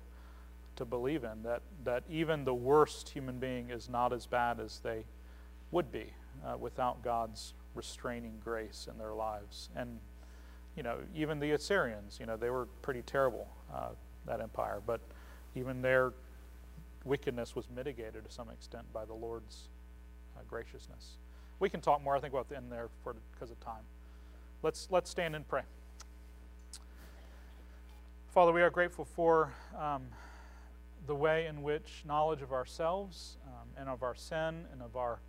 to 0.77 0.85
believe 0.85 1.25
in 1.25 1.43
that, 1.43 1.61
that 1.83 2.03
even 2.09 2.45
the 2.45 2.55
worst 2.55 3.09
human 3.09 3.37
being 3.37 3.69
is 3.69 3.89
not 3.89 4.13
as 4.13 4.25
bad 4.25 4.61
as 4.61 4.79
they 4.79 5.03
would 5.71 5.91
be 5.91 6.13
uh, 6.47 6.55
without 6.55 7.03
God's 7.03 7.53
restraining 7.75 8.39
grace 8.43 8.87
in 8.89 8.97
their 8.97 9.13
lives. 9.13 9.69
And, 9.75 9.99
you 10.75 10.83
know, 10.83 10.97
even 11.15 11.39
the 11.39 11.51
Assyrians, 11.51 12.17
you 12.19 12.25
know, 12.25 12.37
they 12.37 12.49
were 12.49 12.67
pretty 12.81 13.01
terrible, 13.01 13.47
uh, 13.73 13.89
that 14.25 14.41
empire, 14.41 14.81
but 14.85 15.01
even 15.55 15.81
their 15.81 16.13
wickedness 17.03 17.55
was 17.55 17.69
mitigated 17.69 18.25
to 18.25 18.31
some 18.31 18.49
extent 18.49 18.91
by 18.91 19.05
the 19.05 19.13
Lord's 19.13 19.69
uh, 20.35 20.41
graciousness. 20.49 21.17
We 21.59 21.69
can 21.69 21.79
talk 21.79 22.03
more, 22.03 22.15
I 22.15 22.19
think, 22.19 22.33
about 22.33 22.49
the 22.49 22.57
end 22.57 22.71
there 22.71 22.89
for 23.03 23.15
because 23.33 23.51
of 23.51 23.59
time. 23.59 23.83
Let's, 24.63 24.87
let's 24.89 25.09
stand 25.09 25.35
and 25.35 25.47
pray. 25.47 25.61
Father, 28.33 28.51
we 28.51 28.61
are 28.61 28.69
grateful 28.69 29.05
for 29.05 29.53
um, 29.79 30.01
the 31.07 31.15
way 31.15 31.45
in 31.45 31.61
which 31.61 32.03
knowledge 32.05 32.41
of 32.41 32.51
ourselves 32.51 33.37
um, 33.47 33.69
and 33.77 33.87
of 33.87 34.03
our 34.03 34.15
sin 34.15 34.65
and 34.73 34.81
of 34.81 34.97
our 34.97 35.19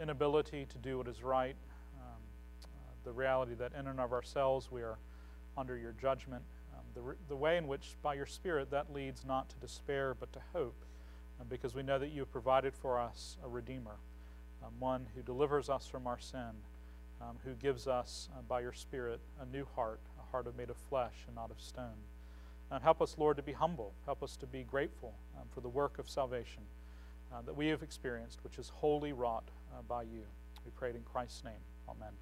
inability 0.00 0.66
to 0.66 0.78
do 0.78 0.98
what 0.98 1.08
is 1.08 1.22
right, 1.22 1.56
the 3.04 3.12
reality 3.12 3.54
that 3.54 3.72
in 3.78 3.86
and 3.86 4.00
of 4.00 4.12
ourselves 4.12 4.70
we 4.70 4.82
are 4.82 4.98
under 5.56 5.76
your 5.76 5.92
judgment, 6.00 6.42
um, 6.74 6.84
the, 6.94 7.16
the 7.28 7.36
way 7.36 7.56
in 7.56 7.66
which 7.66 7.96
by 8.02 8.14
your 8.14 8.26
Spirit 8.26 8.70
that 8.70 8.92
leads 8.92 9.24
not 9.24 9.48
to 9.50 9.56
despair 9.56 10.14
but 10.18 10.32
to 10.32 10.40
hope, 10.52 10.84
uh, 11.40 11.44
because 11.48 11.74
we 11.74 11.82
know 11.82 11.98
that 11.98 12.10
you 12.10 12.20
have 12.20 12.32
provided 12.32 12.74
for 12.74 12.98
us 12.98 13.36
a 13.44 13.48
Redeemer, 13.48 13.96
um, 14.64 14.72
one 14.78 15.06
who 15.14 15.22
delivers 15.22 15.68
us 15.68 15.86
from 15.86 16.06
our 16.06 16.18
sin, 16.18 16.52
um, 17.20 17.36
who 17.44 17.52
gives 17.54 17.86
us 17.86 18.28
uh, 18.32 18.42
by 18.48 18.60
your 18.60 18.72
Spirit 18.72 19.20
a 19.40 19.46
new 19.46 19.66
heart, 19.74 20.00
a 20.18 20.30
heart 20.30 20.46
made 20.56 20.70
of 20.70 20.76
flesh 20.88 21.24
and 21.26 21.36
not 21.36 21.50
of 21.50 21.60
stone. 21.60 22.04
And 22.70 22.82
help 22.82 23.02
us, 23.02 23.16
Lord, 23.18 23.36
to 23.36 23.42
be 23.42 23.52
humble. 23.52 23.92
Help 24.06 24.22
us 24.22 24.36
to 24.36 24.46
be 24.46 24.62
grateful 24.62 25.14
um, 25.36 25.46
for 25.52 25.60
the 25.60 25.68
work 25.68 25.98
of 25.98 26.08
salvation 26.08 26.62
uh, 27.32 27.42
that 27.42 27.56
we 27.56 27.66
have 27.68 27.82
experienced, 27.82 28.38
which 28.44 28.58
is 28.58 28.68
wholly 28.68 29.12
wrought 29.12 29.48
uh, 29.72 29.82
by 29.88 30.02
you. 30.02 30.22
We 30.64 30.70
pray 30.76 30.90
it 30.90 30.96
in 30.96 31.02
Christ's 31.02 31.44
name. 31.44 31.62
Amen. 31.88 32.12